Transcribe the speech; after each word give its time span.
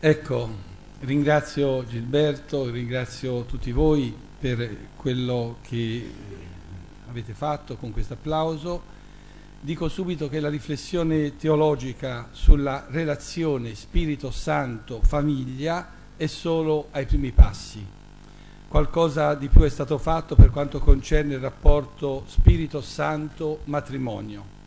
Ecco, 0.00 0.48
ringrazio 1.00 1.84
Gilberto, 1.84 2.70
ringrazio 2.70 3.42
tutti 3.42 3.72
voi 3.72 4.16
per 4.38 4.90
quello 4.94 5.56
che 5.60 6.08
avete 7.08 7.34
fatto 7.34 7.74
con 7.74 7.90
questo 7.90 8.14
applauso. 8.14 8.80
Dico 9.58 9.88
subito 9.88 10.28
che 10.28 10.38
la 10.38 10.50
riflessione 10.50 11.36
teologica 11.36 12.28
sulla 12.30 12.86
relazione 12.90 13.74
Spirito 13.74 14.30
Santo-famiglia 14.30 15.90
è 16.16 16.26
solo 16.26 16.86
ai 16.92 17.04
primi 17.04 17.32
passi. 17.32 17.84
Qualcosa 18.68 19.34
di 19.34 19.48
più 19.48 19.62
è 19.62 19.68
stato 19.68 19.98
fatto 19.98 20.36
per 20.36 20.50
quanto 20.50 20.78
concerne 20.78 21.34
il 21.34 21.40
rapporto 21.40 22.22
Spirito 22.28 22.80
Santo-matrimonio. 22.80 24.57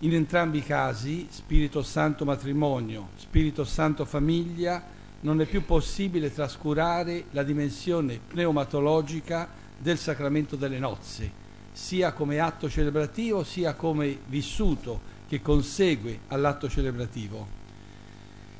In 0.00 0.12
entrambi 0.12 0.58
i 0.58 0.62
casi, 0.62 1.28
Spirito 1.30 1.82
Santo 1.82 2.24
matrimonio, 2.24 3.10
Spirito 3.16 3.64
Santo 3.64 4.04
famiglia, 4.04 4.82
non 5.20 5.40
è 5.40 5.46
più 5.46 5.64
possibile 5.64 6.32
trascurare 6.32 7.26
la 7.30 7.42
dimensione 7.42 8.18
pneumatologica 8.18 9.48
del 9.78 9.96
sacramento 9.96 10.56
delle 10.56 10.78
nozze, 10.78 11.30
sia 11.72 12.12
come 12.12 12.38
atto 12.40 12.68
celebrativo 12.68 13.44
sia 13.44 13.74
come 13.74 14.18
vissuto 14.26 15.00
che 15.26 15.40
consegue 15.40 16.20
all'atto 16.28 16.68
celebrativo. 16.68 17.62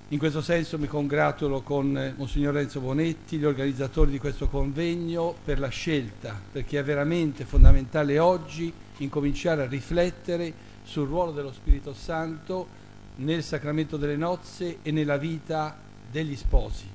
In 0.09 0.19
questo 0.19 0.41
senso 0.41 0.79
mi 0.79 0.87
congratulo 0.87 1.63
con 1.63 2.15
Monsignor 2.17 2.55
Renzo 2.55 2.81
Bonetti, 2.81 3.37
gli 3.37 3.45
organizzatori 3.45 4.13
di 4.13 4.19
questo 4.19 4.49
convegno, 4.49 5.35
per 5.45 5.59
la 5.59 5.69
scelta, 5.69 6.41
perché 6.53 6.79
è 6.79 6.85
veramente 6.85 7.45
fondamentale 7.45 8.19
oggi 8.19 8.73
incominciare 8.99 9.63
a 9.63 9.67
riflettere 9.67 10.64
sul 10.85 11.09
ruolo 11.09 11.33
dello 11.33 11.53
Spirito 11.53 11.93
Santo 11.93 12.83
nel 13.17 13.43
sacramento 13.43 13.97
delle 13.97 14.17
nozze 14.17 14.79
e 14.83 14.91
nella 14.91 15.17
vita 15.17 15.77
degli 16.11 16.37
sposi. 16.37 16.89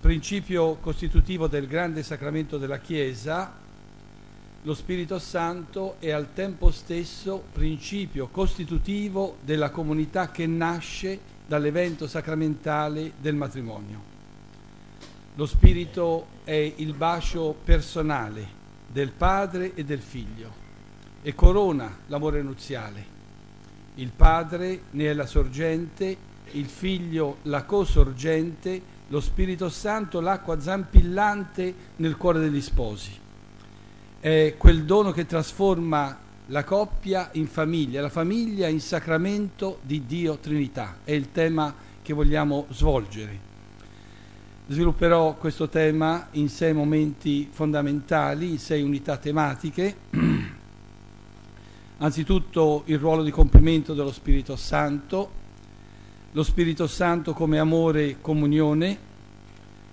Principio 0.00 0.76
costitutivo 0.76 1.46
del 1.46 1.66
grande 1.66 2.02
sacramento 2.02 2.58
della 2.58 2.78
Chiesa, 2.78 3.52
lo 4.62 4.74
Spirito 4.74 5.18
Santo 5.18 5.96
è 6.00 6.10
al 6.10 6.32
tempo 6.32 6.70
stesso 6.70 7.44
principio 7.52 8.28
costitutivo 8.28 9.36
della 9.42 9.70
comunità 9.70 10.30
che 10.30 10.46
nasce 10.46 11.18
dall'evento 11.46 12.06
sacramentale 12.06 13.12
del 13.18 13.34
matrimonio. 13.34 14.02
Lo 15.34 15.46
Spirito 15.46 16.26
è 16.44 16.74
il 16.76 16.94
bacio 16.94 17.56
personale 17.62 18.58
del 18.86 19.12
padre 19.12 19.74
e 19.74 19.84
del 19.84 20.00
figlio 20.00 20.68
e 21.22 21.34
corona 21.34 21.98
l'amore 22.06 22.42
nuziale. 22.42 23.18
Il 23.96 24.12
padre 24.14 24.82
ne 24.92 25.10
è 25.10 25.12
la 25.12 25.26
sorgente, 25.26 26.16
il 26.52 26.66
figlio 26.66 27.38
la 27.42 27.64
cosorgente, 27.64 28.98
lo 29.08 29.20
Spirito 29.20 29.68
Santo 29.68 30.20
l'acqua 30.20 30.60
zampillante 30.60 31.74
nel 31.96 32.16
cuore 32.16 32.40
degli 32.40 32.60
sposi. 32.60 33.10
È 34.20 34.54
quel 34.56 34.84
dono 34.84 35.10
che 35.12 35.26
trasforma 35.26 36.16
la 36.46 36.64
coppia 36.64 37.30
in 37.32 37.46
famiglia, 37.46 38.00
la 38.00 38.08
famiglia 38.08 38.68
in 38.68 38.80
sacramento 38.80 39.78
di 39.82 40.04
Dio 40.06 40.38
Trinità. 40.38 40.98
È 41.04 41.12
il 41.12 41.32
tema 41.32 41.74
che 42.02 42.12
vogliamo 42.12 42.66
svolgere. 42.70 43.48
Svilupperò 44.66 45.34
questo 45.34 45.68
tema 45.68 46.28
in 46.32 46.48
sei 46.48 46.72
momenti 46.72 47.48
fondamentali, 47.50 48.50
in 48.50 48.58
sei 48.58 48.82
unità 48.82 49.16
tematiche 49.16 49.96
Anzitutto 52.02 52.84
il 52.86 52.98
ruolo 52.98 53.22
di 53.22 53.30
compimento 53.30 53.92
dello 53.92 54.10
Spirito 54.10 54.56
Santo, 54.56 55.30
lo 56.32 56.42
Spirito 56.42 56.86
Santo 56.86 57.34
come 57.34 57.58
amore 57.58 58.08
e 58.08 58.16
comunione, 58.22 58.98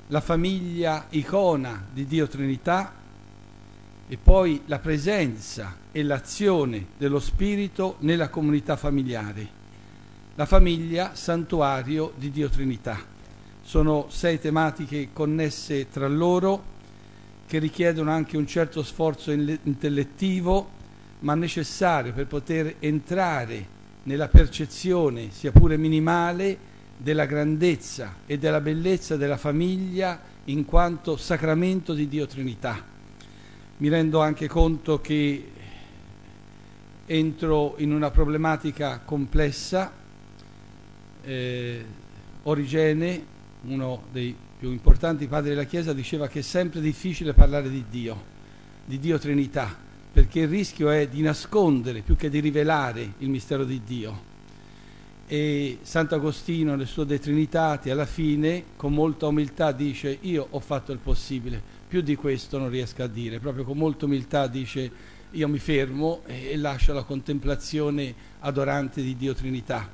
la 0.08 0.22
famiglia 0.22 1.08
icona 1.10 1.86
di 1.92 2.06
Dio 2.06 2.30
Trinità 2.30 2.94
e 4.08 4.16
poi 4.16 4.62
la 4.68 4.80
presenza 4.80 5.76
e 5.92 6.02
l'azione 6.02 6.88
dello 6.98 7.20
Spirito 7.20 7.98
nella 8.00 8.30
comunità 8.30 8.78
familiare. 8.78 9.50
La 10.36 10.46
famiglia 10.46 11.14
santuario 11.14 12.14
di 12.16 12.32
Dio 12.32 12.48
Trinità. 12.48 12.98
Sono 13.62 14.06
sei 14.08 14.40
tematiche 14.40 15.10
connesse 15.12 15.90
tra 15.90 16.08
loro 16.08 16.64
che 17.46 17.60
richiedono 17.60 18.12
anche 18.12 18.38
un 18.38 18.48
certo 18.48 18.82
sforzo 18.82 19.30
intellettivo 19.32 20.76
ma 21.20 21.34
necessario 21.34 22.14
per 22.14 22.28
poter 22.28 22.76
entrare 22.80 23.76
nella 24.04 24.28
percezione, 24.28 25.32
sia 25.32 25.52
pure 25.52 25.78
minimale, 25.78 26.76
della 26.98 27.26
grandezza 27.26 28.16
e 28.26 28.38
della 28.38 28.62
bellezza 28.62 29.18
della 29.18 29.38
famiglia 29.38 30.20
in 30.46 30.66
quanto 30.66 31.16
sacramento 31.16 31.94
di 31.94 32.08
Dio 32.08 32.26
Trinità. 32.26 32.84
Mi 33.78 33.90
rendo 33.90 34.20
anche 34.22 34.48
conto 34.48 35.00
che 35.00 35.52
entro 37.06 37.76
in 37.78 37.94
una 37.94 38.10
problematica 38.10 39.00
complessa. 39.04 39.92
Eh, 41.22 41.86
Origene, 42.44 43.26
uno 43.64 44.04
dei 44.12 44.34
più 44.58 44.72
importanti 44.72 45.28
padri 45.28 45.50
della 45.50 45.66
Chiesa, 45.66 45.94
diceva 45.94 46.28
che 46.28 46.40
è 46.40 46.44
sempre 46.44 46.80
difficile 46.80 47.34
parlare 47.34 47.70
di 47.70 47.84
Dio, 47.90 48.24
di 48.86 48.98
Dio 49.00 49.20
Trinità 49.20 49.86
perché 50.18 50.40
il 50.40 50.48
rischio 50.48 50.90
è 50.90 51.08
di 51.08 51.22
nascondere 51.22 52.02
più 52.02 52.16
che 52.16 52.32
di 52.32 52.40
rivelare 52.40 53.14
il 53.20 53.30
mistero 53.30 53.64
di 53.64 53.84
Dio. 53.86 54.20
E 55.28 55.78
Sant'Agostino 55.84 56.76
nel 56.76 56.88
suo 56.88 57.04
De 57.04 57.20
Trinitati 57.20 57.92
alla 57.92 58.08
fine 58.08 58.64
con 58.78 58.94
molta 58.94 59.28
umiltà 59.28 59.72
dice 59.72 60.18
io 60.22 60.48
ho 60.50 60.60
fatto 60.60 60.92
il 60.92 60.98
possibile, 60.98 61.62
più 61.88 62.02
di 62.02 62.16
questo 62.16 62.58
non 62.58 62.72
riesco 62.72 63.04
a 63.04 63.08
dire, 63.08 63.38
proprio 63.38 63.64
con 63.64 63.78
molta 63.78 64.06
umiltà 64.06 64.48
dice 64.48 64.92
io 65.30 65.48
mi 65.48 65.60
fermo 65.60 66.22
e, 66.26 66.50
e 66.50 66.58
lascio 66.58 66.94
la 66.94 67.04
contemplazione 67.04 68.12
adorante 68.40 69.04
di 69.04 69.16
Dio 69.16 69.36
Trinità. 69.36 69.88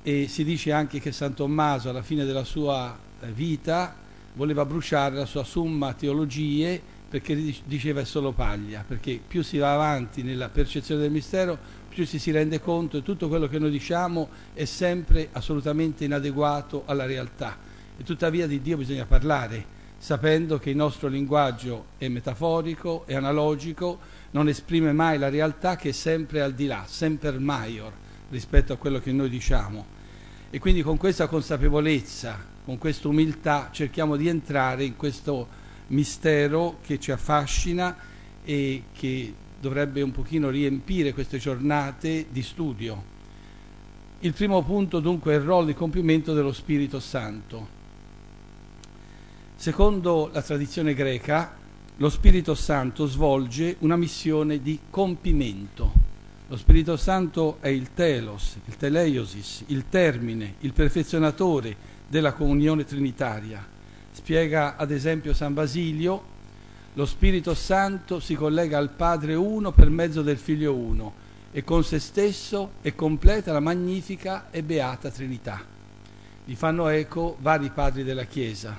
E 0.00 0.28
si 0.28 0.44
dice 0.44 0.70
anche 0.70 1.00
che 1.00 1.10
San 1.10 1.34
Tommaso 1.34 1.88
alla 1.88 2.02
fine 2.02 2.24
della 2.24 2.44
sua 2.44 2.96
eh, 3.18 3.32
vita 3.32 3.96
voleva 4.34 4.64
bruciare 4.64 5.16
la 5.16 5.26
sua 5.26 5.42
Summa 5.42 5.92
Theologie 5.94 6.89
perché 7.10 7.34
diceva 7.64 8.00
è 8.00 8.04
solo 8.04 8.30
paglia, 8.30 8.84
perché 8.86 9.20
più 9.26 9.42
si 9.42 9.58
va 9.58 9.74
avanti 9.74 10.22
nella 10.22 10.48
percezione 10.48 11.00
del 11.00 11.10
mistero, 11.10 11.58
più 11.88 12.06
ci 12.06 12.20
si 12.20 12.30
rende 12.30 12.60
conto 12.60 12.98
che 12.98 13.04
tutto 13.04 13.26
quello 13.26 13.48
che 13.48 13.58
noi 13.58 13.72
diciamo 13.72 14.28
è 14.54 14.64
sempre 14.64 15.28
assolutamente 15.32 16.04
inadeguato 16.04 16.84
alla 16.86 17.06
realtà. 17.06 17.58
E 17.96 18.04
tuttavia 18.04 18.46
di 18.46 18.62
Dio 18.62 18.76
bisogna 18.76 19.06
parlare, 19.06 19.78
sapendo 19.98 20.60
che 20.60 20.70
il 20.70 20.76
nostro 20.76 21.08
linguaggio 21.08 21.86
è 21.98 22.06
metaforico, 22.06 23.02
è 23.06 23.16
analogico, 23.16 23.98
non 24.30 24.46
esprime 24.46 24.92
mai 24.92 25.18
la 25.18 25.28
realtà 25.28 25.74
che 25.74 25.88
è 25.88 25.92
sempre 25.92 26.40
al 26.42 26.54
di 26.54 26.66
là, 26.66 26.84
sempre 26.86 27.36
maior 27.40 27.92
rispetto 28.30 28.72
a 28.72 28.76
quello 28.76 29.00
che 29.00 29.10
noi 29.10 29.28
diciamo. 29.28 29.84
E 30.48 30.60
quindi 30.60 30.82
con 30.82 30.96
questa 30.96 31.26
consapevolezza, 31.26 32.38
con 32.64 32.78
questa 32.78 33.08
umiltà 33.08 33.70
cerchiamo 33.72 34.14
di 34.14 34.28
entrare 34.28 34.84
in 34.84 34.94
questo 34.94 35.58
mistero 35.90 36.78
che 36.82 36.98
ci 36.98 37.12
affascina 37.12 37.96
e 38.44 38.84
che 38.92 39.34
dovrebbe 39.60 40.02
un 40.02 40.10
pochino 40.10 40.50
riempire 40.50 41.12
queste 41.12 41.38
giornate 41.38 42.26
di 42.30 42.42
studio. 42.42 43.18
Il 44.20 44.32
primo 44.32 44.62
punto 44.62 45.00
dunque 45.00 45.32
è 45.32 45.36
il 45.36 45.42
ruolo 45.42 45.66
di 45.66 45.74
compimento 45.74 46.34
dello 46.34 46.52
Spirito 46.52 47.00
Santo. 47.00 47.78
Secondo 49.54 50.30
la 50.32 50.42
tradizione 50.42 50.94
greca, 50.94 51.56
lo 51.96 52.08
Spirito 52.08 52.54
Santo 52.54 53.06
svolge 53.06 53.76
una 53.80 53.96
missione 53.96 54.62
di 54.62 54.78
compimento. 54.88 56.08
Lo 56.48 56.56
Spirito 56.56 56.96
Santo 56.96 57.58
è 57.60 57.68
il 57.68 57.92
telos, 57.92 58.56
il 58.64 58.76
teleiosis, 58.76 59.64
il 59.66 59.84
termine, 59.88 60.54
il 60.60 60.72
perfezionatore 60.72 61.76
della 62.08 62.32
comunione 62.32 62.84
trinitaria 62.84 63.69
Spiega 64.20 64.76
ad 64.76 64.90
esempio 64.90 65.32
San 65.32 65.54
Basilio, 65.54 66.22
lo 66.92 67.06
Spirito 67.06 67.54
Santo 67.54 68.20
si 68.20 68.34
collega 68.34 68.76
al 68.76 68.90
Padre 68.90 69.34
uno 69.34 69.72
per 69.72 69.88
mezzo 69.88 70.20
del 70.20 70.36
Figlio 70.36 70.74
uno 70.74 71.14
e 71.50 71.64
con 71.64 71.82
se 71.82 71.98
stesso 71.98 72.72
e 72.82 72.94
completa 72.94 73.50
la 73.50 73.60
magnifica 73.60 74.50
e 74.50 74.62
beata 74.62 75.08
Trinità. 75.08 75.64
Gli 76.44 76.54
fanno 76.54 76.88
eco 76.88 77.38
vari 77.40 77.70
padri 77.70 78.04
della 78.04 78.24
Chiesa. 78.24 78.78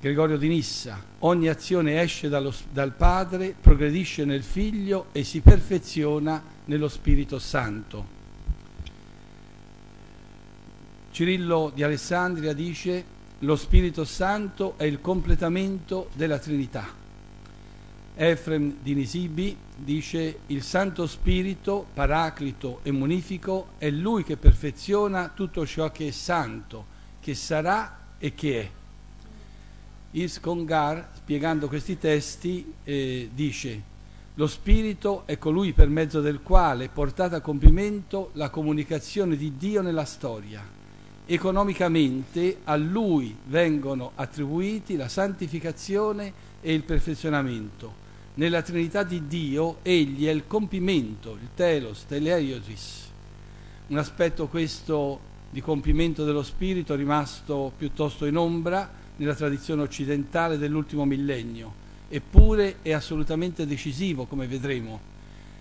Gregorio 0.00 0.36
di 0.36 0.48
Nissa, 0.48 1.00
ogni 1.20 1.46
azione 1.46 2.02
esce 2.02 2.28
dallo, 2.28 2.52
dal 2.72 2.92
Padre, 2.92 3.54
progredisce 3.58 4.24
nel 4.24 4.42
Figlio 4.42 5.06
e 5.12 5.22
si 5.22 5.40
perfeziona 5.42 6.42
nello 6.64 6.88
Spirito 6.88 7.38
Santo. 7.38 8.04
Cirillo 11.12 11.70
di 11.72 11.84
Alessandria 11.84 12.52
dice 12.52 13.18
lo 13.40 13.56
Spirito 13.56 14.04
Santo 14.04 14.74
è 14.76 14.84
il 14.84 15.00
completamento 15.00 16.10
della 16.14 16.38
Trinità. 16.38 16.86
Efrem 18.14 18.76
di 18.82 18.94
Nisibi 18.94 19.56
dice 19.76 20.40
il 20.48 20.62
Santo 20.62 21.06
Spirito, 21.06 21.86
paraclito 21.94 22.80
e 22.82 22.90
munifico, 22.90 23.68
è 23.78 23.88
Lui 23.88 24.24
che 24.24 24.36
perfeziona 24.36 25.30
tutto 25.34 25.64
ciò 25.66 25.90
che 25.90 26.08
è 26.08 26.10
santo, 26.10 26.84
che 27.18 27.34
sarà 27.34 27.98
e 28.18 28.34
che 28.34 28.60
è. 28.60 28.70
Yves 30.12 30.38
Congar, 30.40 31.10
spiegando 31.14 31.68
questi 31.68 31.96
testi, 31.96 32.70
eh, 32.84 33.30
dice 33.32 33.88
lo 34.34 34.46
Spirito 34.46 35.24
è 35.26 35.38
colui 35.38 35.72
per 35.72 35.88
mezzo 35.88 36.20
del 36.20 36.40
quale 36.42 36.86
è 36.86 36.88
portata 36.88 37.36
a 37.36 37.40
compimento 37.40 38.30
la 38.34 38.48
comunicazione 38.48 39.36
di 39.36 39.56
Dio 39.56 39.82
nella 39.82 40.04
storia. 40.04 40.79
Economicamente 41.32 42.58
a 42.64 42.74
Lui 42.74 43.36
vengono 43.46 44.10
attribuiti 44.16 44.96
la 44.96 45.06
santificazione 45.06 46.32
e 46.60 46.74
il 46.74 46.82
perfezionamento. 46.82 47.94
Nella 48.34 48.62
Trinità 48.62 49.04
di 49.04 49.28
Dio 49.28 49.76
egli 49.82 50.26
è 50.26 50.30
il 50.30 50.48
compimento, 50.48 51.38
il 51.40 51.50
telos, 51.54 52.06
teleiosis. 52.08 53.08
Un 53.86 53.98
aspetto 53.98 54.48
questo 54.48 55.20
di 55.50 55.60
compimento 55.60 56.24
dello 56.24 56.42
Spirito 56.42 56.96
rimasto 56.96 57.70
piuttosto 57.76 58.26
in 58.26 58.36
ombra 58.36 58.90
nella 59.14 59.36
tradizione 59.36 59.82
occidentale 59.82 60.58
dell'ultimo 60.58 61.04
millennio, 61.04 61.72
eppure 62.08 62.78
è 62.82 62.90
assolutamente 62.90 63.68
decisivo, 63.68 64.24
come 64.24 64.48
vedremo. 64.48 64.98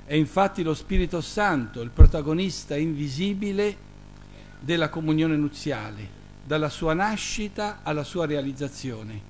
È 0.04 0.16
infatti 0.16 0.64
lo 0.64 0.74
Spirito 0.74 1.22
Santo 1.22 1.82
il 1.82 1.92
protagonista 1.92 2.76
invisibile 2.76 3.86
della 4.60 4.90
comunione 4.90 5.36
nuziale, 5.36 6.18
dalla 6.46 6.70
sua 6.70 6.94
nascita 6.94 7.80
alla 7.84 8.04
sua 8.04 8.26
realizzazione, 8.26 9.22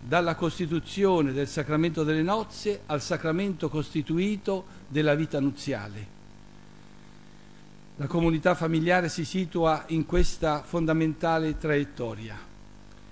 dalla 0.00 0.34
costituzione 0.34 1.32
del 1.32 1.48
sacramento 1.48 2.04
delle 2.04 2.22
nozze 2.22 2.82
al 2.86 3.02
sacramento 3.02 3.68
costituito 3.68 4.64
della 4.88 5.14
vita 5.14 5.38
nuziale. 5.40 6.18
La 7.96 8.06
comunità 8.06 8.54
familiare 8.54 9.10
si 9.10 9.26
situa 9.26 9.84
in 9.88 10.06
questa 10.06 10.62
fondamentale 10.62 11.58
traiettoria. 11.58 12.38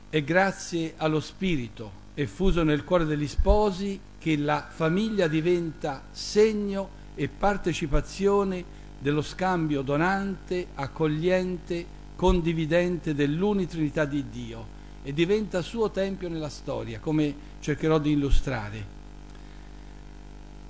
È 0.08 0.22
grazie 0.22 0.94
allo 0.96 1.20
Spirito 1.20 2.06
effuso 2.14 2.62
nel 2.62 2.84
cuore 2.84 3.04
degli 3.04 3.28
sposi 3.28 4.00
che 4.18 4.36
la 4.36 4.66
famiglia 4.68 5.28
diventa 5.28 6.04
segno 6.10 6.88
e 7.14 7.28
partecipazione 7.28 8.64
dello 8.98 9.22
scambio 9.22 9.82
donante, 9.82 10.68
accogliente, 10.74 11.96
condividente 12.16 13.14
dell'unitrinità 13.14 14.04
di 14.04 14.24
Dio 14.28 14.76
e 15.02 15.12
diventa 15.12 15.62
suo 15.62 15.90
tempio 15.90 16.28
nella 16.28 16.48
storia, 16.48 16.98
come 16.98 17.34
cercherò 17.60 17.98
di 17.98 18.12
illustrare. 18.12 18.96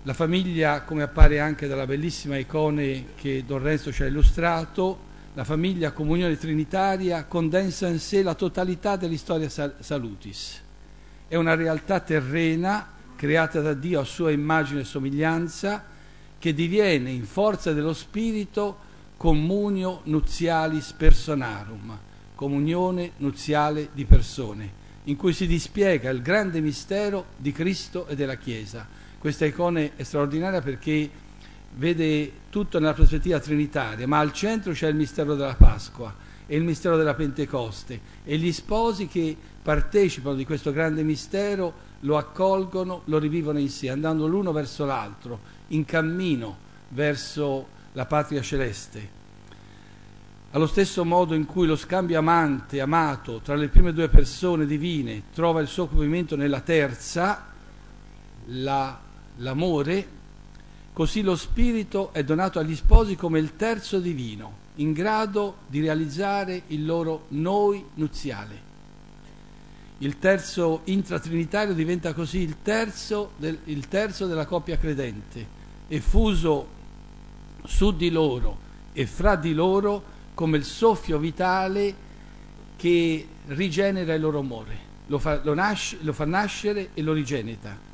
La 0.03 0.13
famiglia, 0.15 0.83
come 0.83 1.03
appare 1.03 1.41
anche 1.41 1.67
dalla 1.67 1.87
bellissima 1.87 2.37
icone 2.37 3.07
che 3.17 3.45
Don 3.47 3.63
Renzo 3.63 3.93
ci 3.93 4.03
ha 4.03 4.07
illustrato, 4.07 5.07
la 5.35 5.45
famiglia 5.45 5.93
comunione 5.93 6.37
trinitaria 6.37 7.25
condensa 7.25 7.89
in 7.89 7.99
sé 7.99 8.23
la 8.23 8.35
totalità 8.35 8.97
dell'istoria 8.97 9.49
salutis. 9.49 10.63
È 11.27 11.37
una 11.37 11.55
realtà 11.55 12.01
terrena 12.01 12.89
creata 13.17 13.61
da 13.61 13.75
Dio 13.75 14.01
a 14.01 14.05
sua 14.05 14.31
immagine 14.31 14.81
e 14.81 14.85
somiglianza 14.85 15.85
che 16.39 16.55
diviene 16.55 17.11
in 17.11 17.25
forza 17.25 17.73
dello 17.73 17.93
Spirito 17.93 18.87
comunio 19.17 20.03
nuzialis 20.05 20.93
personarum, 20.93 21.99
comunione 22.35 23.13
nuziale 23.17 23.89
di 23.93 24.05
persone, 24.05 24.87
in 25.05 25.17
cui 25.17 25.33
si 25.33 25.47
dispiega 25.47 26.09
il 26.11 26.23
grande 26.23 26.61
mistero 26.61 27.27
di 27.37 27.51
Cristo 27.51 28.07
e 28.07 28.15
della 28.15 28.37
Chiesa. 28.37 28.87
Questa 29.19 29.45
icona 29.45 29.81
è 29.97 30.03
straordinaria 30.05 30.61
perché 30.61 31.11
vede 31.75 32.33
tutto 32.51 32.79
nella 32.79 32.95
prospettiva 32.95 33.41
trinitaria, 33.41 34.07
ma 34.07 34.21
al 34.21 34.33
centro 34.33 34.73
c'è 34.73 34.89
il 34.89 34.95
mistero 34.95 35.35
della 35.35 35.57
Pasqua 35.57 36.15
e 36.47 36.57
il 36.57 36.63
mistero 36.63 36.97
della 36.97 37.15
Pentecoste 37.15 38.01
e 38.25 38.39
gli 38.39 38.53
sposi 38.53 39.09
che 39.09 39.37
partecipano 39.61 40.37
di 40.37 40.47
questo 40.47 40.73
grande 40.73 41.03
mistero 41.03 41.87
lo 42.01 42.17
accolgono, 42.17 43.03
lo 43.07 43.19
rivivono 43.19 43.59
in 43.59 43.69
sé, 43.69 43.91
andando 43.91 44.29
l'uno 44.29 44.53
verso 44.53 44.85
l'altro, 44.85 45.57
in 45.69 45.85
cammino 45.85 46.57
verso 46.89 47.69
la 47.93 48.07
patria 48.07 48.43
celeste. 48.43 49.17
Allo 50.51 50.67
stesso 50.67 51.05
modo 51.05 51.35
in 51.35 51.45
cui 51.45 51.67
lo 51.67 51.77
scambio 51.77 52.19
amante, 52.19 52.81
amato, 52.81 53.41
tra 53.41 53.55
le 53.55 53.69
prime 53.69 53.93
due 53.93 54.09
persone 54.09 54.67
divine 54.67 55.25
trova 55.35 55.61
il 55.61 55.69
suo 55.69 55.87
compimento 55.89 56.37
nella 56.37 56.61
terza, 56.61 57.47
la, 58.47 58.99
l'amore, 59.37 60.17
Così 60.99 61.23
lo 61.23 61.37
Spirito 61.37 62.13
è 62.13 62.25
donato 62.25 62.59
agli 62.59 62.75
sposi 62.75 63.15
come 63.15 63.39
il 63.39 63.55
terzo 63.55 64.01
divino, 64.01 64.57
in 64.79 64.93
grado 64.93 65.59
di 65.69 65.81
realizzare 65.81 66.63
il 66.67 66.85
loro 66.85 67.27
noi 67.29 67.85
nuziale. 67.95 68.61
Il 69.99 70.19
terzo 70.19 70.81
intratrinitario 70.87 71.73
diventa 71.73 72.13
così 72.15 72.39
il 72.39 72.63
terzo, 72.63 73.31
del, 73.37 73.59
il 73.67 73.87
terzo 73.87 74.27
della 74.27 74.45
coppia 74.45 74.77
credente, 74.77 75.47
effuso 75.89 76.77
su 77.65 77.95
di 77.97 78.11
loro 78.11 78.67
e 78.93 79.07
fra 79.07 79.37
di 79.37 79.53
loro 79.53 80.17
come 80.35 80.57
il 80.57 80.65
soffio 80.65 81.19
vitale 81.19 82.07
che 82.77 83.27
rigenera 83.47 84.15
il 84.15 84.21
loro 84.21 84.39
amore, 84.39 84.79
lo 85.07 85.19
fa, 85.19 85.41
lo 85.43 85.55
nasce, 85.55 85.99
lo 86.03 86.13
fa 86.13 86.25
nascere 86.25 86.91
e 86.95 87.03
lo 87.03 87.13
rigenera 87.13 87.87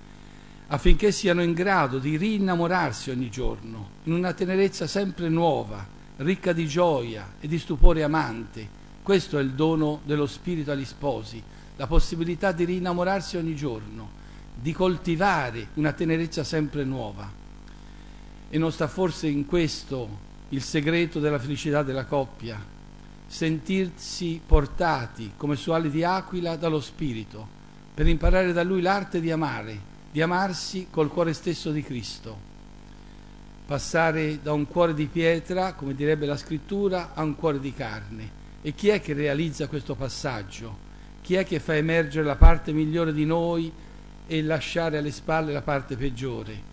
affinché 0.69 1.13
siano 1.13 1.43
in 1.43 1.53
grado 1.53 1.99
di 1.99 2.17
rinnamorarsi 2.17 3.11
ogni 3.11 3.31
giorno, 3.31 3.91
in 4.05 4.13
una 4.13 4.33
tenerezza 4.33 4.87
sempre 4.87 5.29
nuova, 5.29 5.87
ricca 6.17 6.53
di 6.53 6.67
gioia 6.67 7.35
e 7.41 7.49
di 7.49 7.59
stupore 7.59 8.03
amante. 8.03 8.83
Questo 9.03 9.39
è 9.39 9.43
il 9.43 9.53
dono 9.53 10.01
dello 10.05 10.27
Spirito 10.27 10.71
agli 10.71 10.85
sposi, 10.85 11.43
la 11.77 11.87
possibilità 11.87 12.53
di 12.53 12.65
rinnamorarsi 12.65 13.37
ogni 13.37 13.55
giorno, 13.55 14.23
di 14.55 14.73
coltivare 14.73 15.69
una 15.75 15.93
tenerezza 15.93 16.43
sempre 16.45 16.85
nuova. 16.85 17.43
E 18.55 18.59
non 18.59 18.71
sta 18.71 18.87
forse 18.87 19.27
in 19.27 19.47
questo 19.47 20.09
il 20.51 20.63
segreto 20.63 21.19
della 21.19 21.41
felicità 21.41 21.83
della 21.83 22.05
coppia, 22.05 22.65
sentirsi 23.27 24.41
portati 24.47 25.33
come 25.37 25.57
su 25.57 25.73
ali 25.73 25.91
di 25.91 26.05
aquila 26.05 26.55
dallo 26.55 26.81
Spirito, 26.81 27.45
per 27.93 28.07
imparare 28.07 28.53
da 28.53 28.63
lui 28.63 28.81
l'arte 28.81 29.19
di 29.19 29.33
amare 29.33 29.93
di 30.13 30.23
amarsi 30.23 30.87
col 30.89 31.09
cuore 31.09 31.33
stesso 31.33 31.73
di 31.73 31.83
Cristo, 31.83 32.39
passare 33.67 34.41
da 34.41 34.53
un 34.53 34.69
cuore 34.69 34.95
di 34.95 35.07
pietra, 35.07 35.73
come 35.73 35.93
direbbe 35.93 36.25
la 36.25 36.37
scrittura, 36.37 37.11
a 37.15 37.25
un 37.25 37.35
cuore 37.35 37.59
di 37.59 37.75
carne. 37.75 38.31
E 38.63 38.73
chi 38.75 38.91
è 38.91 39.01
che 39.01 39.15
realizza 39.15 39.67
questo 39.67 39.97
passaggio? 39.97 40.79
Chi 41.23 41.35
è 41.35 41.45
che 41.45 41.59
fa 41.59 41.75
emergere 41.75 42.25
la 42.25 42.37
parte 42.37 42.71
migliore 42.71 43.13
di 43.13 43.25
noi 43.25 43.73
e 44.29 44.43
lasciare 44.43 44.99
alle 44.99 45.11
spalle 45.11 45.53
la 45.53 45.63
parte 45.63 45.97
peggiore? 45.97 46.73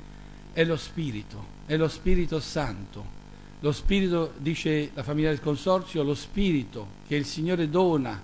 È 0.53 0.63
lo 0.63 0.77
Spirito, 0.77 1.57
è 1.71 1.77
lo 1.77 1.87
Spirito 1.87 2.41
Santo. 2.41 3.19
Lo 3.61 3.71
Spirito, 3.71 4.33
dice 4.39 4.91
la 4.93 5.03
famiglia 5.03 5.29
del 5.29 5.39
Consorzio, 5.39 6.03
lo 6.03 6.15
Spirito 6.15 6.99
che 7.07 7.15
il 7.15 7.23
Signore 7.23 7.69
dona, 7.69 8.21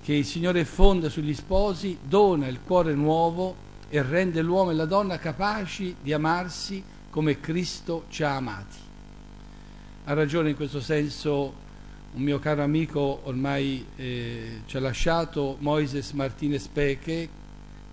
che 0.00 0.14
il 0.14 0.24
Signore 0.24 0.64
fonda 0.64 1.08
sugli 1.08 1.34
sposi, 1.34 1.98
dona 2.00 2.46
il 2.46 2.60
cuore 2.64 2.94
nuovo 2.94 3.56
e 3.88 4.00
rende 4.02 4.42
l'uomo 4.42 4.70
e 4.70 4.74
la 4.74 4.84
donna 4.84 5.18
capaci 5.18 5.96
di 6.00 6.12
amarsi 6.12 6.80
come 7.10 7.40
Cristo 7.40 8.04
ci 8.10 8.22
ha 8.22 8.36
amati. 8.36 8.78
Ha 10.04 10.12
ragione 10.12 10.50
in 10.50 10.56
questo 10.56 10.80
senso 10.80 11.52
un 12.12 12.22
mio 12.22 12.38
caro 12.38 12.62
amico 12.62 13.22
ormai 13.24 13.84
eh, 13.96 14.60
ci 14.66 14.76
ha 14.76 14.80
lasciato, 14.80 15.56
Moises 15.58 16.12
Martinez 16.12 16.68
Peche, 16.68 17.28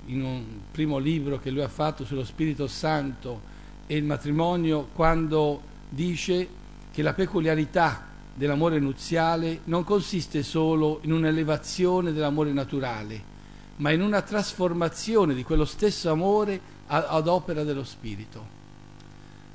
in 0.05 0.21
un 0.21 0.43
primo 0.69 0.99
libro 0.99 1.39
che 1.39 1.49
lui 1.49 1.63
ha 1.63 1.67
fatto 1.67 2.05
sullo 2.05 2.23
Spirito 2.23 2.67
Santo 2.67 3.55
e 3.87 3.95
il 3.95 4.03
matrimonio, 4.03 4.89
quando 4.93 5.61
dice 5.89 6.47
che 6.91 7.01
la 7.01 7.13
peculiarità 7.13 8.05
dell'amore 8.33 8.79
nuziale 8.79 9.61
non 9.63 9.83
consiste 9.83 10.43
solo 10.43 10.99
in 11.03 11.13
un'elevazione 11.13 12.11
dell'amore 12.11 12.51
naturale, 12.51 13.35
ma 13.77 13.91
in 13.91 14.01
una 14.01 14.21
trasformazione 14.21 15.33
di 15.33 15.43
quello 15.43 15.65
stesso 15.65 16.11
amore 16.11 16.59
ad 16.87 17.27
opera 17.27 17.63
dello 17.63 17.83
Spirito. 17.83 18.55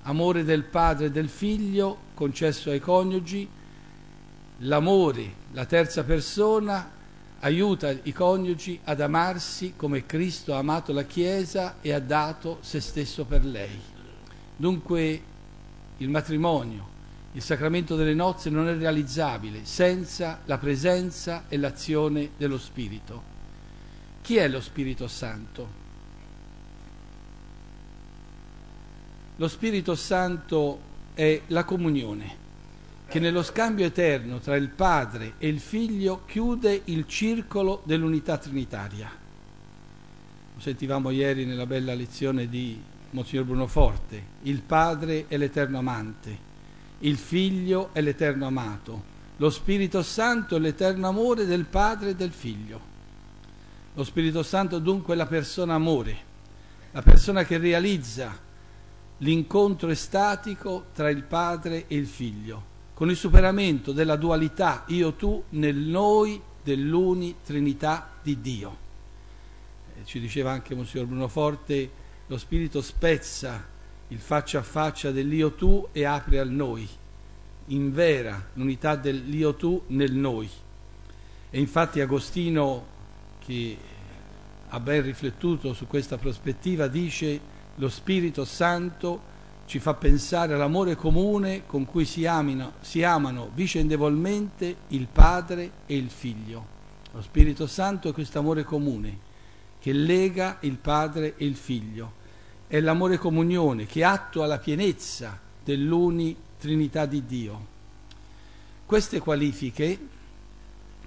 Amore 0.02 0.42
del 0.42 0.64
padre 0.64 1.06
e 1.06 1.10
del 1.10 1.28
figlio 1.28 1.98
concesso 2.14 2.70
ai 2.70 2.80
coniugi, 2.80 3.48
l'amore, 4.58 5.34
la 5.52 5.64
terza 5.64 6.02
persona, 6.02 6.90
aiuta 7.40 7.90
i 7.90 8.12
coniugi 8.12 8.80
ad 8.84 9.00
amarsi 9.00 9.74
come 9.76 10.06
Cristo 10.06 10.54
ha 10.54 10.58
amato 10.58 10.92
la 10.92 11.04
Chiesa 11.04 11.76
e 11.80 11.92
ha 11.92 12.00
dato 12.00 12.58
se 12.60 12.80
stesso 12.80 13.24
per 13.24 13.44
lei. 13.44 13.91
Dunque 14.62 15.20
il 15.96 16.08
matrimonio, 16.08 16.88
il 17.32 17.42
sacramento 17.42 17.96
delle 17.96 18.14
nozze 18.14 18.48
non 18.48 18.68
è 18.68 18.76
realizzabile 18.76 19.64
senza 19.64 20.42
la 20.44 20.56
presenza 20.56 21.46
e 21.48 21.56
l'azione 21.56 22.30
dello 22.36 22.58
Spirito. 22.58 23.22
Chi 24.22 24.36
è 24.36 24.46
lo 24.46 24.60
Spirito 24.60 25.08
Santo? 25.08 25.68
Lo 29.34 29.48
Spirito 29.48 29.96
Santo 29.96 30.78
è 31.12 31.40
la 31.48 31.64
comunione, 31.64 32.36
che 33.08 33.18
nello 33.18 33.42
scambio 33.42 33.86
eterno 33.86 34.38
tra 34.38 34.54
il 34.54 34.68
Padre 34.68 35.32
e 35.38 35.48
il 35.48 35.58
Figlio 35.58 36.22
chiude 36.24 36.82
il 36.84 37.08
circolo 37.08 37.82
dell'unità 37.84 38.38
trinitaria. 38.38 39.10
Lo 40.54 40.60
sentivamo 40.60 41.10
ieri 41.10 41.46
nella 41.46 41.66
bella 41.66 41.94
lezione 41.94 42.48
di 42.48 42.90
Monsignor 43.12 43.44
Bruno 43.44 43.66
Forte, 43.66 44.22
il 44.42 44.60
Padre 44.60 45.26
è 45.28 45.36
l'eterno 45.36 45.78
amante, 45.78 46.50
il 46.98 47.16
Figlio 47.16 47.90
è 47.92 48.00
l'eterno 48.00 48.46
amato, 48.46 49.10
lo 49.36 49.48
Spirito 49.48 50.02
Santo 50.02 50.56
è 50.56 50.58
l'eterno 50.58 51.08
amore 51.08 51.46
del 51.46 51.64
Padre 51.64 52.10
e 52.10 52.14
del 52.14 52.32
Figlio. 52.32 52.90
Lo 53.94 54.04
Spirito 54.04 54.42
Santo 54.42 54.78
dunque 54.78 55.14
è 55.14 55.16
la 55.16 55.26
persona 55.26 55.74
amore, 55.74 56.16
la 56.92 57.02
persona 57.02 57.44
che 57.44 57.58
realizza 57.58 58.38
l'incontro 59.18 59.88
estatico 59.88 60.86
tra 60.92 61.10
il 61.10 61.22
Padre 61.22 61.86
e 61.86 61.96
il 61.96 62.06
Figlio 62.06 62.70
con 63.02 63.10
il 63.10 63.16
superamento 63.16 63.90
della 63.90 64.14
dualità 64.14 64.84
io-tu 64.86 65.42
nel 65.50 65.76
noi 65.76 66.40
dell'uni 66.62 67.34
Trinità 67.44 68.08
di 68.22 68.40
Dio. 68.40 68.76
Eh, 69.96 70.04
ci 70.04 70.20
diceva 70.20 70.52
anche 70.52 70.76
Monsignor 70.76 71.06
Bruno 71.06 71.26
Forte, 71.26 71.90
lo 72.32 72.38
Spirito 72.38 72.80
spezza 72.80 73.62
il 74.08 74.18
faccia 74.18 74.60
a 74.60 74.62
faccia 74.62 75.10
dell'io-tu 75.10 75.88
e 75.92 76.04
apre 76.04 76.38
al 76.38 76.48
noi, 76.48 76.88
invera 77.66 78.48
l'unità 78.54 78.96
dell'io-tu 78.96 79.82
nel 79.88 80.14
noi. 80.14 80.48
E 81.50 81.60
infatti 81.60 82.00
Agostino, 82.00 82.86
che 83.38 83.76
ha 84.66 84.80
ben 84.80 85.02
riflettuto 85.02 85.74
su 85.74 85.86
questa 85.86 86.16
prospettiva, 86.16 86.86
dice 86.86 87.38
lo 87.74 87.90
Spirito 87.90 88.46
Santo 88.46 89.30
ci 89.66 89.78
fa 89.78 89.92
pensare 89.92 90.54
all'amore 90.54 90.96
comune 90.96 91.66
con 91.66 91.84
cui 91.84 92.06
si, 92.06 92.24
amino, 92.24 92.72
si 92.80 93.02
amano 93.02 93.50
vicendevolmente 93.52 94.76
il 94.88 95.06
Padre 95.06 95.70
e 95.84 95.96
il 95.96 96.08
Figlio. 96.08 96.66
Lo 97.12 97.20
Spirito 97.20 97.66
Santo 97.66 98.08
è 98.08 98.12
questo 98.14 98.38
amore 98.38 98.64
comune 98.64 99.18
che 99.78 99.92
lega 99.92 100.56
il 100.60 100.78
Padre 100.78 101.34
e 101.36 101.44
il 101.44 101.56
Figlio. 101.56 102.20
È 102.72 102.80
l'amore 102.80 103.18
comunione 103.18 103.84
che 103.84 104.02
attua 104.02 104.46
la 104.46 104.56
pienezza 104.56 105.38
dell'uni 105.62 106.34
Trinità 106.58 107.04
di 107.04 107.26
Dio. 107.26 107.66
Queste 108.86 109.18
qualifiche, 109.18 109.98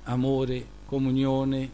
amore, 0.04 0.64
comunione, 0.86 1.68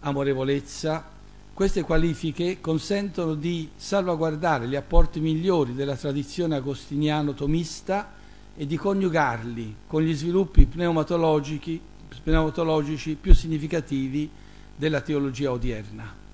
amorevolezza, 0.00 1.08
queste 1.54 1.82
qualifiche 1.82 2.60
consentono 2.60 3.34
di 3.34 3.70
salvaguardare 3.76 4.66
gli 4.66 4.74
apporti 4.74 5.20
migliori 5.20 5.74
della 5.74 5.94
tradizione 5.94 6.56
agostiniano-tomista 6.56 8.12
e 8.56 8.66
di 8.66 8.76
coniugarli 8.76 9.76
con 9.86 10.02
gli 10.02 10.16
sviluppi 10.16 10.66
pneumatologici, 10.66 11.80
pneumatologici 12.24 13.14
più 13.14 13.32
significativi 13.36 14.28
della 14.74 15.00
teologia 15.00 15.52
odierna. 15.52 16.25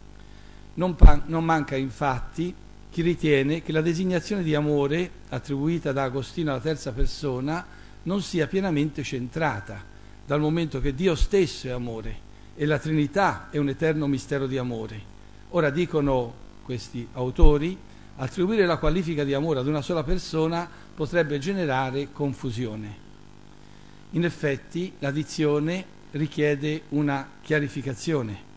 Non, 0.75 0.97
non 1.27 1.45
manca 1.45 1.77
infatti 1.77 2.55
chi 2.91 3.03
ritiene 3.03 3.63
che 3.63 3.73
la 3.73 3.81
designazione 3.81 4.43
di 4.43 4.55
amore 4.55 5.11
attribuita 5.31 5.93
da 5.93 6.05
Agostino 6.05 6.51
alla 6.51 6.61
terza 6.61 6.93
persona 6.93 7.65
non 8.05 8.21
sia 8.21 8.47
pienamente 8.47 9.03
centrata, 9.03 9.83
dal 10.27 10.41
momento 10.41 10.81
che 10.81 10.95
Dio 10.95 11.15
stesso 11.15 11.69
è 11.69 11.71
amore 11.71 12.31
e 12.55 12.67
la 12.67 12.79
Trinità 12.79 13.49
è 13.51 13.59
un 13.59 13.69
eterno 13.69 14.07
mistero 14.07 14.47
di 14.47 14.59
amore. 14.59 15.11
Ora 15.51 15.71
dicono 15.71 16.35
questi 16.63 17.07
autori, 17.13 17.77
attribuire 18.17 18.67
la 18.67 18.77
qualifica 18.77 19.25
di 19.25 19.35
amore 19.35 19.61
ad 19.61 19.67
una 19.67 19.83
sola 19.83 20.03
persona 20.03 20.69
potrebbe 20.95 21.39
generare 21.39 22.13
confusione. 22.13 23.11
In 24.11 24.25
effetti 24.25 24.93
la 24.99 25.11
dizione 25.11 25.85
richiede 26.13 26.83
una 26.91 27.27
chiarificazione. 27.41 28.52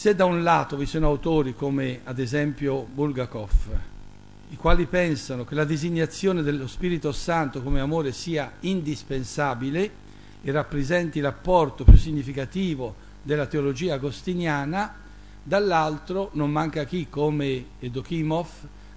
Se 0.00 0.14
da 0.14 0.24
un 0.24 0.42
lato 0.42 0.78
vi 0.78 0.86
sono 0.86 1.08
autori 1.08 1.54
come 1.54 2.00
ad 2.04 2.18
esempio 2.18 2.88
Bulgakov, 2.90 3.78
i 4.48 4.56
quali 4.56 4.86
pensano 4.86 5.44
che 5.44 5.54
la 5.54 5.66
designazione 5.66 6.40
dello 6.40 6.66
Spirito 6.66 7.12
Santo 7.12 7.62
come 7.62 7.80
amore 7.80 8.12
sia 8.12 8.50
indispensabile 8.60 9.90
e 10.40 10.50
rappresenti 10.52 11.20
l'apporto 11.20 11.84
più 11.84 11.98
significativo 11.98 12.94
della 13.22 13.44
teologia 13.44 13.92
agostiniana, 13.92 14.94
dall'altro 15.42 16.30
non 16.32 16.50
manca 16.50 16.84
chi, 16.84 17.10
come 17.10 17.66
Edokimov, 17.78 18.48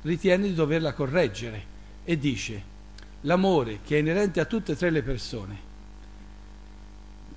ritiene 0.04 0.48
di 0.48 0.54
doverla 0.54 0.94
correggere 0.94 1.66
e 2.06 2.18
dice 2.18 2.64
l'amore 3.24 3.80
che 3.84 3.98
è 3.98 4.00
inerente 4.00 4.40
a 4.40 4.46
tutte 4.46 4.72
e 4.72 4.76
tre 4.78 4.90
le 4.90 5.04
persone, 5.04 5.58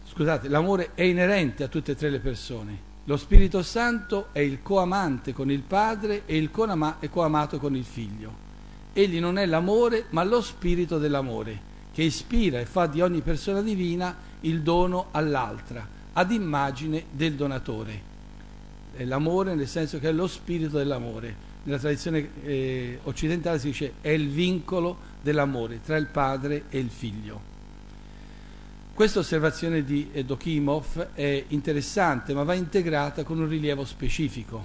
scusate, 0.05 0.47
l'amore 0.47 0.91
è 0.95 1.03
inerente 1.03 1.65
a 1.65 1.69
tutte 1.69 1.91
e 1.91 1.97
tre 1.97 2.11
le 2.11 2.21
persone, 2.21 2.86
lo 3.09 3.17
Spirito 3.17 3.63
Santo 3.63 4.29
è 4.33 4.41
il 4.41 4.63
coamante 4.63 5.33
con 5.33 5.49
il 5.49 5.63
Padre 5.63 6.23
e 6.27 6.37
il 6.37 6.51
coamato 6.51 7.59
con 7.59 7.77
il 7.77 7.85
Figlio. 7.85 8.45
Egli 8.93 9.21
non 9.21 9.39
è 9.39 9.47
l'amore, 9.47 10.07
ma 10.11 10.25
lo 10.25 10.41
spirito 10.41 10.99
dell'amore, 10.99 11.75
che 11.93 12.03
ispira 12.03 12.59
e 12.59 12.67
fa 12.67 12.87
di 12.87 13.01
ogni 13.01 13.21
persona 13.21 13.63
divina 13.63 14.17
il 14.41 14.63
dono 14.63 15.09
all'altra, 15.13 15.87
ad 16.15 16.33
immagine 16.33 17.05
del 17.13 17.35
donatore. 17.35 18.15
È 18.93 19.05
l'amore 19.05 19.55
nel 19.55 19.69
senso 19.69 20.01
che 20.01 20.09
è 20.09 20.13
lo 20.13 20.27
spirito 20.27 20.79
dell'amore. 20.79 21.45
Nella 21.63 21.79
tradizione 21.79 22.29
eh, 22.43 22.99
occidentale 23.05 23.61
si 23.61 23.69
dice 23.69 23.93
è 24.01 24.09
il 24.09 24.29
vincolo 24.31 24.99
dell'amore 25.23 25.81
tra 25.81 25.97
il 25.97 26.07
padre 26.07 26.65
e 26.71 26.79
il 26.79 26.91
figlio. 26.91 27.56
Questa 28.97 29.19
osservazione 29.19 29.85
di 29.85 30.11
Dokimov 30.25 31.09
è 31.13 31.45
interessante 31.49 32.33
ma 32.33 32.45
va 32.45 32.55
integrata 32.55 33.25
con 33.25 33.39
un 33.39 33.47
rilievo 33.47 33.85
specifico. 33.85 34.65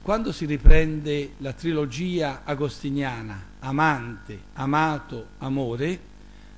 Quando 0.00 0.32
si 0.32 0.46
riprende 0.46 1.32
la 1.36 1.52
trilogia 1.52 2.44
agostiniana, 2.44 3.48
amante, 3.58 4.44
amato, 4.54 5.26
amore, 5.40 6.00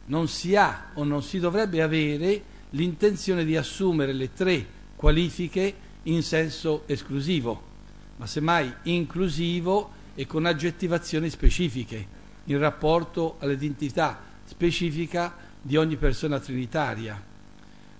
non 0.05 0.29
si 0.29 0.55
ha 0.55 0.91
o 0.95 1.03
non 1.03 1.25
si 1.25 1.41
dovrebbe 1.41 1.83
avere 1.83 2.43
l'intenzione 2.71 3.45
di 3.45 3.57
assumere 3.57 4.13
le 4.13 4.33
tre 4.33 4.65
qualifiche 4.95 5.75
in 6.05 6.23
senso 6.23 6.85
esclusivo, 6.87 7.61
ma 8.19 8.29
semmai 8.29 8.73
inclusivo 8.85 9.91
e 10.15 10.29
con 10.29 10.47
aggettivazioni 10.47 11.29
specifiche 11.29 12.07
in 12.45 12.59
rapporto 12.61 13.35
all'identità 13.41 14.17
specifica 14.45 15.51
di 15.65 15.79
ogni 15.79 15.97
persona 15.97 16.39
trinitaria. 16.39 17.21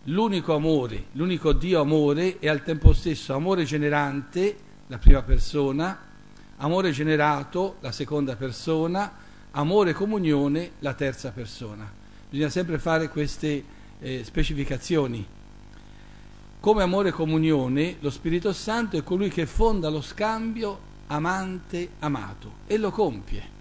L'unico 0.09 0.55
amore, 0.55 1.07
l'unico 1.13 1.55
Dio 1.55 1.81
amore 1.81 2.39
è 2.39 2.47
al 2.47 2.63
tempo 2.63 2.93
stesso 2.93 3.33
amore 3.33 3.65
generante, 3.65 4.57
la 4.89 4.99
prima 4.99 5.23
persona, 5.23 5.99
amore 6.59 6.91
generato, 6.91 7.77
la 7.81 7.91
seconda 7.91 8.37
persona, 8.37 9.11
amore 9.53 9.95
comunione, 9.95 10.73
la 10.81 10.93
terza 10.93 11.31
persona. 11.31 11.91
Bisogna 12.29 12.51
sempre 12.51 12.79
fare 12.79 13.09
queste 13.09 13.65
eh, 13.99 14.23
specificazioni. 14.25 15.27
Come 16.61 16.83
amore 16.83 17.13
comunione, 17.13 17.97
lo 18.01 18.11
Spirito 18.11 18.53
Santo 18.53 18.99
è 18.99 19.03
colui 19.03 19.31
che 19.31 19.47
fonda 19.47 19.89
lo 19.89 20.03
scambio 20.03 20.93
amante-amato 21.07 22.53
e 22.67 22.77
lo 22.77 22.91
compie. 22.91 23.53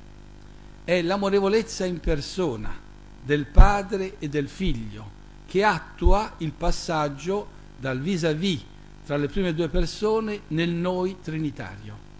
È 0.83 1.01
l'amorevolezza 1.01 1.85
in 1.85 2.01
persona 2.01 2.82
del 3.23 3.45
padre 3.45 4.15
e 4.19 4.27
del 4.29 4.49
figlio 4.49 5.21
che 5.45 5.63
attua 5.63 6.33
il 6.37 6.51
passaggio 6.51 7.47
dal 7.77 7.99
vis-à-vis 7.99 8.63
tra 9.05 9.17
le 9.17 9.27
prime 9.27 9.53
due 9.53 9.67
persone 9.67 10.41
nel 10.47 10.69
noi 10.69 11.17
trinitario. 11.21 12.11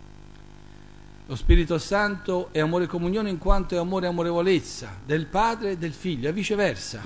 Lo 1.26 1.36
Spirito 1.36 1.78
Santo 1.78 2.50
è 2.52 2.60
amore 2.60 2.84
e 2.84 2.88
comunione 2.88 3.30
in 3.30 3.38
quanto 3.38 3.76
è 3.76 3.78
amore 3.78 4.06
e 4.06 4.10
amorevolezza 4.10 4.98
del 5.06 5.26
padre 5.26 5.72
e 5.72 5.78
del 5.78 5.94
figlio 5.94 6.30
e 6.30 6.34
viceversa 6.34 7.02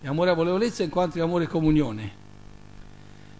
e 0.00 0.06
amore 0.06 0.30
e 0.30 0.32
amorevolezza 0.32 0.82
in 0.82 0.90
quanto 0.90 1.18
è 1.18 1.20
amore 1.20 1.44
e 1.44 1.48
comunione. 1.48 2.24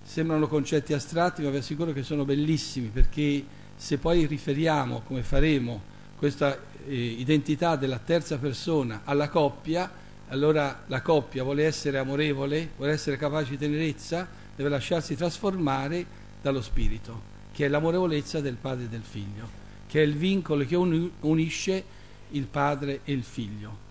Sembrano 0.02 0.46
concetti 0.46 0.92
astratti, 0.92 1.42
ma 1.42 1.50
vi 1.50 1.56
assicuro 1.56 1.92
che 1.92 2.04
sono 2.04 2.24
bellissimi 2.24 2.88
perché 2.88 3.44
se 3.74 3.98
poi 3.98 4.26
riferiamo, 4.26 5.02
come 5.04 5.22
faremo, 5.22 5.82
questa 6.16 6.56
eh, 6.86 6.94
identità 6.94 7.76
della 7.76 7.98
terza 7.98 8.38
persona 8.38 9.02
alla 9.04 9.28
coppia, 9.28 9.90
allora 10.28 10.84
la 10.86 11.02
coppia 11.02 11.42
vuole 11.42 11.64
essere 11.64 11.98
amorevole, 11.98 12.70
vuole 12.76 12.92
essere 12.92 13.16
capace 13.16 13.50
di 13.50 13.58
tenerezza, 13.58 14.26
deve 14.54 14.68
lasciarsi 14.68 15.16
trasformare 15.16 16.06
dallo 16.40 16.62
spirito, 16.62 17.34
che 17.52 17.66
è 17.66 17.68
l'amorevolezza 17.68 18.40
del 18.40 18.56
padre 18.56 18.84
e 18.84 18.88
del 18.88 19.02
figlio, 19.02 19.48
che 19.86 20.00
è 20.00 20.04
il 20.04 20.14
vincolo 20.14 20.64
che 20.64 20.76
unisce 20.76 21.84
il 22.30 22.46
padre 22.46 23.00
e 23.04 23.12
il 23.12 23.22
figlio. 23.22 23.84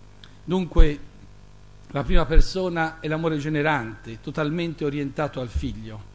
Dunque 0.44 0.98
la 1.90 2.02
prima 2.02 2.26
persona 2.26 3.00
è 3.00 3.08
l'amore 3.08 3.38
generante, 3.38 4.20
totalmente 4.20 4.84
orientato 4.84 5.40
al 5.40 5.48
figlio. 5.48 6.14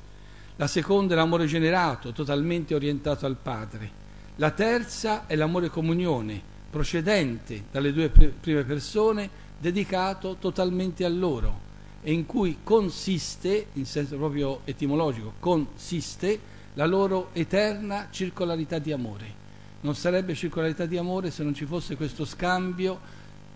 La 0.57 0.67
seconda 0.67 1.13
è 1.13 1.17
l'amore 1.17 1.45
generato, 1.47 2.11
totalmente 2.11 2.75
orientato 2.75 3.25
al 3.25 3.37
padre. 3.41 3.99
La 4.35 4.51
terza 4.51 5.25
è 5.25 5.35
l'amore 5.35 5.69
comunione, 5.69 6.50
procedente 6.71 7.65
dalle 7.69 7.93
due 7.93 8.09
prime 8.09 8.63
persone, 8.63 9.29
dedicato 9.59 10.37
totalmente 10.39 11.05
a 11.05 11.09
loro 11.09 11.69
e 12.01 12.11
in 12.11 12.25
cui 12.25 12.59
consiste, 12.63 13.67
in 13.73 13.85
senso 13.85 14.17
proprio 14.17 14.61
etimologico, 14.63 15.33
consiste 15.37 16.39
la 16.73 16.85
loro 16.85 17.29
eterna 17.33 18.07
circolarità 18.09 18.79
di 18.79 18.91
amore. 18.91 19.39
Non 19.81 19.93
sarebbe 19.95 20.33
circolarità 20.33 20.85
di 20.85 20.97
amore 20.97 21.29
se 21.29 21.43
non 21.43 21.53
ci 21.53 21.65
fosse 21.65 21.95
questo 21.95 22.25
scambio 22.25 22.99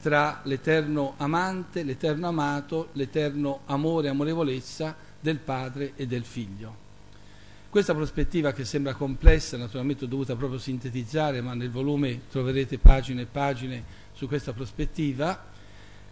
tra 0.01 0.41
l'eterno 0.43 1.13
amante, 1.17 1.81
l'eterno 1.81 2.27
amato, 2.27 2.89
l'eterno 2.91 3.61
amore 3.65 4.09
amorevolezza 4.09 4.95
del 5.19 5.37
padre 5.37 5.93
e 5.95 6.05
del 6.05 6.23
figlio. 6.23 6.84
Questa 7.75 7.93
prospettiva 7.93 8.53
che 8.53 8.63
sembra 8.63 8.93
complessa, 8.93 9.57
naturalmente 9.57 10.05
ho 10.05 10.07
dovuto 10.07 10.33
proprio 10.37 10.57
sintetizzare, 10.57 11.41
ma 11.41 11.53
nel 11.55 11.69
volume 11.69 12.21
troverete 12.31 12.77
pagine 12.77 13.23
e 13.23 13.25
pagine 13.25 13.83
su 14.13 14.29
questa 14.29 14.53
prospettiva, 14.53 15.47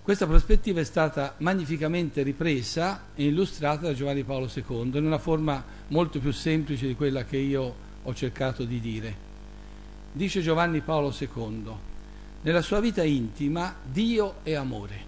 questa 0.01 0.27
prospettiva 0.27 0.81
è 0.81 0.83
stata 0.83 1.35
magnificamente 1.37 2.21
ripresa 2.21 3.05
e 3.15 3.27
illustrata 3.27 3.83
da 3.83 3.93
Giovanni 3.93 4.25
Paolo 4.25 4.51
II 4.53 4.97
in 4.97 5.05
una 5.05 5.19
forma 5.19 5.63
molto 5.87 6.19
più 6.19 6.33
semplice 6.33 6.85
di 6.85 6.95
quella 6.95 7.23
che 7.23 7.37
io 7.37 7.75
ho 8.03 8.13
cercato 8.13 8.65
di 8.65 8.81
dire. 8.81 9.15
Dice 10.11 10.41
Giovanni 10.41 10.81
Paolo 10.81 11.15
II, 11.17 11.71
nella 12.41 12.61
sua 12.61 12.81
vita 12.81 13.03
intima 13.03 13.73
Dio 13.89 14.43
è 14.43 14.53
amore, 14.53 14.99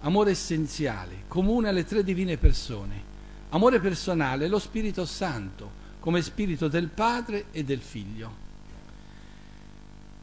amore 0.00 0.32
essenziale, 0.32 1.22
comune 1.26 1.70
alle 1.70 1.86
tre 1.86 2.04
divine 2.04 2.36
persone. 2.36 3.08
Amore 3.48 3.80
personale 3.80 4.44
è 4.44 4.48
lo 4.48 4.58
Spirito 4.58 5.06
Santo, 5.06 5.80
come 6.02 6.20
spirito 6.20 6.66
del 6.66 6.88
Padre 6.88 7.44
e 7.52 7.62
del 7.62 7.78
Figlio. 7.78 8.40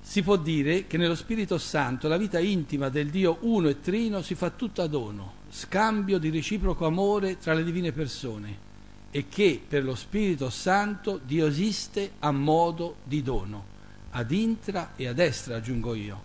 Si 0.02 0.22
può 0.22 0.36
dire 0.36 0.88
che 0.88 0.98
nello 0.98 1.16
Spirito 1.16 1.58
Santo 1.58 2.10
la 2.10 2.18
vita 2.18 2.38
intima 2.38 2.90
del 2.90 3.10
Dio 3.10 3.38
uno 3.42 3.70
e 3.70 3.80
trino 3.80 4.22
si 4.22 4.36
fa 4.36 4.50
tutta 4.50 4.88
dono, 4.88 5.36
scambio 5.50 6.18
di 6.18 6.32
reciproco 6.32 6.86
amore 6.86 7.38
tra 7.38 7.54
le 7.54 7.64
divine 7.64 7.94
persone 7.94 8.68
e 9.10 9.30
che 9.30 9.62
per 9.66 9.86
lo 9.86 9.96
Spirito 9.96 10.50
Santo 10.50 11.18
Dio 11.24 11.48
esiste 11.48 12.12
a 12.20 12.32
modo 12.32 12.98
di 13.06 13.24
dono, 13.24 13.66
ad 14.10 14.32
intra 14.32 14.92
e 14.98 15.08
a 15.08 15.14
destra 15.14 15.56
aggiungo 15.56 15.94
io. 15.94 16.22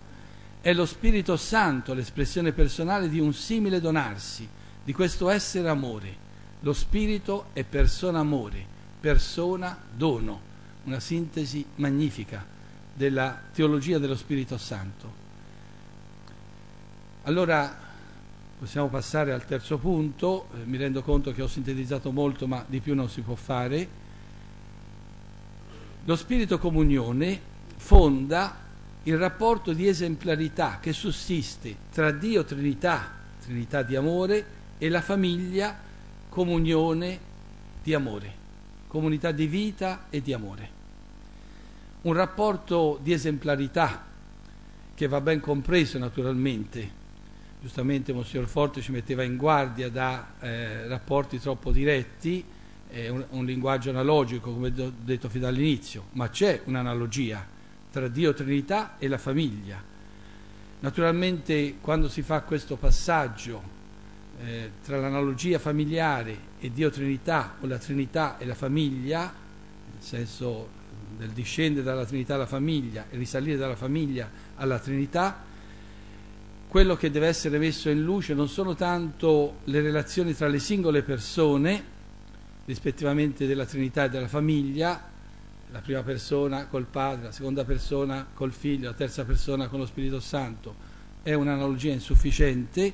È 0.61 0.73
lo 0.73 0.85
Spirito 0.85 1.37
Santo 1.37 1.95
l'espressione 1.95 2.51
personale 2.51 3.09
di 3.09 3.21
un 3.21 3.33
simile 3.33 3.81
donarsi, 3.81 4.49
di 4.83 4.93
questo 4.93 5.29
essere 5.29 5.69
amore. 5.69 6.23
Lo 6.61 6.73
Spirito 6.73 7.51
è 7.53 7.63
persona 7.63 8.19
amore, 8.19 8.74
persona 9.05 9.79
dono, 9.95 10.41
una 10.85 10.99
sintesi 10.99 11.63
magnifica 11.75 12.43
della 12.95 13.39
teologia 13.53 13.99
dello 13.99 14.17
Spirito 14.17 14.57
Santo. 14.57 15.13
Allora 17.25 17.81
possiamo 18.59 18.89
passare 18.89 19.35
al 19.35 19.45
terzo 19.45 19.77
punto, 19.77 20.49
eh, 20.55 20.65
mi 20.65 20.79
rendo 20.79 21.03
conto 21.03 21.33
che 21.33 21.43
ho 21.43 21.47
sintetizzato 21.47 22.13
molto 22.13 22.47
ma 22.47 22.65
di 22.67 22.81
più 22.81 22.95
non 22.95 23.11
si 23.11 23.21
può 23.21 23.35
fare. 23.35 23.89
Lo 26.07 26.17
Spirito 26.17 26.59
Comunione 26.59 27.39
fonda 27.77 28.57
il 29.03 29.19
rapporto 29.19 29.75
di 29.75 29.87
esemplarità 29.87 30.79
che 30.81 30.95
sussiste 30.95 31.77
tra 31.93 32.11
Dio 32.11 32.43
Trinità, 32.45 33.13
Trinità 33.45 33.83
di 33.83 33.97
amore, 33.97 34.47
e 34.79 34.89
la 34.89 35.03
famiglia, 35.03 35.79
comunione 36.31 37.19
di 37.83 37.93
amore, 37.93 38.44
comunità 38.95 39.33
di 39.33 39.49
vita 39.49 40.07
e 40.09 40.23
di 40.23 40.33
amore 40.33 40.83
un 42.03 42.13
rapporto 42.13 43.01
di 43.03 43.13
esemplarità 43.13 44.05
che 44.95 45.09
va 45.09 45.21
ben 45.21 45.41
compreso 45.41 45.99
naturalmente. 45.99 47.03
Giustamente 47.61 48.13
Monsignor 48.13 48.47
Forte 48.47 48.83
ci 48.83 48.93
metteva 48.93 49.25
in 49.25 49.37
guardia 49.37 49.89
da 49.89 50.35
eh, 50.39 50.87
rapporti 50.87 51.41
troppo 51.41 51.73
diretti, 51.73 52.45
eh, 52.91 53.09
un, 53.09 53.25
un, 53.31 53.45
linguaggio 53.45 53.91
analogico, 53.91 54.53
come 54.53 54.73
ho 54.77 54.93
detto 55.03 55.29
fin 55.29 55.41
dall'inizio, 55.41 56.09
ma 56.13 56.29
c'è 56.29 56.61
un'analogia 56.67 57.45
tra 57.91 58.07
Dio 58.07 58.33
Trinità 58.33 58.97
e 58.99 59.09
la 59.09 59.19
famiglia. 59.19 59.83
Naturalmente 60.81 61.79
quando 61.81 62.09
si 62.09 62.23
fa 62.23 62.43
questo 62.43 62.77
passaggio 62.77 63.74
eh, 64.43 64.71
tra 64.83 64.99
l'analogia 64.99 65.59
familiare 65.59 66.53
e 66.59 66.73
Dio 66.73 66.91
Trinità 66.91 67.57
o 67.61 67.67
la 67.67 67.79
Trinità 67.79 68.39
e 68.39 68.45
la 68.45 68.55
famiglia, 68.55 69.33
nel 69.93 70.03
senso 70.03 70.83
del 71.17 71.31
discendere 71.31 71.85
dalla 71.85 72.05
Trinità 72.05 72.35
alla 72.35 72.47
famiglia 72.47 73.07
e 73.11 73.17
risalire 73.17 73.57
dalla 73.57 73.77
famiglia 73.77 74.29
alla 74.57 74.79
Trinità, 74.79 75.43
quello 76.69 76.97
che 76.97 77.11
deve 77.11 77.29
essere 77.29 77.59
messo 77.59 77.89
in 77.89 78.03
luce 78.03 78.35
non 78.35 78.49
sono 78.49 78.75
tanto 78.75 79.59
le 79.65 79.81
relazioni 79.81 80.35
tra 80.35 80.49
le 80.49 80.59
singole 80.59 81.03
persone, 81.03 81.93
rispettivamente 82.65 83.47
della 83.47 83.65
Trinità 83.65 84.05
e 84.05 84.09
della 84.09 84.27
famiglia, 84.27 85.13
la 85.71 85.81
prima 85.81 86.03
persona 86.03 86.67
col 86.67 86.87
Padre, 86.87 87.27
la 87.27 87.33
seconda 87.33 87.65
persona 87.65 88.27
col 88.35 88.53
Figlio, 88.53 88.89
la 88.89 88.95
terza 88.95 89.25
persona 89.25 89.69
con 89.69 89.79
lo 89.81 89.87
Spirito 89.87 90.19
Santo, 90.19 90.75
è 91.23 91.33
un'analogia 91.33 91.93
insufficiente, 91.93 92.93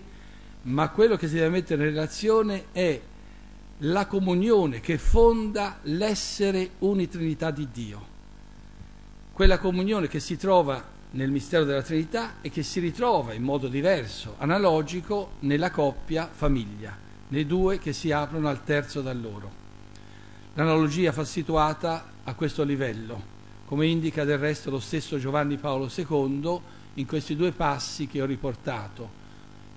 ma 0.62 0.88
quello 0.90 1.16
che 1.16 1.28
si 1.28 1.34
deve 1.34 1.48
mettere 1.48 1.82
in 1.82 1.90
relazione 1.90 2.66
è 2.72 3.00
la 3.84 4.06
comunione 4.06 4.80
che 4.80 4.98
fonda 4.98 5.78
l'essere 5.82 6.70
unitrinità 6.78 7.50
di 7.50 7.68
Dio 7.72 8.10
quella 9.40 9.58
comunione 9.58 10.06
che 10.06 10.20
si 10.20 10.36
trova 10.36 10.84
nel 11.12 11.30
mistero 11.30 11.64
della 11.64 11.80
Trinità 11.80 12.42
e 12.42 12.50
che 12.50 12.62
si 12.62 12.78
ritrova 12.78 13.32
in 13.32 13.42
modo 13.42 13.68
diverso, 13.68 14.34
analogico, 14.36 15.30
nella 15.38 15.70
coppia 15.70 16.28
famiglia, 16.30 16.94
nei 17.28 17.46
due 17.46 17.78
che 17.78 17.94
si 17.94 18.12
aprono 18.12 18.50
al 18.50 18.62
terzo 18.64 19.00
da 19.00 19.14
loro. 19.14 19.50
L'analogia 20.52 21.10
fa 21.12 21.24
situata 21.24 22.04
a 22.22 22.34
questo 22.34 22.64
livello, 22.64 23.22
come 23.64 23.86
indica 23.86 24.24
del 24.24 24.36
resto 24.36 24.68
lo 24.68 24.78
stesso 24.78 25.18
Giovanni 25.18 25.56
Paolo 25.56 25.90
II 25.90 26.60
in 26.96 27.06
questi 27.06 27.34
due 27.34 27.52
passi 27.52 28.08
che 28.08 28.20
ho 28.20 28.26
riportato. 28.26 29.19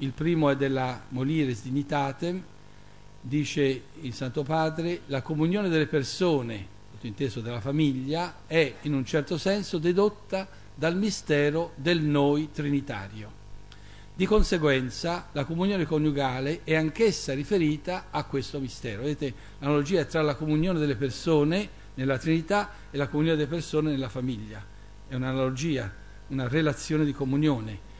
Il 0.03 0.11
primo 0.11 0.49
è 0.49 0.57
della 0.57 1.01
Molires 1.09 1.63
Dignitatem, 1.63 2.43
dice 3.21 3.83
il 4.01 4.13
Santo 4.13 4.43
Padre, 4.43 5.03
la 5.05 5.21
comunione 5.21 5.69
delle 5.69 5.87
persone 5.87 6.67
inteso 6.99 7.39
della 7.39 7.61
famiglia, 7.61 8.41
è 8.45 8.75
in 8.81 8.93
un 8.95 9.05
certo 9.05 9.37
senso 9.37 9.77
dedotta 9.77 10.45
dal 10.75 10.97
mistero 10.97 11.71
del 11.75 12.01
noi 12.01 12.49
trinitario. 12.51 13.31
Di 14.13 14.25
conseguenza 14.25 15.29
la 15.31 15.45
comunione 15.45 15.85
coniugale 15.85 16.65
è 16.65 16.75
anch'essa 16.75 17.33
riferita 17.33 18.07
a 18.09 18.25
questo 18.25 18.59
mistero. 18.59 19.03
Vedete, 19.03 19.33
l'analogia 19.59 20.01
è 20.01 20.05
tra 20.05 20.21
la 20.21 20.35
comunione 20.35 20.79
delle 20.79 20.95
persone 20.95 21.69
nella 21.93 22.17
Trinità 22.17 22.71
e 22.91 22.97
la 22.97 23.07
comunione 23.07 23.37
delle 23.37 23.49
persone 23.49 23.91
nella 23.91 24.09
famiglia. 24.09 24.61
È 25.07 25.15
un'analogia, 25.15 25.89
una 26.27 26.49
relazione 26.49 27.05
di 27.05 27.13
comunione. 27.13 27.91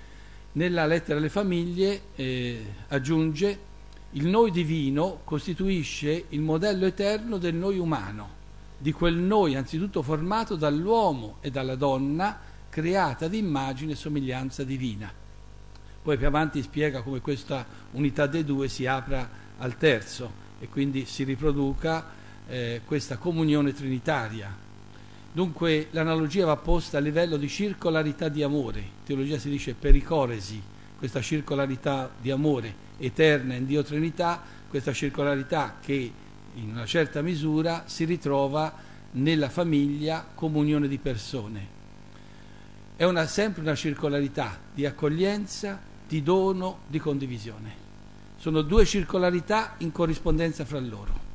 Nella 0.53 0.85
lettera 0.85 1.19
alle 1.19 1.29
famiglie 1.29 2.01
eh, 2.15 2.65
aggiunge 2.89 3.71
il 4.11 4.27
noi 4.27 4.51
divino 4.51 5.21
costituisce 5.23 6.25
il 6.29 6.41
modello 6.41 6.85
eterno 6.85 7.37
del 7.37 7.55
noi 7.55 7.77
umano 7.79 8.41
di 8.83 8.91
quel 8.91 9.15
noi 9.15 9.55
anzitutto 9.55 10.01
formato 10.01 10.57
dall'uomo 10.57 11.37
e 11.39 11.49
dalla 11.49 11.75
donna, 11.75 12.37
creata 12.67 13.25
ad 13.27 13.33
immagine 13.33 13.93
e 13.93 13.95
somiglianza 13.95 14.65
divina. 14.65 15.09
Poi 16.01 16.17
più 16.17 16.27
avanti 16.27 16.61
spiega 16.61 17.01
come 17.01 17.21
questa 17.21 17.65
unità 17.91 18.27
dei 18.27 18.43
due 18.43 18.67
si 18.67 18.85
apra 18.85 19.29
al 19.57 19.77
terzo 19.77 20.29
e 20.59 20.67
quindi 20.67 21.05
si 21.05 21.23
riproduca 21.23 22.05
eh, 22.45 22.81
questa 22.83 23.15
comunione 23.15 23.71
trinitaria. 23.71 24.53
Dunque 25.33 25.87
l'analogia 25.89 26.45
va 26.45 26.57
posta 26.57 26.99
a 26.99 27.01
livello 27.01 27.37
di 27.37 27.49
circolarità 27.49 28.29
di 28.29 28.43
amore, 28.43 28.79
in 28.79 29.03
teologia 29.03 29.39
si 29.39 29.49
dice 29.49 29.73
pericoresi, 29.73 30.61
questa 30.95 31.21
circolarità 31.21 32.11
di 32.21 32.29
amore 32.29 32.75
eterna 32.99 33.55
in 33.55 33.65
Dio 33.65 33.81
Trinità, 33.81 34.39
questa 34.69 34.93
circolarità 34.93 35.77
che 35.81 36.11
in 36.53 36.69
una 36.69 36.85
certa 36.85 37.23
misura 37.23 37.85
si 37.87 38.05
ritrova 38.05 38.71
nella 39.13 39.49
famiglia 39.49 40.23
comunione 40.35 40.87
di 40.87 40.99
persone. 40.99 41.67
È 42.95 43.03
una, 43.03 43.25
sempre 43.25 43.63
una 43.63 43.73
circolarità 43.73 44.59
di 44.71 44.85
accoglienza, 44.85 45.81
di 46.07 46.21
dono, 46.21 46.81
di 46.85 46.99
condivisione. 46.99 47.81
Sono 48.37 48.61
due 48.61 48.85
circolarità 48.85 49.73
in 49.79 49.91
corrispondenza 49.91 50.63
fra 50.63 50.79
loro. 50.79 51.32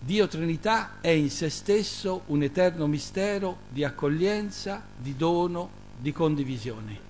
Dio 0.00 0.28
Trinità 0.28 1.00
è 1.00 1.08
in 1.08 1.30
se 1.30 1.48
stesso 1.48 2.22
un 2.26 2.42
eterno 2.42 2.86
mistero 2.86 3.58
di 3.68 3.82
accoglienza, 3.82 4.84
di 4.96 5.16
dono, 5.16 5.70
di 5.98 6.12
condivisione. 6.12 7.00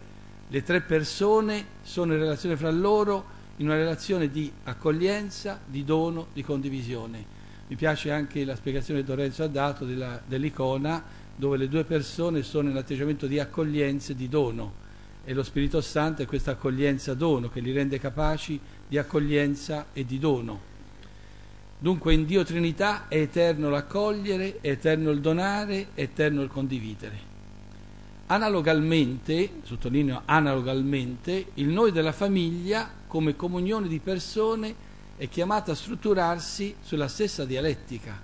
Le 0.49 0.63
tre 0.63 0.81
persone 0.81 1.67
sono 1.83 2.15
in 2.15 2.21
relazione 2.21 2.57
fra 2.57 2.71
loro 2.71 3.35
in 3.57 3.67
una 3.67 3.77
relazione 3.77 4.31
di 4.31 4.51
accoglienza, 4.65 5.61
di 5.67 5.85
dono, 5.85 6.29
di 6.33 6.43
condivisione. 6.43 7.35
Mi 7.69 7.77
piace 7.77 8.11
anche 8.11 8.45
la 8.45 8.55
spiegazione 8.55 9.03
che 9.03 9.09
Lorenzo 9.09 9.43
ha 9.43 9.49
dato 9.49 9.85
della, 9.85 10.23
dell'icona 10.25 11.03
dove 11.35 11.57
le 11.57 11.69
due 11.69 11.85
persone 11.85 12.43
sono 12.43 12.71
in 12.71 12.77
atteggiamento 12.77 13.27
di 13.27 13.39
accoglienza 13.39 14.13
e 14.13 14.15
di 14.15 14.29
dono. 14.29 14.85
e 15.29 15.35
lo 15.35 15.43
Spirito 15.43 15.81
Santo 15.81 16.23
è 16.23 16.27
questa 16.27 16.53
accoglienza 16.53 17.13
dono 17.15 17.49
che 17.49 17.59
li 17.59 17.73
rende 17.73 17.99
capaci 17.99 18.61
di 18.87 18.97
accoglienza 18.97 19.87
e 19.93 20.05
di 20.05 20.21
dono. 20.21 20.76
Dunque 21.79 22.15
in 22.15 22.25
Dio 22.25 22.43
Trinità 22.43 23.07
è 23.09 23.17
eterno 23.17 23.69
l'accogliere, 23.69 24.61
è 24.63 24.71
eterno 24.71 25.11
il 25.11 25.21
donare, 25.21 25.89
è 25.93 26.03
eterno 26.03 26.43
il 26.43 26.49
condividere. 26.49 27.35
Analogamente, 28.27 29.61
sottolineo 29.63 30.23
analogamente, 30.25 31.53
il 31.55 31.69
noi 31.69 31.93
della 31.93 32.13
famiglia 32.13 32.91
come 33.07 33.37
comunione 33.37 33.89
di 33.89 34.01
persone 34.01 34.75
è 35.17 35.29
chiamata 35.29 35.73
a 35.73 35.75
strutturarsi 35.75 36.77
sulla 36.81 37.09
stessa 37.09 37.45
dialettica. 37.45 38.19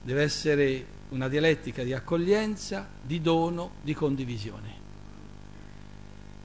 Deve 0.00 0.22
essere 0.22 0.86
una 1.10 1.28
dialettica 1.28 1.82
di 1.82 1.92
accoglienza, 1.92 2.88
di 3.02 3.20
dono, 3.20 3.72
di 3.82 3.92
condivisione. 3.92 4.82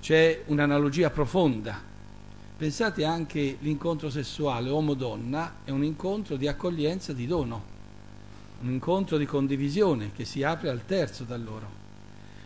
C'è 0.02 0.44
un'analogia 0.48 1.10
profonda. 1.10 1.89
Pensate 2.60 3.06
anche 3.06 3.56
l'incontro 3.62 4.10
sessuale 4.10 4.70
uomo-donna 4.70 5.60
è 5.64 5.70
un 5.70 5.82
incontro 5.82 6.36
di 6.36 6.46
accoglienza, 6.46 7.14
di 7.14 7.26
dono, 7.26 7.64
un 8.60 8.70
incontro 8.70 9.16
di 9.16 9.26
condivisione 9.26 10.12
che 10.14 10.26
si 10.26 10.44
apre 10.44 10.68
al 10.68 10.86
terzo 10.86 11.24
da 11.24 11.38
loro. 11.38 11.72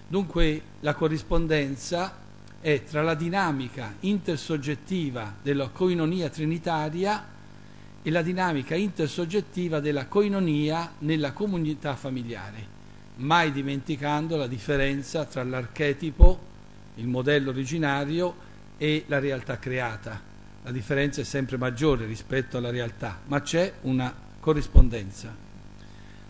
Dunque 0.07 0.61
la 0.81 0.93
corrispondenza 0.93 2.15
è 2.59 2.83
tra 2.83 3.01
la 3.01 3.15
dinamica 3.15 3.95
intersoggettiva 4.01 5.33
della 5.41 5.69
coinonia 5.69 6.29
trinitaria 6.29 7.27
e 8.03 8.11
la 8.11 8.21
dinamica 8.21 8.75
intersoggettiva 8.75 9.79
della 9.79 10.05
coinonia 10.05 10.93
nella 10.99 11.31
comunità 11.31 11.95
familiare, 11.95 12.67
mai 13.15 13.51
dimenticando 13.51 14.35
la 14.35 14.45
differenza 14.45 15.25
tra 15.25 15.43
l'archetipo, 15.43 16.39
il 16.97 17.07
modello 17.07 17.49
originario 17.49 18.51
e 18.83 19.05
la 19.07 19.19
realtà 19.19 19.59
creata. 19.59 20.21
La 20.61 20.71
differenza 20.71 21.21
è 21.21 21.23
sempre 21.23 21.55
maggiore 21.55 22.05
rispetto 22.05 22.57
alla 22.57 22.69
realtà, 22.69 23.21
ma 23.27 23.41
c'è 23.41 23.75
una 23.83 24.13
corrispondenza. 24.41 25.33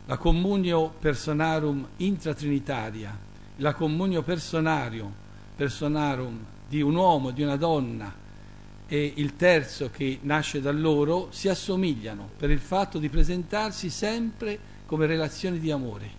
La 0.06 0.18
comunio 0.18 0.90
personarum 0.90 1.88
intratrinitaria 1.98 3.32
la 3.58 3.74
comunio 3.74 4.22
personario, 4.24 5.12
personarum 5.56 6.40
di 6.68 6.82
un 6.82 6.96
uomo 6.96 7.32
di 7.32 7.44
una 7.44 7.56
donna 7.56 8.14
e 8.88 9.14
il 9.16 9.36
terzo 9.36 9.90
che 9.92 10.20
nasce 10.22 10.62
da 10.62 10.72
loro 10.72 11.30
si 11.32 11.50
assomigliano 11.50 12.30
per 12.38 12.50
il 12.50 12.60
fatto 12.60 13.00
di 13.00 13.10
presentarsi 13.10 13.90
sempre 13.90 14.60
come 14.86 15.06
relazioni 15.06 15.60
di 15.60 15.72
amore, 15.72 16.10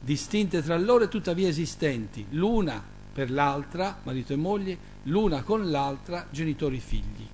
distinte 0.00 0.62
tra 0.62 0.76
loro 0.76 1.04
e 1.04 1.08
tuttavia 1.08 1.48
esistenti, 1.48 2.26
l'una 2.30 2.82
per 3.12 3.30
l'altra, 3.30 4.00
marito 4.02 4.32
e 4.32 4.36
moglie, 4.36 4.92
l'una 5.04 5.42
con 5.42 5.70
l'altra, 5.70 6.26
genitori 6.30 6.76
e 6.76 6.80
figli, 6.80 7.26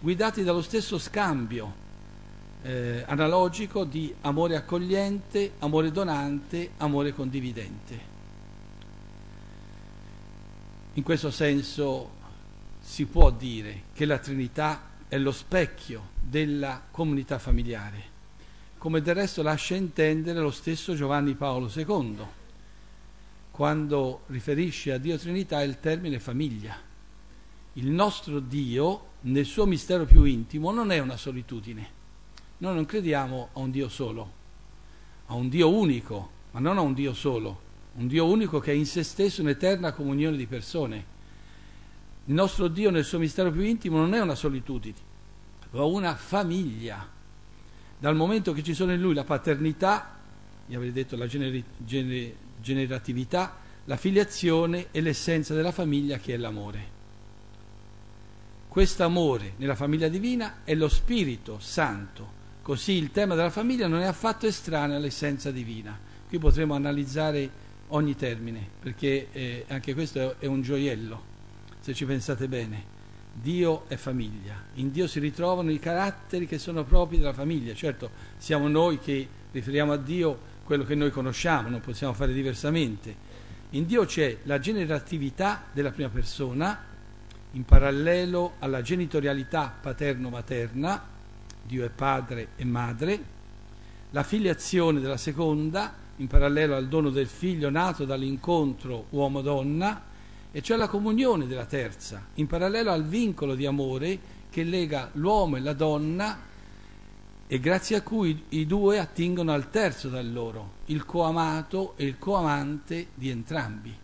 guidati 0.00 0.42
dallo 0.42 0.62
stesso 0.62 0.98
scambio 0.98 1.86
eh, 2.62 3.04
analogico 3.06 3.84
di 3.84 4.14
amore 4.22 4.56
accogliente, 4.56 5.52
amore 5.58 5.90
donante, 5.90 6.72
amore 6.78 7.12
condividente. 7.12 8.16
In 10.94 11.02
questo 11.02 11.30
senso 11.30 12.16
si 12.80 13.06
può 13.06 13.30
dire 13.30 13.84
che 13.92 14.04
la 14.04 14.18
Trinità 14.18 14.82
è 15.06 15.16
lo 15.18 15.30
specchio 15.30 16.16
della 16.20 16.82
comunità 16.90 17.38
familiare, 17.38 18.16
come 18.78 19.00
del 19.00 19.14
resto 19.14 19.42
lascia 19.42 19.74
intendere 19.74 20.40
lo 20.40 20.50
stesso 20.50 20.94
Giovanni 20.94 21.34
Paolo 21.34 21.70
II, 21.74 22.16
quando 23.50 24.22
riferisce 24.26 24.92
a 24.92 24.98
Dio 24.98 25.16
Trinità 25.18 25.62
il 25.62 25.80
termine 25.80 26.18
famiglia. 26.18 26.87
Il 27.78 27.90
nostro 27.90 28.40
Dio, 28.40 29.06
nel 29.22 29.44
suo 29.44 29.66
mistero 29.66 30.04
più 30.04 30.24
intimo, 30.24 30.70
non 30.70 30.92
è 30.92 30.98
una 30.98 31.16
solitudine. 31.16 31.96
Noi 32.58 32.74
non 32.74 32.84
crediamo 32.84 33.48
a 33.54 33.58
un 33.60 33.70
Dio 33.70 33.88
solo, 33.88 34.32
a 35.26 35.34
un 35.34 35.48
Dio 35.48 35.72
unico, 35.72 36.30
ma 36.50 36.60
non 36.60 36.78
a 36.78 36.80
un 36.80 36.92
Dio 36.92 37.14
solo 37.14 37.66
un 37.98 38.06
Dio 38.06 38.26
unico 38.26 38.60
che 38.60 38.70
è 38.70 38.74
in 38.74 38.86
se 38.86 39.02
stesso 39.02 39.42
un'eterna 39.42 39.92
comunione 39.92 40.36
di 40.36 40.46
persone. 40.46 41.16
Il 42.26 42.34
nostro 42.34 42.68
Dio 42.68 42.90
nel 42.90 43.04
suo 43.04 43.18
mistero 43.18 43.50
più 43.50 43.62
intimo 43.62 43.96
non 43.96 44.14
è 44.14 44.20
una 44.20 44.36
solitudine, 44.36 44.96
ma 45.70 45.82
una 45.82 46.14
famiglia. 46.14 47.06
Dal 47.98 48.14
momento 48.14 48.52
che 48.52 48.62
ci 48.62 48.74
sono 48.74 48.92
in 48.92 49.00
lui 49.00 49.14
la 49.14 49.24
paternità, 49.24 50.16
gli 50.66 50.74
avrei 50.74 50.92
detto 50.92 51.16
la 51.16 51.26
generi, 51.26 51.64
gener, 51.78 52.34
generatività, 52.60 53.56
la 53.86 53.96
filiazione 53.96 54.88
e 54.92 55.00
l'essenza 55.00 55.54
della 55.54 55.72
famiglia 55.72 56.18
che 56.18 56.34
è 56.34 56.36
l'amore. 56.36 56.97
Questo 58.78 59.02
amore 59.02 59.54
nella 59.56 59.74
famiglia 59.74 60.06
divina 60.06 60.58
è 60.62 60.72
lo 60.76 60.88
Spirito 60.88 61.58
Santo, 61.58 62.30
così 62.62 62.92
il 62.92 63.10
tema 63.10 63.34
della 63.34 63.50
famiglia 63.50 63.88
non 63.88 64.02
è 64.02 64.04
affatto 64.04 64.46
estraneo 64.46 64.96
all'essenza 64.96 65.50
divina. 65.50 65.98
Qui 66.28 66.38
potremo 66.38 66.74
analizzare 66.74 67.50
ogni 67.88 68.14
termine, 68.14 68.64
perché 68.78 69.30
eh, 69.32 69.64
anche 69.66 69.94
questo 69.94 70.36
è 70.38 70.46
un 70.46 70.62
gioiello, 70.62 71.22
se 71.80 71.92
ci 71.92 72.04
pensate 72.04 72.46
bene. 72.46 72.84
Dio 73.32 73.88
è 73.88 73.96
famiglia, 73.96 74.66
in 74.74 74.92
Dio 74.92 75.08
si 75.08 75.18
ritrovano 75.18 75.72
i 75.72 75.80
caratteri 75.80 76.46
che 76.46 76.58
sono 76.58 76.84
propri 76.84 77.18
della 77.18 77.32
famiglia, 77.32 77.74
certo 77.74 78.10
siamo 78.36 78.68
noi 78.68 79.00
che 79.00 79.26
riferiamo 79.50 79.90
a 79.90 79.96
Dio 79.96 80.38
quello 80.62 80.84
che 80.84 80.94
noi 80.94 81.10
conosciamo, 81.10 81.68
non 81.68 81.80
possiamo 81.80 82.12
fare 82.12 82.32
diversamente. 82.32 83.12
In 83.70 83.86
Dio 83.86 84.04
c'è 84.04 84.38
la 84.44 84.60
generatività 84.60 85.64
della 85.72 85.90
prima 85.90 86.10
persona, 86.10 86.94
in 87.52 87.64
parallelo 87.64 88.54
alla 88.58 88.82
genitorialità 88.82 89.74
paterno-materna, 89.80 91.16
Dio 91.62 91.84
è 91.84 91.88
padre 91.88 92.48
e 92.56 92.64
madre, 92.64 93.36
la 94.10 94.22
filiazione 94.22 95.00
della 95.00 95.16
seconda, 95.16 95.94
in 96.16 96.26
parallelo 96.26 96.74
al 96.74 96.88
dono 96.88 97.10
del 97.10 97.26
figlio 97.26 97.70
nato 97.70 98.04
dall'incontro 98.04 99.06
uomo-donna, 99.10 100.04
e 100.50 100.62
cioè 100.62 100.76
la 100.76 100.88
comunione 100.88 101.46
della 101.46 101.66
terza, 101.66 102.26
in 102.34 102.46
parallelo 102.46 102.90
al 102.90 103.04
vincolo 103.04 103.54
di 103.54 103.66
amore 103.66 104.18
che 104.50 104.64
lega 104.64 105.10
l'uomo 105.12 105.56
e 105.56 105.60
la 105.60 105.74
donna 105.74 106.46
e 107.46 107.60
grazie 107.60 107.96
a 107.96 108.02
cui 108.02 108.44
i 108.50 108.66
due 108.66 108.98
attingono 108.98 109.52
al 109.52 109.70
terzo 109.70 110.08
da 110.08 110.20
loro, 110.20 110.72
il 110.86 111.04
coamato 111.06 111.94
e 111.96 112.04
il 112.04 112.18
coamante 112.18 113.08
di 113.14 113.30
entrambi. 113.30 113.94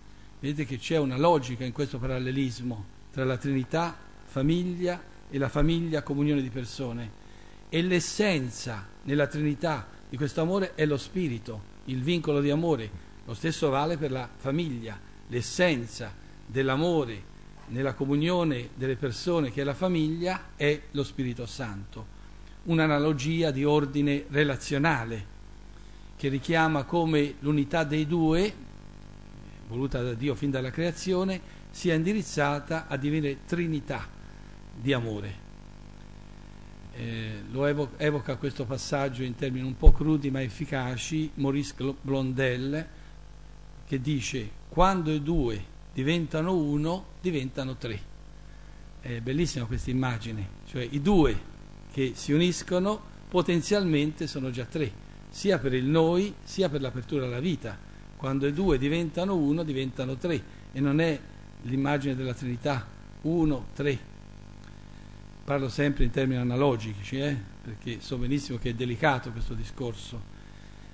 Vedete 0.40 0.64
che 0.64 0.78
c'è 0.78 0.98
una 0.98 1.18
logica 1.18 1.64
in 1.64 1.72
questo 1.72 1.98
parallelismo 1.98 2.92
tra 3.14 3.24
la 3.24 3.36
Trinità, 3.36 3.96
famiglia 4.24 5.00
e 5.30 5.38
la 5.38 5.48
famiglia, 5.48 6.02
comunione 6.02 6.42
di 6.42 6.50
persone. 6.50 7.22
E 7.68 7.80
l'essenza 7.80 8.88
nella 9.04 9.28
Trinità 9.28 9.86
di 10.08 10.16
questo 10.16 10.40
amore 10.40 10.74
è 10.74 10.84
lo 10.84 10.96
Spirito, 10.96 11.62
il 11.84 12.02
vincolo 12.02 12.40
di 12.40 12.50
amore, 12.50 12.90
lo 13.24 13.34
stesso 13.34 13.70
vale 13.70 13.96
per 13.96 14.10
la 14.10 14.28
famiglia, 14.34 14.98
l'essenza 15.28 16.12
dell'amore 16.44 17.32
nella 17.68 17.94
comunione 17.94 18.70
delle 18.74 18.96
persone 18.96 19.52
che 19.52 19.60
è 19.60 19.64
la 19.64 19.74
famiglia 19.74 20.48
è 20.56 20.80
lo 20.90 21.04
Spirito 21.04 21.46
Santo, 21.46 22.06
un'analogia 22.64 23.52
di 23.52 23.64
ordine 23.64 24.24
relazionale 24.28 25.32
che 26.16 26.28
richiama 26.28 26.82
come 26.82 27.34
l'unità 27.38 27.84
dei 27.84 28.08
due, 28.08 28.52
voluta 29.68 30.02
da 30.02 30.14
Dio 30.14 30.34
fin 30.34 30.50
dalla 30.50 30.72
creazione, 30.72 31.53
sia 31.74 31.94
indirizzata 31.94 32.86
a 32.86 32.96
divenire 32.96 33.44
trinità 33.44 34.08
di 34.74 34.92
amore. 34.92 35.42
Eh, 36.94 37.42
lo 37.50 37.66
evoca, 37.66 37.98
evoca, 37.98 38.36
questo 38.36 38.64
passaggio 38.64 39.24
in 39.24 39.34
termini 39.34 39.66
un 39.66 39.76
po' 39.76 39.90
crudi 39.90 40.30
ma 40.30 40.40
efficaci 40.40 41.32
Maurice 41.34 41.74
Blondel 42.00 42.86
che 43.84 44.00
dice 44.00 44.48
quando 44.68 45.10
i 45.10 45.20
due 45.20 45.72
diventano 45.92 46.54
uno 46.54 47.06
diventano 47.20 47.76
tre 47.76 48.00
è 49.00 49.20
bellissima 49.20 49.64
questa 49.64 49.90
immagine 49.90 50.48
cioè 50.66 50.86
i 50.88 51.02
due 51.02 51.36
che 51.90 52.12
si 52.14 52.32
uniscono 52.32 53.02
potenzialmente 53.28 54.28
sono 54.28 54.50
già 54.50 54.64
tre 54.64 54.92
sia 55.34 55.58
per 55.58 55.74
il 55.74 55.84
noi 55.84 56.32
sia 56.44 56.68
per 56.68 56.80
l'apertura 56.80 57.26
alla 57.26 57.40
vita. 57.40 57.76
Quando 58.16 58.46
i 58.46 58.52
due 58.52 58.78
diventano 58.78 59.34
uno 59.34 59.64
diventano 59.64 60.16
tre 60.16 60.40
e 60.70 60.78
non 60.78 61.00
è 61.00 61.18
l'immagine 61.64 62.14
della 62.16 62.34
Trinità 62.34 62.86
uno, 63.22 63.66
tre 63.74 64.12
parlo 65.44 65.68
sempre 65.68 66.04
in 66.04 66.10
termini 66.10 66.40
analogici, 66.40 67.18
eh? 67.18 67.36
perché 67.62 68.00
so 68.00 68.16
benissimo 68.16 68.58
che 68.58 68.70
è 68.70 68.74
delicato 68.74 69.30
questo 69.30 69.52
discorso. 69.52 70.32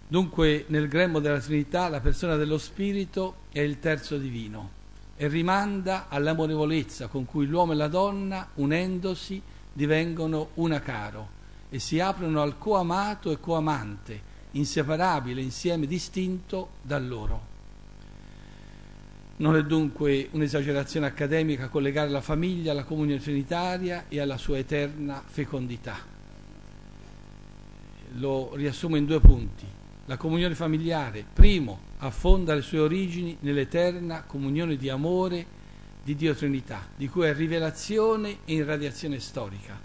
Dunque, 0.09 0.65
nel 0.69 0.89
grembo 0.89 1.21
della 1.21 1.39
Trinità, 1.39 1.89
la 1.89 2.01
persona 2.01 2.35
dello 2.35 2.59
Spirito 2.59 3.43
è 3.53 3.61
il 3.61 3.79
terzo 3.79 4.19
divino 4.19 4.79
e 5.17 5.29
rimanda 5.29 6.09
all'amorevolezza 6.09 7.07
con 7.07 7.27
cui 7.27 7.47
l'uomo 7.47 7.73
e 7.73 7.77
la 7.77 7.87
donna, 7.87 8.49
unendosi, 8.55 9.41
divengono 9.73 10.51
una 10.55 10.81
caro 10.81 11.39
e 11.69 11.79
si 11.79 12.01
aprono 12.01 12.43
al 12.43 12.59
coamato 12.59 13.31
e 13.31 13.39
coamante, 13.39 14.21
inseparabile 14.53 15.41
insieme 15.41 15.87
distinto 15.87 16.71
da 16.83 16.99
loro. 16.99 17.50
Non 19.40 19.57
è 19.57 19.64
dunque 19.64 20.29
un'esagerazione 20.33 21.07
accademica 21.07 21.68
collegare 21.68 22.11
la 22.11 22.20
famiglia 22.20 22.72
alla 22.72 22.85
comunione 22.85 23.22
trinitaria 23.22 24.05
e 24.09 24.20
alla 24.20 24.37
sua 24.37 24.59
eterna 24.59 25.22
fecondità. 25.24 25.96
Lo 28.18 28.50
riassumo 28.55 28.96
in 28.96 29.07
due 29.07 29.18
punti. 29.18 29.64
La 30.05 30.18
comunione 30.18 30.55
familiare, 30.55 31.24
primo, 31.33 31.79
affonda 31.98 32.55
le 32.55 32.61
sue 32.61 32.81
origini 32.81 33.38
nell'eterna 33.40 34.24
comunione 34.24 34.76
di 34.76 34.90
amore 34.90 35.46
di 36.03 36.14
Dio 36.16 36.35
Trinità, 36.35 36.88
di 36.94 37.09
cui 37.09 37.24
è 37.24 37.33
rivelazione 37.33 38.40
e 38.44 38.53
irradiazione 38.53 39.20
storica. 39.20 39.81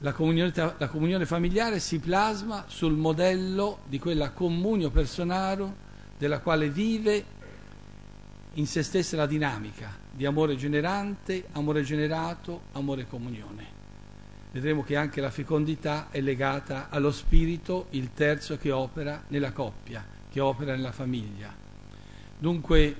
La 0.00 0.12
comunione, 0.12 0.52
la 0.54 0.88
comunione 0.88 1.24
familiare 1.24 1.80
si 1.80 1.98
plasma 1.98 2.66
sul 2.66 2.94
modello 2.94 3.78
di 3.86 3.98
quella 3.98 4.32
comunio 4.32 4.90
personale 4.90 5.86
della 6.18 6.40
quale 6.40 6.68
vive 6.68 7.36
in 8.58 8.66
se 8.66 8.82
stessa 8.82 9.16
la 9.16 9.26
dinamica 9.26 9.96
di 10.10 10.26
amore 10.26 10.56
generante, 10.56 11.46
amore 11.52 11.82
generato, 11.82 12.62
amore 12.72 13.06
comunione. 13.06 13.76
Vedremo 14.50 14.82
che 14.82 14.96
anche 14.96 15.20
la 15.20 15.30
fecondità 15.30 16.08
è 16.10 16.20
legata 16.20 16.88
allo 16.90 17.12
spirito, 17.12 17.86
il 17.90 18.10
terzo 18.14 18.56
che 18.56 18.72
opera 18.72 19.22
nella 19.28 19.52
coppia, 19.52 20.04
che 20.28 20.40
opera 20.40 20.74
nella 20.74 20.90
famiglia. 20.90 21.54
Dunque 22.36 22.96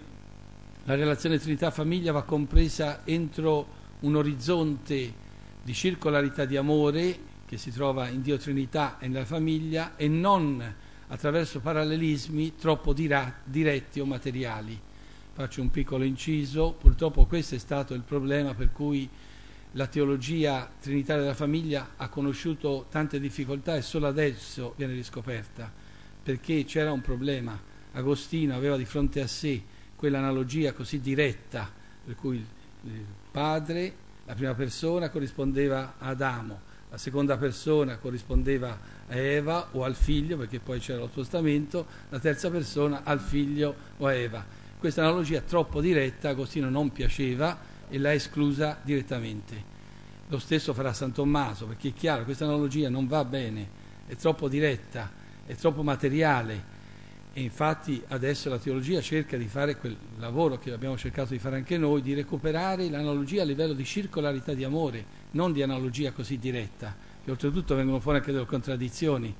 la 0.84 0.94
relazione 0.94 1.40
Trinità-famiglia 1.40 2.12
va 2.12 2.22
compresa 2.22 3.00
entro 3.04 3.76
un 4.00 4.14
orizzonte 4.14 5.12
di 5.60 5.74
circolarità 5.74 6.44
di 6.44 6.56
amore 6.56 7.18
che 7.46 7.56
si 7.56 7.72
trova 7.72 8.06
in 8.06 8.22
Dio 8.22 8.36
Trinità 8.36 8.98
e 9.00 9.08
nella 9.08 9.24
famiglia 9.24 9.96
e 9.96 10.06
non 10.06 10.74
attraverso 11.08 11.58
parallelismi 11.58 12.54
troppo 12.54 12.92
diretti 12.92 13.98
o 13.98 14.04
materiali 14.04 14.86
faccio 15.38 15.62
un 15.62 15.70
piccolo 15.70 16.02
inciso, 16.02 16.72
purtroppo 16.72 17.24
questo 17.26 17.54
è 17.54 17.58
stato 17.58 17.94
il 17.94 18.00
problema 18.02 18.54
per 18.54 18.72
cui 18.72 19.08
la 19.72 19.86
teologia 19.86 20.68
trinitaria 20.80 21.22
della 21.22 21.34
famiglia 21.34 21.90
ha 21.94 22.08
conosciuto 22.08 22.86
tante 22.90 23.20
difficoltà 23.20 23.76
e 23.76 23.82
solo 23.82 24.08
adesso 24.08 24.74
viene 24.76 24.94
riscoperta, 24.94 25.72
perché 26.24 26.64
c'era 26.64 26.90
un 26.90 27.02
problema. 27.02 27.56
Agostino 27.92 28.56
aveva 28.56 28.76
di 28.76 28.84
fronte 28.84 29.20
a 29.20 29.28
sé 29.28 29.62
quell'analogia 29.94 30.72
così 30.72 31.00
diretta, 31.00 31.70
per 32.04 32.16
cui 32.16 32.44
il 32.82 33.04
padre, 33.30 33.94
la 34.24 34.34
prima 34.34 34.54
persona 34.54 35.08
corrispondeva 35.08 35.94
ad 35.98 36.20
Adamo, 36.20 36.60
la 36.90 36.98
seconda 36.98 37.36
persona 37.36 37.98
corrispondeva 37.98 38.76
a 39.06 39.14
Eva 39.14 39.68
o 39.70 39.84
al 39.84 39.94
figlio, 39.94 40.36
perché 40.36 40.58
poi 40.58 40.80
c'era 40.80 40.98
lo 40.98 41.06
spostamento, 41.06 41.86
la 42.08 42.18
terza 42.18 42.50
persona 42.50 43.02
al 43.04 43.20
figlio 43.20 43.76
o 43.98 44.06
a 44.06 44.14
Eva 44.14 44.57
questa 44.78 45.02
analogia 45.02 45.40
troppo 45.40 45.80
diretta 45.80 46.28
Agostino 46.30 46.70
non 46.70 46.92
piaceva 46.92 47.58
e 47.88 47.98
l'ha 47.98 48.12
esclusa 48.12 48.78
direttamente. 48.82 49.76
Lo 50.28 50.38
stesso 50.38 50.72
farà 50.72 50.92
San 50.92 51.12
Tommaso, 51.12 51.66
perché 51.66 51.88
è 51.88 51.92
chiaro, 51.92 52.24
questa 52.24 52.44
analogia 52.44 52.88
non 52.88 53.06
va 53.06 53.24
bene, 53.24 53.68
è 54.06 54.14
troppo 54.14 54.48
diretta, 54.48 55.10
è 55.46 55.54
troppo 55.54 55.82
materiale 55.82 56.76
e 57.32 57.40
infatti 57.40 58.02
adesso 58.08 58.48
la 58.48 58.58
teologia 58.58 59.00
cerca 59.00 59.36
di 59.36 59.46
fare 59.46 59.76
quel 59.76 59.96
lavoro 60.18 60.58
che 60.58 60.72
abbiamo 60.72 60.96
cercato 60.96 61.32
di 61.32 61.38
fare 61.38 61.56
anche 61.56 61.78
noi, 61.78 62.02
di 62.02 62.14
recuperare 62.14 62.88
l'analogia 62.88 63.42
a 63.42 63.44
livello 63.44 63.72
di 63.72 63.84
circolarità 63.84 64.54
di 64.54 64.64
amore, 64.64 65.04
non 65.32 65.52
di 65.52 65.62
analogia 65.62 66.12
così 66.12 66.38
diretta, 66.38 66.94
che 67.24 67.30
oltretutto 67.30 67.74
vengono 67.74 68.00
fuori 68.00 68.18
anche 68.18 68.32
delle 68.32 68.46
contraddizioni 68.46 69.34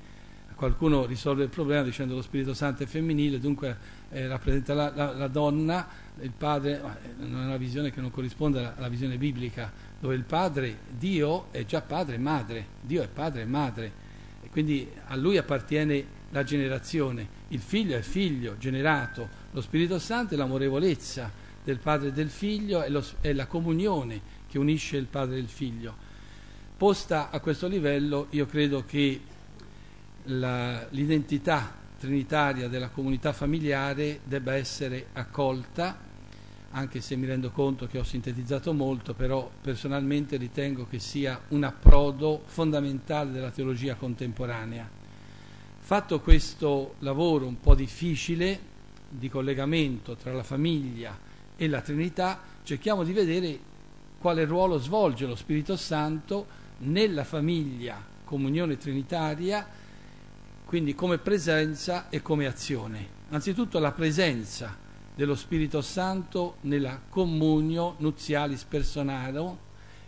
qualcuno 0.59 1.05
risolve 1.05 1.43
il 1.43 1.49
problema 1.49 1.83
dicendo 1.83 2.15
lo 2.15 2.21
Spirito 2.21 2.53
Santo 2.53 2.83
è 2.83 2.85
femminile, 2.85 3.39
dunque 3.39 3.77
eh, 4.09 4.27
rappresenta 4.27 4.73
la, 4.73 4.91
la, 4.93 5.13
la, 5.13 5.27
donna, 5.29 5.87
il 6.19 6.33
padre, 6.35 6.81
eh, 6.81 7.23
non 7.23 7.43
è 7.43 7.45
una 7.45 7.55
visione 7.55 7.91
che 7.91 8.01
non 8.01 8.11
corrisponde 8.11 8.59
alla, 8.59 8.73
alla, 8.75 8.89
visione 8.89 9.17
biblica, 9.17 9.71
dove 9.97 10.15
il 10.15 10.25
padre, 10.25 10.79
Dio, 10.89 11.47
è 11.51 11.63
già 11.63 11.79
padre 11.79 12.15
e 12.15 12.17
madre, 12.17 12.65
Dio 12.81 13.01
è 13.01 13.07
padre 13.07 13.43
e 13.43 13.45
madre, 13.45 13.91
e 14.41 14.49
quindi 14.49 14.85
a 15.05 15.15
lui 15.15 15.37
appartiene 15.37 16.05
la 16.31 16.43
generazione, 16.43 17.25
il 17.47 17.61
figlio 17.61 17.95
è 17.95 18.01
figlio 18.01 18.57
generato, 18.57 19.29
lo 19.51 19.61
Spirito 19.61 19.97
Santo 19.97 20.33
è 20.33 20.37
l'amorevolezza 20.37 21.31
del 21.63 21.79
padre 21.79 22.09
e 22.09 22.11
del 22.11 22.29
figlio, 22.29 22.81
è, 22.81 22.89
lo, 22.89 23.01
è 23.21 23.31
la 23.31 23.47
comunione 23.47 24.19
che 24.49 24.57
unisce 24.57 24.97
il 24.97 25.05
padre 25.05 25.37
e 25.37 25.39
il 25.39 25.47
figlio. 25.47 26.07
Posta 26.75 27.29
a 27.29 27.39
questo 27.39 27.67
livello, 27.67 28.27
io 28.31 28.45
credo 28.45 28.83
che 28.85 29.21
la, 30.25 30.87
l'identità 30.89 31.75
trinitaria 31.97 32.67
della 32.67 32.89
comunità 32.89 33.33
familiare 33.33 34.21
debba 34.23 34.55
essere 34.55 35.07
accolta, 35.13 35.97
anche 36.71 37.01
se 37.01 37.15
mi 37.15 37.25
rendo 37.25 37.51
conto 37.51 37.87
che 37.87 37.99
ho 37.99 38.03
sintetizzato 38.03 38.73
molto, 38.73 39.13
però 39.13 39.49
personalmente 39.61 40.37
ritengo 40.37 40.87
che 40.87 40.99
sia 40.99 41.41
un 41.49 41.63
approdo 41.63 42.43
fondamentale 42.45 43.31
della 43.31 43.51
teologia 43.51 43.95
contemporanea. 43.95 44.89
Fatto 45.79 46.19
questo 46.19 46.95
lavoro 46.99 47.47
un 47.47 47.59
po' 47.59 47.75
difficile 47.75 48.59
di 49.09 49.27
collegamento 49.27 50.15
tra 50.15 50.31
la 50.31 50.43
famiglia 50.43 51.17
e 51.55 51.67
la 51.67 51.81
Trinità, 51.81 52.39
cerchiamo 52.63 53.03
di 53.03 53.11
vedere 53.11 53.59
quale 54.19 54.45
ruolo 54.45 54.77
svolge 54.77 55.25
lo 55.25 55.35
Spirito 55.35 55.75
Santo 55.75 56.45
nella 56.79 57.23
famiglia, 57.23 58.01
comunione 58.23 58.77
trinitaria, 58.77 59.67
quindi 60.69 60.93
come 60.93 61.17
presenza 61.17 62.09
e 62.09 62.21
come 62.21 62.45
azione. 62.45 63.07
Anzitutto 63.29 63.79
la 63.79 63.91
presenza 63.91 64.77
dello 65.15 65.33
Spirito 65.33 65.81
Santo 65.81 66.57
nella 66.61 67.01
comunio 67.09 67.95
nuzialis 67.97 68.65
personale 68.65 69.57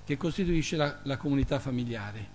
che 0.05 0.17
costituisce 0.17 0.75
la, 0.75 0.99
la 1.01 1.17
comunità 1.17 1.57
familiare. 1.57 2.29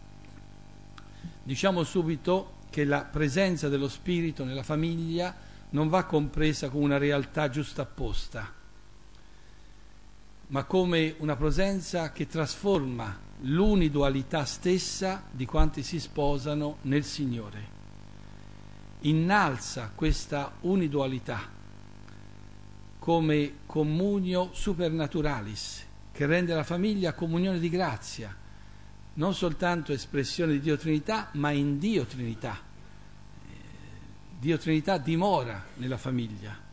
Diciamo 1.41 1.85
subito 1.85 2.55
che 2.69 2.85
la 2.85 3.03
presenza 3.05 3.69
dello 3.69 3.89
Spirito 3.89 4.43
nella 4.43 4.65
famiglia 4.65 5.33
non 5.71 5.89
va 5.89 6.03
compresa 6.03 6.69
come 6.69 6.85
una 6.85 6.99
realtà 6.99 7.49
giustapposta, 7.49 8.53
ma 10.49 10.65
come 10.65 11.15
una 11.19 11.37
presenza 11.37 12.11
che 12.11 12.27
trasforma 12.27 13.21
l'unidualità 13.43 14.45
stessa 14.45 15.23
di 15.31 15.47
quanti 15.47 15.85
si 15.85 16.01
sposano 16.01 16.79
nel 16.83 17.05
Signore 17.05 17.76
innalza 19.09 19.91
questa 19.95 20.53
unidualità 20.61 21.53
come 22.99 23.59
comunio 23.67 24.51
supernaturalis, 24.53 25.85
che 26.11 26.27
rende 26.27 26.55
la 26.55 26.65
famiglia 26.65 27.15
comunione 27.15 27.61
di 27.61 27.69
grazia, 27.69 28.35
non 29.15 29.33
soltanto 29.33 29.93
espressione 29.93 30.51
di 30.53 30.61
Dio 30.61 30.77
Trinità, 30.77 31.29
ma 31.33 31.51
in 31.51 31.79
Dio 31.79 32.05
Trinità. 32.05 32.59
Dio 34.39 34.59
Trinità 34.59 34.99
dimora 34.99 35.65
nella 35.77 35.99
famiglia. 35.99 36.65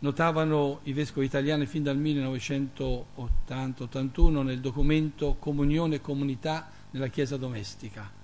Notavano 0.00 0.80
i 0.84 0.94
vescovi 0.94 1.26
italiani 1.26 1.66
fin 1.66 1.82
dal 1.82 1.98
1980-81 1.98 4.42
nel 4.42 4.60
documento 4.60 5.36
Comunione 5.38 5.96
e 5.96 6.00
comunità 6.00 6.70
nella 6.92 7.08
Chiesa 7.08 7.36
domestica 7.36 8.17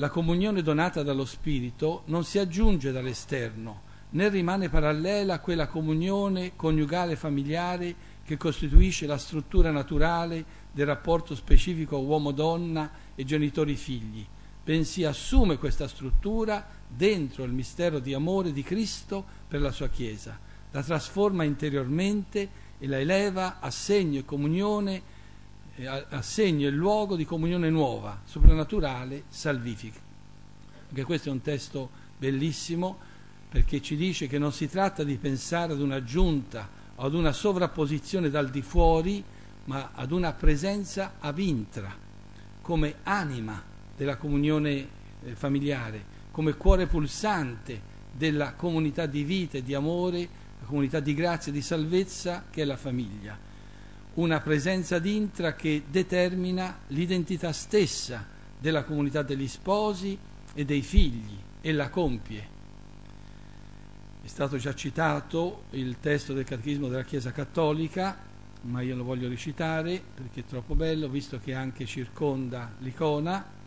la 0.00 0.08
comunione 0.08 0.62
donata 0.62 1.02
dallo 1.02 1.26
Spirito 1.26 2.04
non 2.06 2.24
si 2.24 2.38
aggiunge 2.38 2.90
dall'esterno, 2.90 3.82
né 4.12 4.30
rimane 4.30 4.70
parallela 4.70 5.34
a 5.34 5.40
quella 5.40 5.68
comunione 5.68 6.56
coniugale 6.56 7.16
familiare 7.16 7.94
che 8.24 8.38
costituisce 8.38 9.04
la 9.04 9.18
struttura 9.18 9.70
naturale 9.70 10.42
del 10.72 10.86
rapporto 10.86 11.34
specifico 11.34 11.98
uomo-donna 11.98 12.90
e 13.14 13.24
genitori-figli, 13.24 14.26
bensì 14.64 15.04
assume 15.04 15.58
questa 15.58 15.86
struttura 15.86 16.66
dentro 16.88 17.44
il 17.44 17.52
mistero 17.52 17.98
di 17.98 18.14
amore 18.14 18.52
di 18.54 18.62
Cristo 18.62 19.22
per 19.46 19.60
la 19.60 19.70
sua 19.70 19.90
Chiesa, 19.90 20.38
la 20.70 20.82
trasforma 20.82 21.44
interiormente 21.44 22.48
e 22.78 22.86
la 22.86 22.98
eleva 22.98 23.60
a 23.60 23.70
segno 23.70 24.20
e 24.20 24.24
comunione 24.24 25.02
assegno 26.08 26.68
il 26.68 26.74
luogo 26.74 27.16
di 27.16 27.24
comunione 27.24 27.70
nuova, 27.70 28.20
soprannaturale, 28.24 29.24
salvifica. 29.28 29.98
Anche 30.88 31.04
questo 31.04 31.28
è 31.28 31.32
un 31.32 31.40
testo 31.40 31.90
bellissimo 32.18 32.98
perché 33.48 33.80
ci 33.80 33.96
dice 33.96 34.26
che 34.26 34.38
non 34.38 34.52
si 34.52 34.68
tratta 34.68 35.02
di 35.02 35.16
pensare 35.16 35.72
ad 35.72 35.80
un'aggiunta 35.80 36.68
o 36.96 37.04
ad 37.04 37.14
una 37.14 37.32
sovrapposizione 37.32 38.30
dal 38.30 38.50
di 38.50 38.62
fuori, 38.62 39.22
ma 39.64 39.90
ad 39.94 40.12
una 40.12 40.32
presenza 40.32 41.14
a 41.18 41.32
vintra, 41.32 41.92
come 42.60 42.96
anima 43.04 43.62
della 43.96 44.16
comunione 44.16 44.88
eh, 45.22 45.34
familiare, 45.34 46.18
come 46.30 46.54
cuore 46.54 46.86
pulsante 46.86 47.88
della 48.12 48.54
comunità 48.54 49.06
di 49.06 49.24
vita 49.24 49.58
e 49.58 49.62
di 49.62 49.74
amore, 49.74 50.28
la 50.60 50.66
comunità 50.66 51.00
di 51.00 51.14
grazia 51.14 51.50
e 51.50 51.54
di 51.54 51.62
salvezza 51.62 52.44
che 52.50 52.62
è 52.62 52.64
la 52.64 52.76
famiglia 52.76 53.48
una 54.14 54.40
presenza 54.40 54.98
d'intra 54.98 55.54
che 55.54 55.84
determina 55.88 56.80
l'identità 56.88 57.52
stessa 57.52 58.26
della 58.58 58.84
comunità 58.84 59.22
degli 59.22 59.48
sposi 59.48 60.18
e 60.52 60.64
dei 60.64 60.82
figli 60.82 61.36
e 61.60 61.72
la 61.72 61.88
compie. 61.88 62.58
È 64.22 64.26
stato 64.26 64.56
già 64.56 64.74
citato 64.74 65.64
il 65.70 65.98
testo 66.00 66.32
del 66.32 66.44
Catechismo 66.44 66.88
della 66.88 67.04
Chiesa 67.04 67.32
Cattolica, 67.32 68.18
ma 68.62 68.82
io 68.82 68.96
lo 68.96 69.04
voglio 69.04 69.28
recitare 69.28 70.02
perché 70.14 70.40
è 70.40 70.44
troppo 70.44 70.74
bello, 70.74 71.08
visto 71.08 71.38
che 71.38 71.54
anche 71.54 71.86
circonda 71.86 72.74
l'icona. 72.78 73.58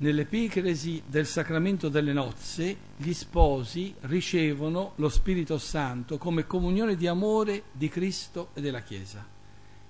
Nell'epicresi 0.00 1.02
del 1.04 1.26
sacramento 1.26 1.88
delle 1.88 2.12
nozze, 2.12 2.76
gli 2.96 3.12
sposi 3.12 3.92
ricevono 4.02 4.92
lo 4.94 5.08
Spirito 5.08 5.58
Santo 5.58 6.18
come 6.18 6.46
comunione 6.46 6.94
di 6.94 7.08
amore 7.08 7.64
di 7.72 7.88
Cristo 7.88 8.50
e 8.54 8.60
della 8.60 8.82
Chiesa. 8.82 9.26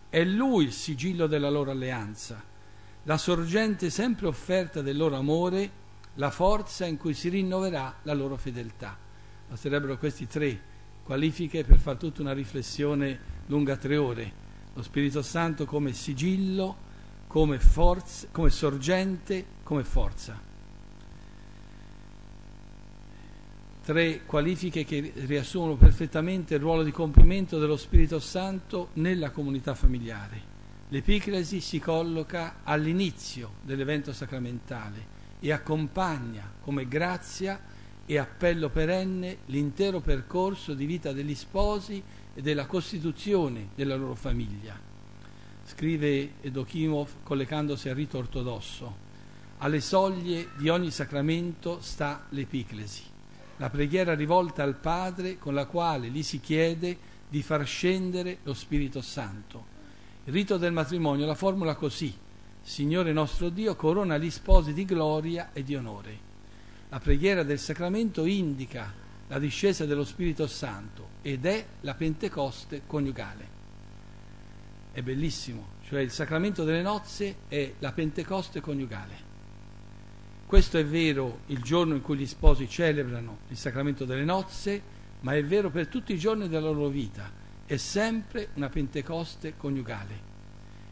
È 0.09 0.25
Lui 0.25 0.65
il 0.65 0.73
sigillo 0.73 1.27
della 1.27 1.51
loro 1.51 1.73
alleanza, 1.73 2.43
la 3.03 3.19
sorgente 3.19 3.91
sempre 3.91 4.29
offerta 4.29 4.81
del 4.81 4.97
loro 4.97 5.17
amore, 5.17 5.71
la 6.15 6.31
forza 6.31 6.87
in 6.87 6.97
cui 6.97 7.13
si 7.13 7.29
rinnoverà 7.29 7.99
la 8.05 8.15
loro 8.15 8.39
fedeltà. 8.39 8.97
Basterebbero 9.47 9.99
questi 9.99 10.27
tre 10.27 10.59
qualifiche 11.03 11.65
per 11.65 11.79
fare 11.79 11.99
tutta 11.99 12.23
una 12.23 12.33
riflessione 12.33 13.21
lunga 13.49 13.77
tre 13.77 13.99
ore. 13.99 14.33
Lo 14.73 14.83
Spirito 14.83 15.21
Santo 15.21 15.67
come 15.67 15.93
sigillo, 15.93 16.87
come, 17.29 17.59
forza, 17.59 18.27
come 18.33 18.51
sorgente, 18.51 19.45
come 19.63 19.85
forza. 19.85 20.47
Tre 23.85 24.25
qualifiche 24.25 24.85
che 24.85 25.13
riassumono 25.15 25.77
perfettamente 25.77 26.55
il 26.55 26.61
ruolo 26.61 26.83
di 26.83 26.91
compimento 26.91 27.59
dello 27.59 27.77
Spirito 27.77 28.19
Santo 28.19 28.89
nella 28.95 29.31
comunità 29.31 29.75
familiare. 29.75 30.57
L'epiclesi 30.89 31.61
si 31.61 31.79
colloca 31.79 32.61
all'inizio 32.65 33.57
dell'evento 33.63 34.13
sacramentale 34.13 35.17
e 35.39 35.53
accompagna 35.53 36.51
come 36.63 36.89
grazia 36.89 37.61
e 38.07 38.19
appello 38.19 38.71
perenne 38.71 39.39
l'intero 39.47 40.01
percorso 40.01 40.73
di 40.73 40.87
vita 40.87 41.13
degli 41.13 41.35
sposi 41.35 42.03
e 42.35 42.41
della 42.41 42.67
costituzione 42.67 43.69
della 43.75 43.97
loro 43.97 44.15
famiglia 44.15 44.89
scrive 45.69 46.33
Edokimov 46.41 47.23
collegandosi 47.23 47.91
al 47.91 47.95
rito 47.95 48.17
ortodosso, 48.17 49.07
alle 49.59 49.83
soglie 49.83 50.49
di 50.57 50.71
ogni 50.71 50.91
sacramento 50.91 51.81
sta 51.83 52.25
l'epiclesi, 52.31 53.03
la 53.59 53.69
preghiera 53.69 54.15
rivolta 54.15 54.63
al 54.63 54.77
Padre 54.77 55.37
con 55.37 55.53
la 55.53 55.67
quale 55.67 56.09
gli 56.09 56.23
si 56.23 56.41
chiede 56.41 56.97
di 57.29 57.43
far 57.43 57.67
scendere 57.67 58.39
lo 58.45 58.55
Spirito 58.55 59.03
Santo. 59.03 59.77
Il 60.25 60.33
rito 60.33 60.57
del 60.57 60.73
matrimonio 60.73 61.27
la 61.27 61.35
formula 61.35 61.75
così, 61.75 62.17
Signore 62.63 63.13
nostro 63.13 63.51
Dio 63.51 63.77
corona 63.77 64.17
gli 64.17 64.31
sposi 64.31 64.73
di 64.73 64.87
gloria 64.87 65.51
e 65.53 65.65
di 65.65 65.75
onore. 65.75 66.27
La 66.89 66.99
preghiera 66.99 67.43
del 67.43 67.59
sacramento 67.59 68.25
indica 68.25 68.93
la 69.29 69.39
discesa 69.39 69.85
dello 69.85 70.05
Spirito 70.05 70.47
Santo 70.47 71.09
ed 71.21 71.45
è 71.45 71.67
la 71.83 71.95
Pentecoste 71.95 72.83
coniugale 72.87 73.58
è 74.99 75.03
bellissimo, 75.03 75.77
cioè 75.85 76.01
il 76.01 76.11
sacramento 76.11 76.65
delle 76.65 76.83
nozze 76.83 77.37
è 77.47 77.75
la 77.79 77.93
Pentecoste 77.93 78.61
coniugale. 78.61 79.27
Questo 80.45 80.77
è 80.77 80.85
vero 80.85 81.41
il 81.47 81.63
giorno 81.63 81.95
in 81.95 82.03
cui 82.03 82.17
gli 82.17 82.27
sposi 82.27 82.69
celebrano 82.69 83.39
il 83.49 83.57
sacramento 83.57 84.05
delle 84.05 84.25
nozze, 84.25 84.83
ma 85.21 85.37
è 85.37 85.45
vero 85.45 85.71
per 85.71 85.87
tutti 85.87 86.13
i 86.13 86.19
giorni 86.19 86.49
della 86.49 86.71
loro 86.71 86.89
vita. 86.89 87.31
È 87.65 87.77
sempre 87.77 88.49
una 88.55 88.69
Pentecoste 88.69 89.57
coniugale, 89.57 90.21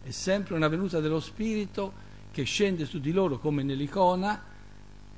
è 0.05 0.11
sempre 0.11 0.55
una 0.55 0.69
venuta 0.69 1.01
dello 1.01 1.21
Spirito 1.21 2.05
che 2.31 2.45
scende 2.45 2.85
su 2.85 3.01
di 3.01 3.11
loro 3.11 3.39
come 3.39 3.65
nell'icona 3.65 4.41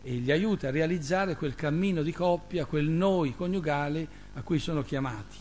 e 0.01 0.14
li 0.14 0.31
aiuta 0.31 0.68
a 0.68 0.70
realizzare 0.70 1.37
quel 1.37 1.55
cammino 1.55 2.03
di 2.03 2.12
coppia, 2.12 2.64
quel 2.64 2.88
noi 2.88 3.35
coniugale 3.35 4.09
a 4.33 4.42
cui 4.42 4.59
sono 4.59 4.83
chiamati. 4.83 5.37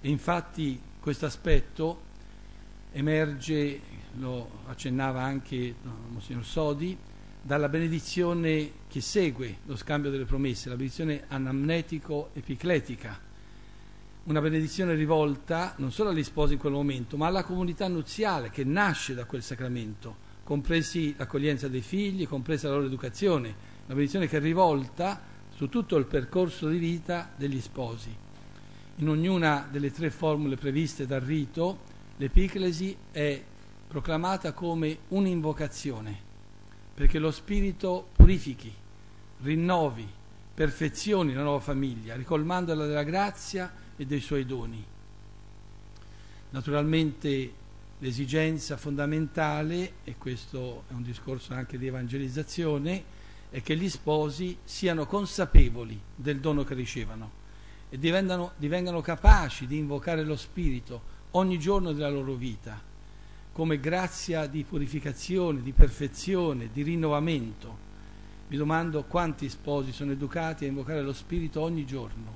E 0.00 0.08
infatti 0.08 0.80
questo 0.98 1.26
aspetto 1.26 2.10
emerge, 2.92 3.80
lo 4.18 4.60
accennava 4.66 5.22
anche 5.22 5.74
Monsignor 6.10 6.44
Sodi, 6.44 6.96
dalla 7.40 7.68
benedizione 7.68 8.70
che 8.88 9.00
segue 9.00 9.58
lo 9.66 9.76
scambio 9.76 10.10
delle 10.10 10.24
promesse, 10.24 10.68
la 10.68 10.76
benedizione 10.76 11.24
anamnetico-epicletica, 11.26 13.18
una 14.24 14.40
benedizione 14.40 14.94
rivolta 14.94 15.74
non 15.78 15.90
solo 15.90 16.10
agli 16.10 16.22
sposi 16.22 16.52
in 16.52 16.58
quel 16.60 16.72
momento, 16.72 17.16
ma 17.16 17.26
alla 17.26 17.42
comunità 17.42 17.88
nuziale 17.88 18.50
che 18.50 18.62
nasce 18.62 19.14
da 19.14 19.24
quel 19.24 19.42
sacramento, 19.42 20.30
compresi 20.44 21.14
l'accoglienza 21.16 21.66
dei 21.66 21.80
figli, 21.80 22.28
compresa 22.28 22.68
la 22.68 22.74
loro 22.74 22.86
educazione, 22.86 23.48
una 23.48 23.94
benedizione 23.94 24.28
che 24.28 24.36
è 24.36 24.40
rivolta 24.40 25.20
su 25.54 25.68
tutto 25.68 25.96
il 25.96 26.06
percorso 26.06 26.68
di 26.68 26.78
vita 26.78 27.32
degli 27.36 27.60
sposi. 27.60 28.14
In 28.96 29.08
ognuna 29.08 29.66
delle 29.68 29.90
tre 29.90 30.10
formule 30.10 30.56
previste 30.56 31.06
dal 31.06 31.20
rito, 31.20 31.90
L'Epiclesi 32.16 32.96
è 33.10 33.42
proclamata 33.88 34.52
come 34.52 34.98
un'invocazione, 35.08 36.30
perché 36.94 37.18
lo 37.18 37.30
Spirito 37.30 38.08
purifichi, 38.12 38.72
rinnovi, 39.40 40.08
perfezioni 40.54 41.32
la 41.32 41.42
nuova 41.42 41.60
famiglia, 41.60 42.14
ricolmandola 42.14 42.86
della 42.86 43.02
grazia 43.02 43.72
e 43.96 44.06
dei 44.06 44.20
suoi 44.20 44.44
doni. 44.44 44.84
Naturalmente 46.50 47.52
l'esigenza 47.98 48.76
fondamentale, 48.76 49.94
e 50.04 50.16
questo 50.18 50.84
è 50.88 50.92
un 50.92 51.02
discorso 51.02 51.54
anche 51.54 51.78
di 51.78 51.86
evangelizzazione, 51.86 53.04
è 53.50 53.62
che 53.62 53.76
gli 53.76 53.88
sposi 53.88 54.58
siano 54.64 55.06
consapevoli 55.06 56.00
del 56.14 56.40
dono 56.40 56.64
che 56.64 56.74
ricevono 56.74 57.40
e 57.88 57.98
divengano, 57.98 59.00
capaci 59.00 59.66
di 59.66 59.76
invocare 59.76 60.24
lo 60.24 60.36
Spirito 60.36 61.11
ogni 61.32 61.58
giorno 61.58 61.92
della 61.92 62.10
loro 62.10 62.34
vita, 62.34 62.80
come 63.52 63.80
grazia 63.80 64.46
di 64.46 64.64
purificazione, 64.64 65.62
di 65.62 65.72
perfezione, 65.72 66.70
di 66.72 66.82
rinnovamento. 66.82 67.90
Mi 68.48 68.56
domando 68.56 69.04
quanti 69.04 69.48
sposi 69.48 69.92
sono 69.92 70.12
educati 70.12 70.64
a 70.64 70.68
invocare 70.68 71.00
lo 71.02 71.12
Spirito 71.12 71.60
ogni 71.60 71.86
giorno, 71.86 72.34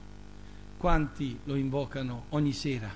quanti 0.78 1.38
lo 1.44 1.56
invocano 1.56 2.26
ogni 2.30 2.52
sera. 2.52 2.90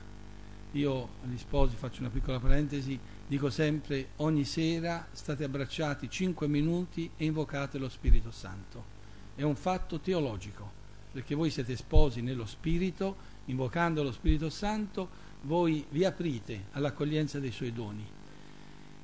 Io 0.73 1.09
agli 1.25 1.37
sposi 1.37 1.77
faccio 1.77 2.01
una 2.01 2.11
piccola 2.11 2.39
parentesi, 2.39 2.99
dico 3.27 3.51
sempre 3.51 4.11
ogni 4.17 4.45
sera 4.45 5.07
state 5.13 5.45
abbracciati 5.45 6.09
cinque 6.09 6.47
minuti 6.47 7.11
e 7.17 7.25
invocate 7.25 7.77
lo 7.77 7.89
Spirito 7.89 8.31
Santo. 8.31 8.99
È 9.35 9.43
un 9.43 9.57
fatto 9.57 9.99
teologico, 9.99 10.71
perché 11.13 11.35
voi 11.35 11.51
siete 11.51 11.77
sposi 11.77 12.23
nello 12.23 12.47
Spirito, 12.47 13.17
invocando 13.47 14.03
lo 14.03 14.13
Spirito 14.13 14.49
Santo, 14.49 15.29
voi 15.43 15.85
vi 15.91 16.05
aprite 16.05 16.65
all'accoglienza 16.73 17.39
dei 17.39 17.51
suoi 17.51 17.73
doni. 17.73 18.07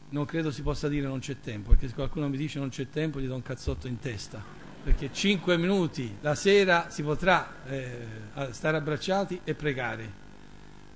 Non 0.08 0.24
credo 0.24 0.50
si 0.50 0.62
possa 0.62 0.88
dire 0.88 1.06
non 1.06 1.18
c'è 1.18 1.40
tempo, 1.40 1.70
perché 1.70 1.88
se 1.88 1.94
qualcuno 1.94 2.28
mi 2.28 2.36
dice 2.36 2.58
non 2.58 2.68
c'è 2.68 2.88
tempo 2.90 3.20
gli 3.20 3.26
do 3.26 3.34
un 3.34 3.42
cazzotto 3.42 3.88
in 3.88 3.98
testa, 3.98 4.42
perché 4.82 5.10
cinque 5.12 5.56
minuti 5.56 6.16
la 6.20 6.34
sera 6.34 6.90
si 6.90 7.02
potrà 7.02 7.64
eh, 7.66 8.06
stare 8.50 8.76
abbracciati 8.76 9.40
e 9.42 9.54
pregare, 9.54 10.24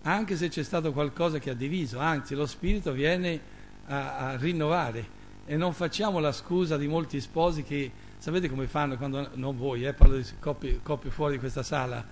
anche 0.03 0.37
se 0.37 0.49
c'è 0.49 0.63
stato 0.63 0.93
qualcosa 0.93 1.39
che 1.39 1.51
ha 1.51 1.55
diviso, 1.55 1.99
anzi 1.99 2.35
lo 2.35 2.47
Spirito 2.47 2.93
viene 2.93 3.41
a, 3.87 4.17
a 4.17 4.37
rinnovare. 4.37 5.19
E 5.47 5.57
non 5.57 5.73
facciamo 5.73 6.21
la 6.21 6.31
scusa 6.31 6.77
di 6.77 6.87
molti 6.87 7.21
sposi 7.21 7.65
che 7.65 7.91
sapete 8.19 8.49
come 8.49 8.69
fanno 8.69 8.97
quando 8.97 9.31
non 9.35 9.57
voi, 9.57 9.85
eh, 9.85 9.93
parlo 9.93 10.17
di 10.17 10.25
coppie, 10.39 10.79
coppie 10.81 11.11
fuori 11.11 11.33
di 11.33 11.39
questa 11.41 11.65
sala, 11.65 12.07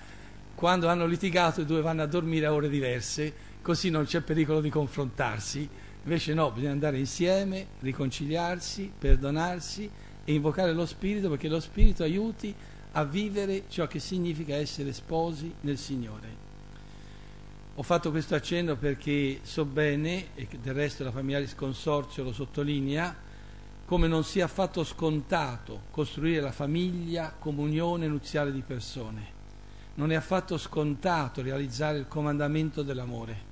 quando 0.58 0.88
hanno 0.88 1.06
litigato 1.06 1.60
i 1.60 1.64
due 1.64 1.82
vanno 1.82 2.02
a 2.02 2.06
dormire 2.06 2.46
a 2.46 2.52
ore 2.52 2.68
diverse, 2.68 3.32
così 3.62 3.90
non 3.90 4.06
c'è 4.06 4.22
pericolo 4.22 4.60
di 4.60 4.70
confrontarsi. 4.70 5.68
Invece 6.02 6.34
no, 6.34 6.50
bisogna 6.50 6.72
andare 6.72 6.98
insieme, 6.98 7.68
riconciliarsi, 7.78 8.90
perdonarsi 8.98 9.88
e 10.24 10.32
invocare 10.32 10.72
lo 10.72 10.84
Spirito 10.84 11.28
perché 11.28 11.46
lo 11.46 11.60
Spirito 11.60 12.02
aiuti 12.02 12.52
a 12.90 13.04
vivere 13.04 13.66
ciò 13.68 13.86
che 13.86 14.00
significa 14.00 14.56
essere 14.56 14.92
sposi 14.92 15.54
nel 15.60 15.78
Signore. 15.78 16.28
Ho 17.76 17.82
fatto 17.84 18.10
questo 18.10 18.34
accenno 18.34 18.74
perché 18.74 19.38
so 19.42 19.64
bene, 19.64 20.34
e 20.34 20.48
del 20.60 20.74
resto 20.74 21.04
la 21.04 21.12
Familiaris 21.12 21.54
Consorzio 21.54 22.24
lo 22.24 22.32
sottolinea, 22.32 23.14
come 23.84 24.08
non 24.08 24.24
sia 24.24 24.46
affatto 24.46 24.82
scontato 24.82 25.82
costruire 25.92 26.40
la 26.40 26.50
famiglia, 26.50 27.32
comunione 27.38 28.08
nuziale 28.08 28.50
di 28.50 28.62
persone 28.66 29.37
non 29.98 30.12
è 30.12 30.14
affatto 30.14 30.56
scontato 30.58 31.42
realizzare 31.42 31.98
il 31.98 32.06
comandamento 32.06 32.82
dell'amore. 32.82 33.46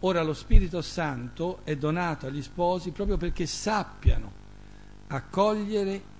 Ora 0.00 0.22
lo 0.22 0.32
Spirito 0.32 0.80
Santo 0.82 1.60
è 1.64 1.76
donato 1.76 2.26
agli 2.26 2.42
sposi 2.42 2.92
proprio 2.92 3.16
perché 3.16 3.44
sappiano 3.44 4.46
accogliere 5.08 6.16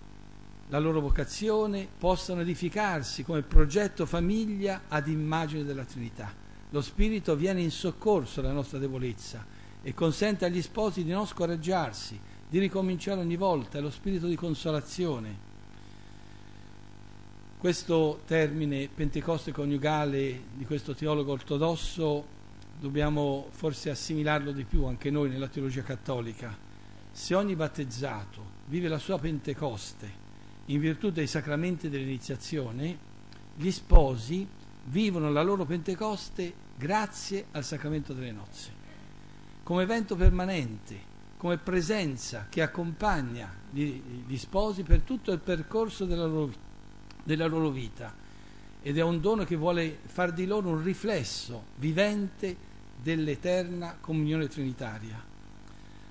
la 0.70 0.80
loro 0.80 1.01
vocazione, 1.01 1.86
possano 1.99 2.41
edificarsi 2.41 3.22
come 3.22 3.43
progetto 3.43 4.07
famiglia 4.07 4.82
ad 4.89 5.07
immagine 5.07 5.64
della 5.64 5.84
Trinità. 5.84 6.34
Lo 6.70 6.80
Spirito 6.80 7.36
viene 7.36 7.61
in 7.61 7.70
soccorso 7.70 8.41
alla 8.41 8.53
nostra 8.53 8.78
debolezza 8.78 9.47
e 9.80 9.95
consente 9.95 10.47
agli 10.47 10.61
sposi 10.61 11.05
di 11.05 11.12
non 11.12 11.26
scoraggiarsi, 11.26 12.18
di 12.49 12.59
ricominciare 12.59 13.20
ogni 13.20 13.36
volta, 13.36 13.78
è 13.78 13.80
lo 13.80 13.91
spirito 13.91 14.26
di 14.26 14.34
consolazione 14.34 15.47
Questo 17.59 18.20
termine 18.24 18.86
Pentecoste 18.86 19.50
coniugale 19.50 20.42
di 20.54 20.64
questo 20.64 20.94
teologo 20.94 21.32
ortodosso 21.32 22.24
dobbiamo 22.78 23.48
forse 23.50 23.90
assimilarlo 23.90 24.52
di 24.52 24.62
più 24.62 24.84
anche 24.84 25.11
noi 25.11 25.28
nella 25.28 25.48
teologia 25.48 25.82
cattolica. 25.82 26.56
Se 27.11 27.34
ogni 27.34 27.56
battezzato 27.56 28.44
vive 28.66 28.86
la 28.86 28.98
sua 28.98 29.18
Pentecoste 29.18 30.09
in 30.66 30.78
virtù 30.78 31.11
dei 31.11 31.26
sacramenti 31.26 31.88
dell'iniziazione, 31.88 32.96
gli 33.56 33.72
sposi 33.72 34.46
vivono 34.84 35.28
la 35.32 35.42
loro 35.42 35.64
Pentecoste 35.64 36.54
grazie 36.76 37.46
al 37.50 37.64
sacramento 37.64 38.12
delle 38.12 38.30
nozze, 38.30 38.70
come 39.64 39.82
evento 39.82 40.14
permanente, 40.14 40.96
come 41.36 41.59
presenza 41.59 42.46
che 42.48 42.62
accompagna 42.62 43.52
gli, 43.68 44.00
gli 44.28 44.38
sposi 44.38 44.84
per 44.84 45.00
tutto 45.00 45.32
il 45.32 45.40
percorso 45.40 46.04
della 46.04 46.24
loro 46.24 46.46
vita 46.46 46.68
della 47.29 47.47
loro 47.47 47.68
vita 47.68 48.14
ed 48.81 48.97
è 48.97 49.03
un 49.03 49.20
dono 49.20 49.45
che 49.45 49.55
vuole 49.55 49.99
far 50.03 50.33
di 50.33 50.47
loro 50.47 50.70
un 50.70 50.83
riflesso 50.83 51.64
vivente 51.74 52.57
dell'eterna 53.03 53.99
comunione 54.01 54.49
trinitaria. 54.49 55.22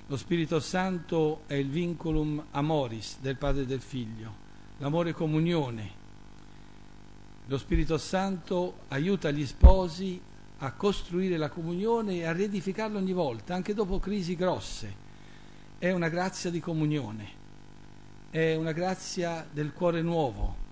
Lo 0.05 0.15
Spirito 0.15 0.59
Santo 0.59 1.41
è 1.47 1.55
il 1.55 1.69
vinculum 1.69 2.45
amoris 2.51 3.17
del 3.19 3.35
Padre 3.35 3.63
e 3.63 3.65
del 3.65 3.81
Figlio, 3.81 4.31
l'amore 4.77 5.13
comunione. 5.13 6.05
Lo 7.47 7.57
Spirito 7.57 7.97
Santo 7.97 8.81
aiuta 8.89 9.31
gli 9.31 9.45
sposi 9.45 10.21
a 10.59 10.71
costruire 10.73 11.37
la 11.37 11.49
comunione 11.49 12.17
e 12.17 12.25
a 12.25 12.31
riedificarla 12.31 12.99
ogni 12.99 13.13
volta, 13.13 13.55
anche 13.55 13.73
dopo 13.73 13.97
crisi 13.97 14.35
grosse. 14.35 15.05
È 15.79 15.91
una 15.91 16.09
grazia 16.09 16.51
di 16.51 16.59
comunione, 16.59 17.27
è 18.29 18.53
una 18.53 18.71
grazia 18.71 19.47
del 19.51 19.73
cuore 19.73 20.03
nuovo, 20.03 20.65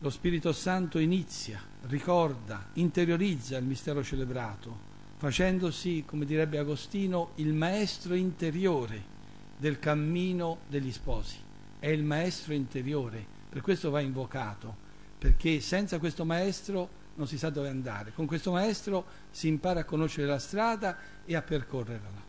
lo 0.00 0.10
Spirito 0.10 0.52
Santo 0.52 0.98
inizia, 1.00 1.60
ricorda, 1.88 2.68
interiorizza 2.74 3.56
il 3.56 3.64
mistero 3.64 4.04
celebrato, 4.04 4.86
facendosi, 5.16 6.04
come 6.06 6.24
direbbe 6.24 6.58
Agostino, 6.58 7.32
il 7.36 7.52
maestro 7.52 8.14
interiore 8.14 9.16
del 9.56 9.80
cammino 9.80 10.58
degli 10.68 10.92
sposi. 10.92 11.36
È 11.80 11.88
il 11.88 12.04
maestro 12.04 12.54
interiore, 12.54 13.26
per 13.48 13.60
questo 13.60 13.90
va 13.90 13.98
invocato, 13.98 14.86
perché 15.18 15.58
senza 15.58 15.98
questo 15.98 16.24
maestro 16.24 17.06
non 17.16 17.26
si 17.26 17.36
sa 17.36 17.50
dove 17.50 17.68
andare. 17.68 18.12
Con 18.14 18.26
questo 18.26 18.52
maestro 18.52 19.04
si 19.32 19.48
impara 19.48 19.80
a 19.80 19.84
conoscere 19.84 20.28
la 20.28 20.38
strada 20.38 20.96
e 21.24 21.34
a 21.34 21.42
percorrerla. 21.42 22.26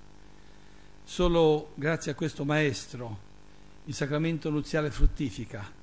Solo 1.03 1.73
grazie 1.75 2.13
a 2.13 2.15
questo 2.15 2.43
maestro 2.45 3.27
il 3.85 3.93
sacramento 3.93 4.49
nuziale 4.49 4.89
fruttifica 4.89 5.77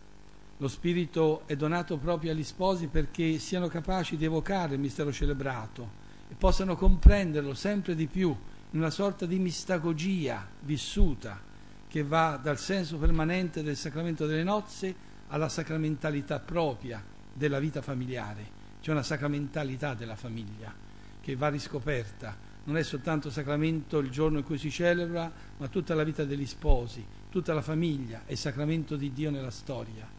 lo 0.59 0.69
Spirito 0.69 1.43
è 1.45 1.55
donato 1.55 1.99
proprio 1.99 2.33
agli 2.33 2.43
sposi 2.43 2.87
perché 2.87 3.39
siano 3.39 3.69
capaci 3.69 4.17
di 4.17 4.25
evocare 4.25 4.75
il 4.75 4.81
mistero 4.81 5.13
celebrato 5.13 6.05
e 6.31 6.35
possano 6.35 6.77
comprenderlo 6.77 7.53
sempre 7.53 7.95
di 7.95 8.07
più 8.07 8.35
in 8.71 8.79
una 8.79 8.89
sorta 8.89 9.27
di 9.27 9.39
mistagogia 9.39 10.47
vissuta 10.61 11.39
che 11.87 12.03
va 12.03 12.41
dal 12.43 12.59
senso 12.59 12.97
permanente 12.97 13.63
del 13.63 13.77
sacramento 13.77 14.27
delle 14.27 14.43
nozze 14.45 14.95
alla 15.29 15.51
sacramentalità 15.51 16.41
propria 16.41 17.05
della 17.35 17.59
vita 17.59 17.83
familiare. 17.83 18.55
C'è 18.81 18.93
una 18.93 19.03
sacramentalità 19.03 19.93
della 19.93 20.17
famiglia 20.17 20.73
che 21.21 21.37
va 21.37 21.49
riscoperta. 21.49 22.35
Non 22.65 22.79
è 22.79 22.83
soltanto 22.83 23.31
sacramento 23.31 23.99
il 23.99 24.11
giorno 24.11 24.39
in 24.39 24.45
cui 24.45 24.57
si 24.57 24.71
celebra, 24.71 25.31
ma 25.59 25.69
tutta 25.69 25.95
la 25.95 26.03
vita 26.03 26.25
degli 26.25 26.47
sposi, 26.47 27.05
tutta 27.29 27.53
la 27.53 27.63
famiglia 27.63 28.23
è 28.25 28.35
sacramento 28.35 28.97
di 28.97 29.13
Dio 29.13 29.31
nella 29.31 29.51
storia 29.51 30.16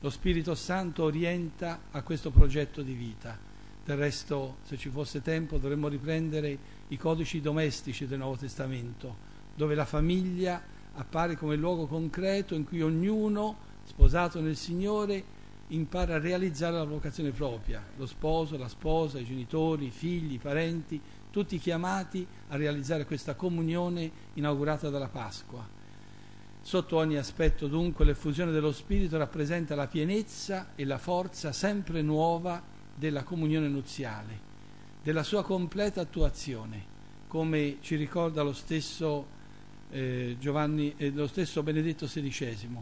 lo 0.00 0.10
Spirito 0.10 0.54
Santo 0.54 1.02
orienta 1.02 1.80
a 1.90 2.02
questo 2.02 2.30
progetto 2.30 2.82
di 2.82 2.92
vita. 2.92 3.36
Del 3.84 3.96
resto, 3.96 4.58
se 4.62 4.76
ci 4.76 4.90
fosse 4.90 5.22
tempo, 5.22 5.58
dovremmo 5.58 5.88
riprendere 5.88 6.56
i 6.88 6.96
codici 6.96 7.40
domestici 7.40 8.06
del 8.06 8.18
Nuovo 8.18 8.36
Testamento, 8.36 9.16
dove 9.56 9.74
la 9.74 9.84
famiglia 9.84 10.62
appare 10.94 11.36
come 11.36 11.56
luogo 11.56 11.86
concreto 11.86 12.54
in 12.54 12.64
cui 12.64 12.80
ognuno, 12.80 13.56
sposato 13.84 14.40
nel 14.40 14.56
Signore, 14.56 15.36
impara 15.68 16.14
a 16.14 16.18
realizzare 16.18 16.76
la 16.76 16.84
vocazione 16.84 17.30
propria, 17.30 17.84
lo 17.96 18.06
sposo, 18.06 18.56
la 18.56 18.68
sposa, 18.68 19.18
i 19.18 19.24
genitori, 19.24 19.86
i 19.86 19.90
figli, 19.90 20.34
i 20.34 20.38
parenti, 20.38 21.00
tutti 21.30 21.58
chiamati 21.58 22.26
a 22.48 22.56
realizzare 22.56 23.04
questa 23.04 23.34
comunione 23.34 24.10
inaugurata 24.34 24.90
dalla 24.90 25.08
Pasqua. 25.08 25.77
Sotto 26.68 26.98
ogni 26.98 27.16
aspetto 27.16 27.66
dunque 27.66 28.04
l'effusione 28.04 28.52
dello 28.52 28.72
Spirito 28.72 29.16
rappresenta 29.16 29.74
la 29.74 29.86
pienezza 29.86 30.72
e 30.74 30.84
la 30.84 30.98
forza 30.98 31.50
sempre 31.50 32.02
nuova 32.02 32.62
della 32.94 33.22
comunione 33.22 33.68
nuziale, 33.68 34.38
della 35.02 35.22
sua 35.22 35.42
completa 35.42 36.02
attuazione, 36.02 36.84
come 37.26 37.78
ci 37.80 37.96
ricorda 37.96 38.42
lo 38.42 38.52
stesso, 38.52 39.26
eh, 39.88 40.36
Giovanni, 40.38 40.92
eh, 40.98 41.08
lo 41.08 41.26
stesso 41.26 41.62
Benedetto 41.62 42.04
XVI. 42.04 42.76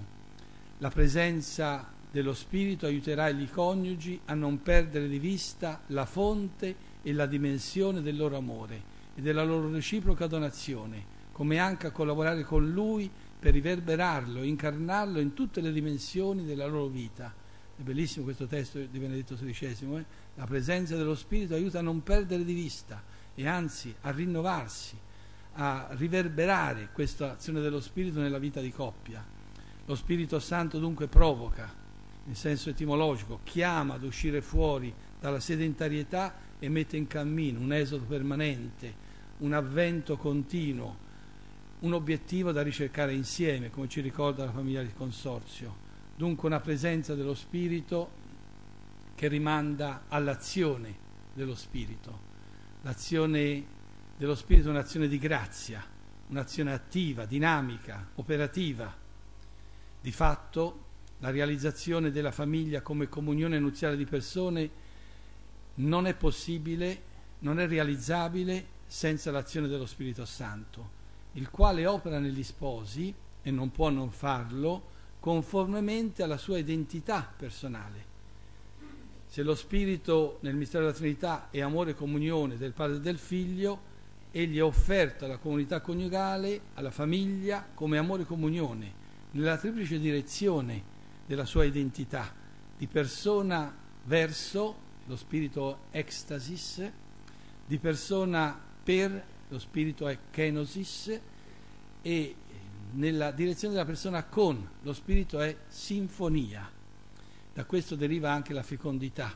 La 0.79 0.91
presenza 0.91 1.89
dello 2.11 2.35
Spirito 2.35 2.87
aiuterà 2.87 3.31
gli 3.31 3.49
coniugi 3.49 4.21
a 4.25 4.35
non 4.35 4.63
perdere 4.63 5.07
di 5.07 5.21
vista 5.21 5.83
la 5.91 6.07
fonte 6.07 6.75
e 7.05 7.13
la 7.13 7.27
dimensione 7.27 8.03
del 8.03 8.17
loro 8.17 8.37
amore 8.37 8.83
e 9.15 9.23
della 9.23 9.45
loro 9.45 9.71
reciproca 9.71 10.27
donazione, 10.27 11.15
come 11.37 11.59
anche 11.59 11.87
a 11.87 11.91
collaborare 11.91 12.45
con 12.45 12.67
Lui 12.71 13.11
per 13.39 13.53
riverberarlo, 13.53 14.43
incarnarlo 14.43 15.21
in 15.21 15.35
tutte 15.35 15.61
le 15.61 15.71
dimensioni 15.71 16.47
della 16.47 16.65
loro 16.65 16.87
vita. 16.87 17.31
È 17.77 17.83
bellissimo 17.83 18.25
questo 18.25 18.47
testo 18.47 18.79
di 18.79 18.99
Benedetto 18.99 19.35
XVI, 19.35 19.97
eh? 19.99 20.05
la 20.35 20.47
presenza 20.47 20.97
dello 20.97 21.15
Spirito 21.15 21.53
aiuta 21.53 21.81
a 21.81 21.83
non 21.83 22.03
perdere 22.03 22.43
di 22.43 22.55
vista 22.55 23.03
e 23.35 23.47
anzi 23.47 23.95
a 24.01 24.13
rinnovarsi, 24.13 24.97
a 25.57 25.89
riverberare 25.91 26.89
questa 26.95 27.33
azione 27.33 27.61
dello 27.61 27.83
Spirito 27.83 28.19
nella 28.19 28.39
vita 28.39 28.63
di 28.63 28.73
coppia. 28.73 29.23
Lo 29.85 29.95
Spirito 29.95 30.39
Santo 30.39 30.79
dunque 30.79 31.07
provoca, 31.07 31.71
in 32.25 32.35
senso 32.35 32.71
etimologico, 32.71 33.41
chiama 33.45 33.93
ad 33.93 34.05
uscire 34.05 34.41
fuori 34.41 34.91
dalla 35.21 35.41
sedentarietà 35.41 36.35
e 36.59 36.71
mette 36.71 36.97
in 36.97 37.07
cammino 37.07 37.61
un 37.61 37.75
esodo 37.75 38.05
permanente, 38.05 39.05
un 39.41 39.53
avvento 39.53 40.17
continuo 40.17 41.05
un 41.81 41.93
obiettivo 41.93 42.53
da 42.53 42.63
ricercare 42.63 43.13
insieme, 43.13 43.71
come 43.71 43.89
ci 43.89 44.01
ricorda 44.01 44.45
la 44.45 44.53
famiglia 44.53 44.81
del 44.81 44.95
consorzio. 44.95 45.85
Dunque 46.17 46.49
una 46.49 46.61
presenza 46.61 47.15
dello 47.15 47.35
Spirito 47.35 48.25
che 49.15 49.29
rimanda 49.29 50.05
all'azione 50.09 51.05
dello 51.35 51.55
Spirito. 51.55 52.35
L'azione 52.83 53.65
dello 54.17 54.35
Spirito 54.35 54.69
è 54.69 54.71
un'azione 54.71 55.09
di 55.09 55.19
grazia, 55.19 55.85
un'azione 56.29 56.73
attiva, 56.73 57.27
dinamica, 57.27 58.09
operativa. 58.15 58.95
Di 60.01 60.13
fatto 60.13 60.85
la 61.19 61.31
realizzazione 61.31 62.11
della 62.11 62.33
famiglia 62.33 62.81
come 62.81 63.09
comunione 63.09 63.59
nuziale 63.59 63.97
di 63.97 64.05
persone 64.07 64.85
non 65.75 66.07
è 66.07 66.15
possibile, 66.15 67.03
non 67.41 67.61
è 67.61 67.67
realizzabile 67.67 68.75
senza 68.87 69.31
l'azione 69.31 69.69
dello 69.69 69.87
Spirito 69.87 70.25
Santo 70.25 70.96
il 71.37 71.51
quale 71.51 71.87
opera 71.87 72.19
negli 72.19 72.43
sposi, 72.43 73.15
e 73.43 73.51
non 73.51 73.71
può 73.71 73.91
non 73.91 74.11
farlo, 74.11 74.95
conformemente 75.21 76.23
alla 76.23 76.39
sua 76.39 76.59
identità 76.59 77.33
personale. 77.37 78.15
Se 79.27 79.43
lo 79.43 79.55
Spirito 79.55 80.39
nel 80.41 80.55
mistero 80.55 80.85
della 80.85 80.97
Trinità 80.97 81.49
è 81.51 81.61
amore 81.61 81.91
e 81.91 81.95
comunione 81.95 82.57
del 82.57 82.73
Padre 82.73 82.97
e 82.97 83.01
del 83.01 83.19
Figlio, 83.19 83.95
egli 84.31 84.57
è 84.57 84.63
offerto 84.63 85.25
alla 85.25 85.37
comunità 85.37 85.81
coniugale, 85.81 86.61
alla 86.75 86.91
famiglia, 86.91 87.67
come 87.75 87.99
amore 87.99 88.23
e 88.23 88.27
comunione, 88.27 89.05
nella 89.33 89.59
triplice 89.59 89.99
direzione 89.99 90.95
della 91.27 91.45
sua 91.45 91.65
identità, 91.65 92.33
di 92.77 92.87
persona 92.87 93.75
verso 94.05 94.85
lo 95.05 95.17
Spirito 95.17 95.81
ecstasis, 95.91 96.91
di 97.67 97.79
persona 97.79 98.59
per 98.83 99.35
lo 99.49 99.59
spirito 99.59 100.09
è 100.09 100.19
kenosis 100.31 101.21
e 102.03 102.35
nella 102.93 103.31
direzione 103.31 103.75
della 103.75 103.87
persona 103.87 104.25
con, 104.25 104.69
lo 104.83 104.93
spirito 104.93 105.41
è 105.41 105.57
sinfonia. 105.69 106.71
Da 107.53 107.65
questo 107.65 107.95
deriva 107.95 108.31
anche 108.33 108.53
la 108.53 108.63
fecondità. 108.63 109.35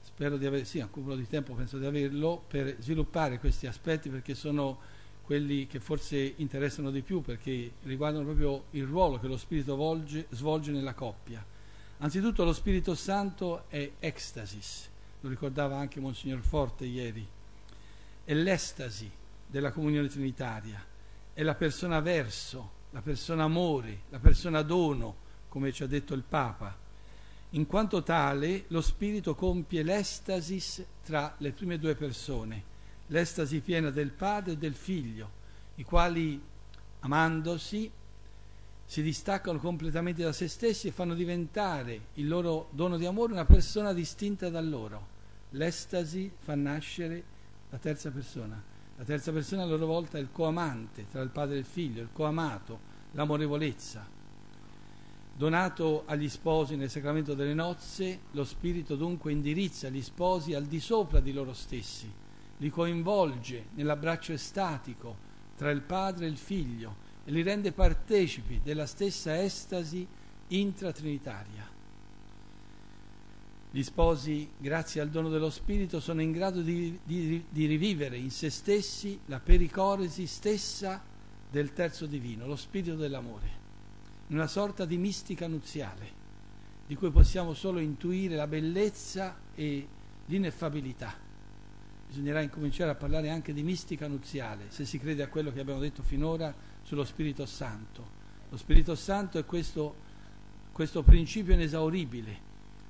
Spero 0.00 0.36
di 0.36 0.46
avere, 0.46 0.64
sì, 0.64 0.78
un 0.78 0.90
po' 0.90 1.14
di 1.14 1.26
tempo 1.26 1.54
penso 1.54 1.78
di 1.78 1.86
averlo, 1.86 2.42
per 2.46 2.76
sviluppare 2.80 3.38
questi 3.38 3.66
aspetti 3.66 4.08
perché 4.08 4.34
sono 4.34 4.96
quelli 5.22 5.66
che 5.66 5.78
forse 5.78 6.34
interessano 6.36 6.90
di 6.90 7.02
più 7.02 7.20
perché 7.20 7.72
riguardano 7.82 8.24
proprio 8.24 8.64
il 8.70 8.86
ruolo 8.86 9.18
che 9.18 9.26
lo 9.26 9.36
Spirito 9.36 9.76
volge, 9.76 10.26
svolge 10.30 10.72
nella 10.72 10.94
coppia. 10.94 11.44
Anzitutto 11.98 12.44
lo 12.44 12.52
Spirito 12.52 12.94
Santo 12.94 13.64
è 13.68 13.90
ecstasis, 13.98 14.88
lo 15.20 15.28
ricordava 15.28 15.76
anche 15.76 16.00
Monsignor 16.00 16.40
Forte 16.40 16.86
ieri, 16.86 17.26
è 18.24 18.32
l'estasi 18.32 19.10
della 19.48 19.72
comunione 19.72 20.08
trinitaria, 20.08 20.84
è 21.32 21.42
la 21.42 21.54
persona 21.54 22.00
verso, 22.00 22.70
la 22.90 23.00
persona 23.00 23.44
amore, 23.44 24.02
la 24.10 24.18
persona 24.18 24.62
dono, 24.62 25.26
come 25.48 25.72
ci 25.72 25.82
ha 25.82 25.86
detto 25.86 26.14
il 26.14 26.22
Papa. 26.22 26.76
In 27.50 27.66
quanto 27.66 28.02
tale, 28.02 28.64
lo 28.68 28.80
spirito 28.80 29.34
compie 29.34 29.82
l'estasis 29.82 30.84
tra 31.02 31.34
le 31.38 31.52
prime 31.52 31.78
due 31.78 31.94
persone, 31.94 32.62
l'estasi 33.06 33.60
piena 33.60 33.90
del 33.90 34.10
padre 34.10 34.52
e 34.52 34.56
del 34.58 34.74
figlio, 34.74 35.30
i 35.76 35.84
quali, 35.84 36.40
amandosi, 37.00 37.90
si 38.84 39.02
distaccano 39.02 39.58
completamente 39.58 40.22
da 40.22 40.32
se 40.32 40.48
stessi 40.48 40.88
e 40.88 40.92
fanno 40.92 41.14
diventare 41.14 42.06
il 42.14 42.26
loro 42.26 42.68
dono 42.70 42.96
di 42.96 43.06
amore 43.06 43.32
una 43.32 43.44
persona 43.44 43.92
distinta 43.92 44.48
da 44.48 44.60
loro. 44.60 45.16
L'estasi 45.50 46.30
fa 46.38 46.54
nascere 46.54 47.22
la 47.70 47.78
terza 47.78 48.10
persona. 48.10 48.76
La 48.98 49.04
terza 49.04 49.30
persona 49.30 49.62
a 49.62 49.66
loro 49.66 49.86
volta 49.86 50.18
è 50.18 50.20
il 50.20 50.32
coamante 50.32 51.06
tra 51.08 51.20
il 51.20 51.28
padre 51.28 51.54
e 51.54 51.58
il 51.60 51.64
figlio, 51.64 52.02
il 52.02 52.08
coamato, 52.12 52.80
l'amorevolezza. 53.12 54.04
Donato 55.36 56.02
agli 56.06 56.28
sposi 56.28 56.74
nel 56.74 56.90
sacramento 56.90 57.34
delle 57.34 57.54
nozze, 57.54 58.22
lo 58.32 58.42
Spirito 58.42 58.96
dunque 58.96 59.30
indirizza 59.30 59.88
gli 59.88 60.02
sposi 60.02 60.52
al 60.52 60.64
di 60.64 60.80
sopra 60.80 61.20
di 61.20 61.32
loro 61.32 61.52
stessi, 61.52 62.12
li 62.56 62.70
coinvolge 62.70 63.66
nell'abbraccio 63.74 64.32
estatico 64.32 65.16
tra 65.56 65.70
il 65.70 65.82
padre 65.82 66.26
e 66.26 66.30
il 66.30 66.36
figlio, 66.36 66.96
e 67.24 67.30
li 67.30 67.42
rende 67.42 67.70
partecipi 67.70 68.60
della 68.64 68.86
stessa 68.86 69.40
estasi 69.40 70.04
intratrinitaria. 70.48 71.67
Gli 73.70 73.82
sposi, 73.82 74.48
grazie 74.56 75.02
al 75.02 75.10
dono 75.10 75.28
dello 75.28 75.50
Spirito, 75.50 76.00
sono 76.00 76.22
in 76.22 76.32
grado 76.32 76.62
di, 76.62 76.98
di, 77.04 77.44
di 77.50 77.66
rivivere 77.66 78.16
in 78.16 78.30
se 78.30 78.48
stessi 78.48 79.20
la 79.26 79.40
pericoresi 79.40 80.26
stessa 80.26 81.02
del 81.50 81.74
terzo 81.74 82.06
divino, 82.06 82.46
lo 82.46 82.56
Spirito 82.56 82.96
dell'amore, 82.96 83.46
in 84.28 84.36
una 84.36 84.46
sorta 84.46 84.86
di 84.86 84.96
mistica 84.96 85.46
nuziale, 85.46 86.16
di 86.86 86.94
cui 86.94 87.10
possiamo 87.10 87.52
solo 87.52 87.78
intuire 87.78 88.36
la 88.36 88.46
bellezza 88.46 89.36
e 89.54 89.86
l'ineffabilità. 90.24 91.14
Bisognerà 92.08 92.40
incominciare 92.40 92.90
a 92.90 92.94
parlare 92.94 93.28
anche 93.28 93.52
di 93.52 93.62
mistica 93.62 94.08
nuziale, 94.08 94.68
se 94.68 94.86
si 94.86 94.98
crede 94.98 95.22
a 95.22 95.28
quello 95.28 95.52
che 95.52 95.60
abbiamo 95.60 95.80
detto 95.80 96.02
finora 96.02 96.54
sullo 96.84 97.04
Spirito 97.04 97.44
Santo. 97.44 98.16
Lo 98.48 98.56
Spirito 98.56 98.94
Santo 98.94 99.38
è 99.38 99.44
questo, 99.44 99.94
questo 100.72 101.02
principio 101.02 101.52
inesauribile 101.52 102.47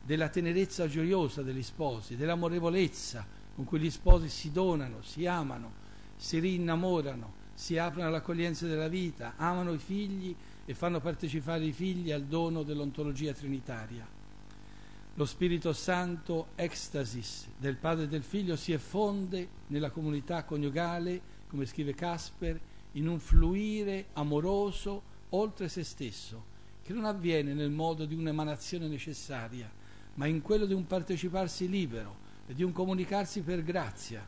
della 0.08 0.30
tenerezza 0.30 0.88
gioiosa 0.88 1.42
degli 1.42 1.62
sposi, 1.62 2.16
dell'amorevolezza 2.16 3.26
con 3.54 3.66
cui 3.66 3.78
gli 3.78 3.90
sposi 3.90 4.30
si 4.30 4.50
donano, 4.50 5.02
si 5.02 5.26
amano, 5.26 5.70
si 6.16 6.38
rinnamorano, 6.38 7.34
si 7.52 7.76
aprono 7.76 8.08
all'accoglienza 8.08 8.66
della 8.66 8.88
vita, 8.88 9.34
amano 9.36 9.74
i 9.74 9.78
figli 9.78 10.34
e 10.64 10.72
fanno 10.72 11.00
partecipare 11.00 11.66
i 11.66 11.72
figli 11.72 12.10
al 12.10 12.24
dono 12.24 12.62
dell'ontologia 12.62 13.34
trinitaria. 13.34 14.08
Lo 15.12 15.26
Spirito 15.26 15.74
Santo, 15.74 16.52
ecstasis 16.54 17.48
del 17.58 17.76
Padre 17.76 18.04
e 18.04 18.08
del 18.08 18.22
Figlio, 18.22 18.56
si 18.56 18.72
effonde 18.72 19.46
nella 19.66 19.90
comunità 19.90 20.42
coniugale, 20.44 21.20
come 21.48 21.66
scrive 21.66 21.92
Casper, 21.92 22.58
in 22.92 23.08
un 23.08 23.18
fluire 23.18 24.06
amoroso 24.14 25.02
oltre 25.30 25.68
se 25.68 25.84
stesso, 25.84 26.56
che 26.82 26.94
non 26.94 27.04
avviene 27.04 27.52
nel 27.52 27.70
modo 27.70 28.06
di 28.06 28.14
un'emanazione 28.14 28.88
necessaria, 28.88 29.70
ma 30.18 30.26
in 30.26 30.42
quello 30.42 30.66
di 30.66 30.74
un 30.74 30.86
parteciparsi 30.86 31.68
libero 31.68 32.26
e 32.48 32.54
di 32.54 32.64
un 32.64 32.72
comunicarsi 32.72 33.40
per 33.40 33.62
grazia. 33.62 34.24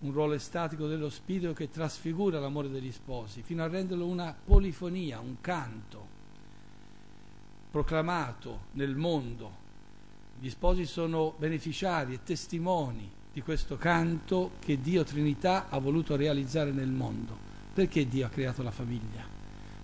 Un 0.00 0.12
ruolo 0.12 0.34
estatico 0.34 0.86
dello 0.86 1.10
spirito 1.10 1.52
che 1.52 1.68
trasfigura 1.68 2.38
l'amore 2.38 2.70
degli 2.70 2.92
sposi, 2.92 3.42
fino 3.42 3.62
a 3.62 3.68
renderlo 3.68 4.06
una 4.06 4.32
polifonia, 4.32 5.18
un 5.18 5.40
canto 5.40 6.18
proclamato 7.72 8.66
nel 8.72 8.94
mondo. 8.94 9.68
Gli 10.38 10.48
sposi 10.48 10.86
sono 10.86 11.34
beneficiari 11.36 12.14
e 12.14 12.22
testimoni 12.22 13.10
di 13.32 13.42
questo 13.42 13.76
canto 13.76 14.52
che 14.60 14.80
Dio 14.80 15.02
Trinità 15.02 15.68
ha 15.68 15.78
voluto 15.78 16.14
realizzare 16.14 16.70
nel 16.70 16.88
mondo. 16.88 17.36
Perché 17.74 18.06
Dio 18.06 18.26
ha 18.26 18.30
creato 18.30 18.62
la 18.62 18.70
famiglia? 18.70 19.26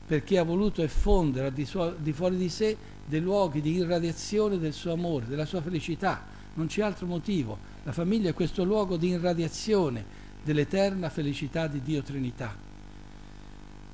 Perché 0.07 0.39
ha 0.39 0.45
voluto 0.45 0.83
effondere 0.83 1.53
di, 1.53 1.65
fuori 1.65 2.37
di 2.37 2.49
sé 2.49 2.95
dei 3.07 3.21
luoghi 3.21 3.61
di 3.61 3.77
irradiazione 3.77 4.59
del 4.59 4.73
suo 4.73 4.93
amore, 4.93 5.27
della 5.27 5.45
sua 5.47 5.63
felicità. 5.63 6.25
Non 6.55 6.67
c'è 6.67 6.83
altro 6.83 7.07
motivo. 7.07 7.59
La 7.85 7.93
famiglia 7.93 8.31
è 8.31 8.35
questo 8.35 8.65
luogo 8.65 8.97
di 8.97 9.09
irradiazione 9.09 10.05
dell'eterna 10.43 11.09
felicità 11.09 11.67
di 11.67 11.81
Dio 11.83 12.03
Trinità. 12.03 12.55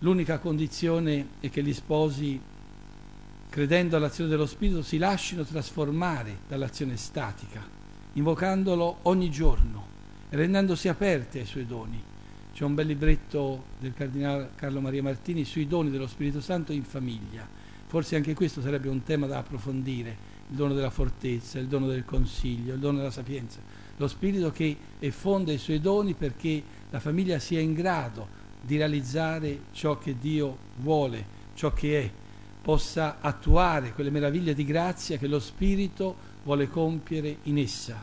L'unica 0.01 0.39
condizione 0.39 1.27
è 1.41 1.51
che 1.51 1.63
gli 1.63 1.73
sposi, 1.73 2.41
credendo 3.49 3.97
all'azione 3.97 4.31
dello 4.31 4.47
Spirito, 4.47 4.83
si 4.83 4.99
lasciano 4.99 5.45
trasformare 5.45 6.39
dall'azione 6.49 6.97
statica 6.97 7.81
invocandolo 8.15 8.99
ogni 9.03 9.31
giorno 9.31 9.87
e 10.29 10.37
rendendosi 10.37 10.89
aperti 10.89 11.39
ai 11.39 11.47
suoi 11.47 11.67
doni. 11.67 12.03
C'è 12.53 12.65
un 12.65 12.75
bel 12.75 12.87
libretto 12.87 13.65
del 13.79 13.95
Cardinale 13.95 14.51
Carlo 14.57 14.81
Maria 14.81 15.03
Martini 15.03 15.45
sui 15.45 15.67
doni 15.67 15.91
dello 15.91 16.07
Spirito 16.07 16.41
Santo 16.41 16.73
in 16.73 16.85
famiglia. 16.85 17.49
Forse 17.93 18.17
anche 18.17 18.33
questo 18.33 18.63
sarebbe 18.63 18.89
un 18.89 19.03
tema 19.03 19.27
da 19.27 19.37
approfondire, 19.37 20.17
il 20.49 20.57
dono 20.57 20.73
della 20.73 20.89
fortezza, 20.89 21.59
il 21.59 21.67
dono 21.67 21.87
del 21.87 22.07
consiglio, 22.07 22.73
il 22.73 22.81
dono 22.81 22.97
della 22.97 23.11
sapienza. 23.11 23.61
Lo 23.99 24.09
Spirito 24.09 24.51
che 24.51 24.75
effonda 24.99 25.53
i 25.53 25.59
suoi 25.59 25.79
doni 25.79 26.15
perché 26.15 26.63
la 26.89 27.01
famiglia 27.01 27.39
sia 27.39 27.61
in 27.61 27.75
grado 27.75 28.27
di 28.63 28.79
realizzare 28.79 29.65
ciò 29.73 29.99
che 29.99 30.17
Dio 30.19 30.57
vuole, 30.77 31.23
ciò 31.53 31.75
che 31.75 32.01
è, 32.01 32.11
possa 32.63 33.19
attuare 33.21 33.93
quelle 33.93 34.09
meraviglie 34.09 34.55
di 34.55 34.65
grazia 34.65 35.19
che 35.19 35.27
lo 35.27 35.39
Spirito 35.39 36.17
vuole 36.45 36.71
compiere 36.71 37.41
in 37.43 37.59
essa. 37.59 38.03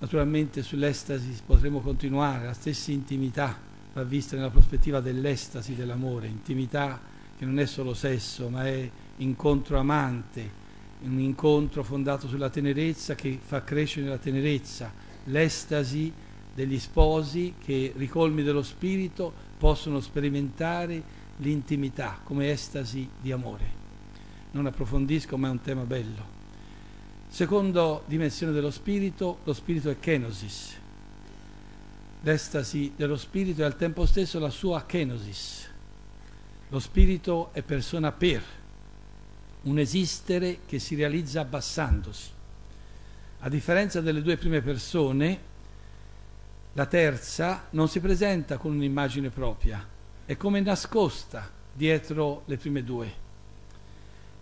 Naturalmente 0.00 0.62
sull'estasi 0.62 1.40
potremo 1.46 1.80
continuare, 1.80 2.44
la 2.44 2.52
stessa 2.52 2.90
intimità 2.90 3.58
va 3.94 4.02
vista 4.04 4.36
nella 4.36 4.50
prospettiva 4.50 5.00
dell'estasi 5.00 5.74
dell'amore, 5.74 6.26
intimità 6.26 7.11
che 7.36 7.44
non 7.44 7.58
è 7.58 7.66
solo 7.66 7.94
sesso, 7.94 8.48
ma 8.48 8.66
è 8.66 8.90
incontro 9.16 9.78
amante, 9.78 10.60
un 11.02 11.18
incontro 11.18 11.82
fondato 11.82 12.28
sulla 12.28 12.50
tenerezza 12.50 13.14
che 13.14 13.38
fa 13.40 13.64
crescere 13.64 14.08
la 14.08 14.18
tenerezza, 14.18 14.92
l'estasi 15.24 16.12
degli 16.54 16.78
sposi 16.78 17.54
che, 17.58 17.92
ricolmi 17.96 18.42
dello 18.42 18.62
spirito, 18.62 19.32
possono 19.58 20.00
sperimentare 20.00 21.02
l'intimità 21.38 22.20
come 22.22 22.50
estasi 22.50 23.08
di 23.20 23.32
amore. 23.32 23.80
Non 24.52 24.66
approfondisco, 24.66 25.36
ma 25.36 25.48
è 25.48 25.50
un 25.50 25.60
tema 25.60 25.82
bello. 25.82 26.40
Secondo 27.28 28.02
dimensione 28.06 28.52
dello 28.52 28.70
spirito, 28.70 29.38
lo 29.44 29.54
spirito 29.54 29.88
è 29.88 29.98
kenosis. 29.98 30.78
L'estasi 32.20 32.92
dello 32.94 33.16
spirito 33.16 33.62
è 33.62 33.64
al 33.64 33.76
tempo 33.76 34.04
stesso 34.04 34.38
la 34.38 34.50
sua 34.50 34.84
kenosis. 34.84 35.70
Lo 36.72 36.78
spirito 36.78 37.50
è 37.52 37.60
persona 37.60 38.12
per, 38.12 38.42
un 39.64 39.78
esistere 39.78 40.60
che 40.64 40.78
si 40.78 40.94
realizza 40.94 41.42
abbassandosi. 41.42 42.30
A 43.40 43.48
differenza 43.50 44.00
delle 44.00 44.22
due 44.22 44.38
prime 44.38 44.62
persone, 44.62 45.38
la 46.72 46.86
terza 46.86 47.66
non 47.72 47.88
si 47.88 48.00
presenta 48.00 48.56
con 48.56 48.72
un'immagine 48.72 49.28
propria, 49.28 49.86
è 50.24 50.34
come 50.38 50.62
nascosta 50.62 51.50
dietro 51.74 52.44
le 52.46 52.56
prime 52.56 52.82
due 52.82 53.20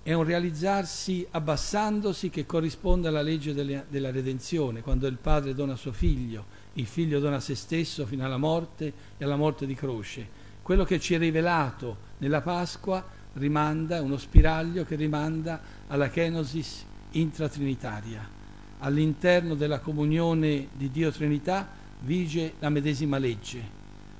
è 0.03 0.15
un 0.15 0.25
realizzarsi 0.25 1.27
abbassandosi 1.31 2.31
che 2.31 2.47
corrisponde 2.47 3.09
alla 3.09 3.21
legge 3.21 3.53
delle, 3.53 3.85
della 3.89 4.11
redenzione, 4.11 4.81
quando 4.81 5.07
il 5.07 5.19
padre 5.19 5.55
dona 5.55 5.77
suo 5.77 5.93
figlio, 5.93 6.47
il 6.75 6.87
figlio 6.87 7.21
dona 7.21 7.39
se 7.39 7.55
stesso 7.55 8.07
fino 8.07 8.25
alla 8.25 8.39
morte 8.39 8.93
e 9.19 9.25
alla 9.25 9.37
morte 9.37 9.67
di 9.67 9.75
croce. 9.75 10.40
Quello 10.63 10.85
che 10.85 11.01
ci 11.01 11.15
è 11.15 11.19
rivelato 11.19 12.09
nella 12.19 12.43
Pasqua 12.43 13.05
rimanda, 13.35 13.97
è 13.97 14.01
uno 14.01 14.17
spiraglio 14.17 14.85
che 14.85 14.97
rimanda 14.97 15.61
alla 15.89 16.09
kenosis 16.09 16.85
intratrinitaria. 17.13 18.39
All'interno 18.79 19.55
della 19.55 19.81
comunione 19.81 20.69
di 20.73 20.91
Dio 20.91 21.11
Trinità 21.11 21.69
vige 22.01 22.55
la 22.61 22.71
medesima 22.71 23.19
legge, 23.19 23.63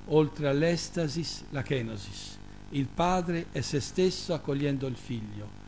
oltre 0.05 0.47
all'estasis 0.47 1.45
la 1.49 1.61
kenosis. 1.61 2.37
Il 2.69 2.87
padre 2.87 3.47
è 3.51 3.61
se 3.61 3.79
stesso 3.79 4.33
accogliendo 4.33 4.87
il 4.87 4.95
figlio 4.95 5.59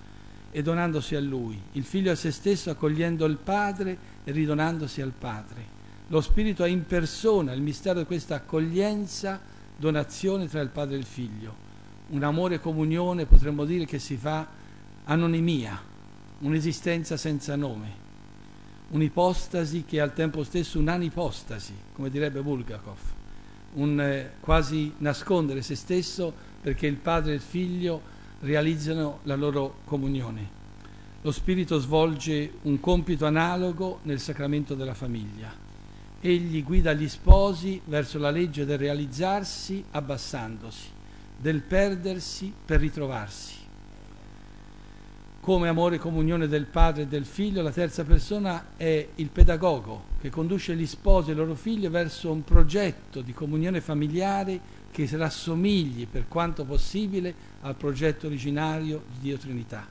e 0.51 0.61
donandosi 0.61 1.15
a 1.15 1.19
lui, 1.19 1.59
il 1.73 1.83
figlio 1.83 2.11
a 2.11 2.15
se 2.15 2.31
stesso 2.31 2.69
accogliendo 2.69 3.25
il 3.25 3.37
padre 3.37 3.97
e 4.23 4.31
ridonandosi 4.31 5.01
al 5.01 5.13
padre. 5.17 5.81
Lo 6.07 6.21
spirito 6.21 6.63
è 6.63 6.69
in 6.69 6.85
persona 6.85 7.53
il 7.53 7.61
mistero 7.61 7.99
di 7.99 8.05
questa 8.05 8.35
accoglienza, 8.35 9.41
donazione 9.77 10.47
tra 10.47 10.61
il 10.61 10.69
padre 10.69 10.95
e 10.95 10.99
il 10.99 11.05
figlio. 11.05 11.71
Un 12.09 12.23
amore 12.23 12.59
comunione, 12.59 13.25
potremmo 13.25 13.65
dire, 13.65 13.85
che 13.85 13.99
si 13.99 14.17
fa 14.17 14.47
anonimia, 15.05 15.81
un'esistenza 16.39 17.17
senza 17.17 17.55
nome, 17.55 18.01
un'ipostasi 18.89 19.83
che 19.85 19.97
è 19.97 19.99
al 19.99 20.13
tempo 20.13 20.43
stesso 20.43 20.79
un'anipostasi, 20.79 21.73
come 21.93 22.09
direbbe 22.09 22.41
Bulgakov, 22.41 22.99
un 23.73 23.99
eh, 23.99 24.33
quasi 24.39 24.93
nascondere 24.97 25.61
se 25.61 25.75
stesso 25.75 26.33
perché 26.61 26.87
il 26.87 26.97
padre 26.97 27.31
e 27.31 27.35
il 27.35 27.41
figlio 27.41 28.01
realizzano 28.41 29.19
la 29.23 29.35
loro 29.35 29.79
comunione. 29.85 30.61
Lo 31.21 31.31
Spirito 31.31 31.79
svolge 31.79 32.55
un 32.63 32.79
compito 32.79 33.25
analogo 33.25 33.99
nel 34.03 34.19
sacramento 34.19 34.75
della 34.75 34.93
famiglia. 34.93 35.62
Egli 36.25 36.63
guida 36.63 36.93
gli 36.93 37.09
sposi 37.09 37.81
verso 37.83 38.17
la 38.17 38.29
legge 38.29 38.63
del 38.63 38.77
realizzarsi 38.77 39.83
abbassandosi, 39.91 40.87
del 41.35 41.61
perdersi 41.61 42.53
per 42.65 42.79
ritrovarsi. 42.79 43.55
Come 45.41 45.67
amore 45.67 45.97
e 45.97 45.99
comunione 45.99 46.47
del 46.47 46.67
padre 46.67 47.01
e 47.01 47.07
del 47.07 47.25
figlio, 47.25 47.61
la 47.61 47.73
terza 47.73 48.05
persona 48.05 48.67
è 48.77 49.05
il 49.15 49.31
pedagogo 49.31 50.05
che 50.21 50.29
conduce 50.29 50.77
gli 50.77 50.85
sposi 50.85 51.31
e 51.31 51.33
i 51.33 51.35
loro 51.35 51.55
figli 51.55 51.89
verso 51.89 52.31
un 52.31 52.45
progetto 52.45 53.19
di 53.19 53.33
comunione 53.33 53.81
familiare 53.81 54.61
che 54.91 55.05
rassomigli 55.11 56.07
per 56.07 56.29
quanto 56.29 56.63
possibile 56.63 57.35
al 57.63 57.75
progetto 57.75 58.27
originario 58.27 59.03
di 59.11 59.19
Dio 59.19 59.37
Trinità. 59.37 59.85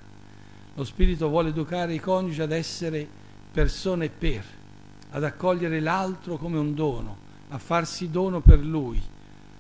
Lo 0.77 0.85
Spirito 0.85 1.29
vuole 1.29 1.51
educare 1.51 1.93
i 1.93 2.01
coniugi 2.01 2.41
ad 2.41 2.53
essere 2.53 3.07
persone 3.53 4.09
per, 4.09 4.61
ad 5.13 5.25
accogliere 5.25 5.81
l'altro 5.81 6.37
come 6.37 6.59
un 6.59 6.75
dono, 6.75 7.17
a 7.49 7.59
farsi 7.59 8.11
dono 8.11 8.41
per 8.41 8.59
lui. 8.59 9.01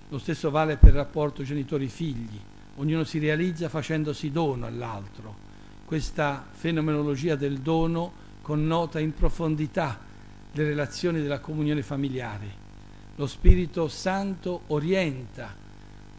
Lo 0.08 0.18
stesso 0.18 0.50
vale 0.50 0.76
per 0.76 0.90
il 0.90 0.96
rapporto 0.96 1.42
genitori-figli. 1.42 2.40
Ognuno 2.76 3.04
si 3.04 3.18
realizza 3.18 3.68
facendosi 3.68 4.30
dono 4.30 4.66
all'altro. 4.66 5.50
Questa 5.86 6.44
fenomenologia 6.50 7.36
del 7.36 7.60
dono 7.60 8.12
connota 8.42 8.98
in 8.98 9.14
profondità 9.14 9.98
le 10.50 10.64
relazioni 10.64 11.22
della 11.22 11.40
comunione 11.40 11.82
familiare 11.82 12.62
lo 13.16 13.26
Spirito 13.26 13.88
Santo 13.88 14.62
orienta 14.68 15.54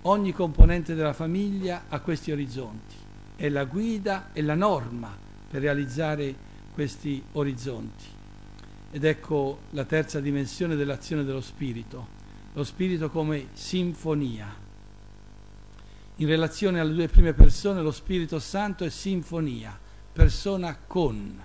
ogni 0.03 0.31
componente 0.31 0.93
della 0.93 1.13
famiglia 1.13 1.85
a 1.89 1.99
questi 1.99 2.31
orizzonti. 2.31 2.95
È 3.35 3.49
la 3.49 3.65
guida 3.65 4.29
e 4.31 4.43
la 4.43 4.53
norma 4.53 5.11
per 5.49 5.61
realizzare 5.61 6.35
questi 6.71 7.21
orizzonti. 7.31 8.05
Ed 8.95 9.05
ecco 9.05 9.61
la 9.71 9.85
terza 9.85 10.19
dimensione 10.19 10.75
dell'azione 10.75 11.23
dello 11.23 11.41
Spirito, 11.41 12.07
lo 12.53 12.63
Spirito 12.63 13.09
come 13.09 13.47
sinfonia. 13.53 14.55
In 16.17 16.27
relazione 16.27 16.79
alle 16.79 16.93
due 16.93 17.07
prime 17.07 17.33
persone 17.33 17.81
lo 17.81 17.89
Spirito 17.89 18.37
Santo 18.37 18.83
è 18.83 18.89
sinfonia, 18.89 19.75
persona 20.13 20.77
con, 20.85 21.41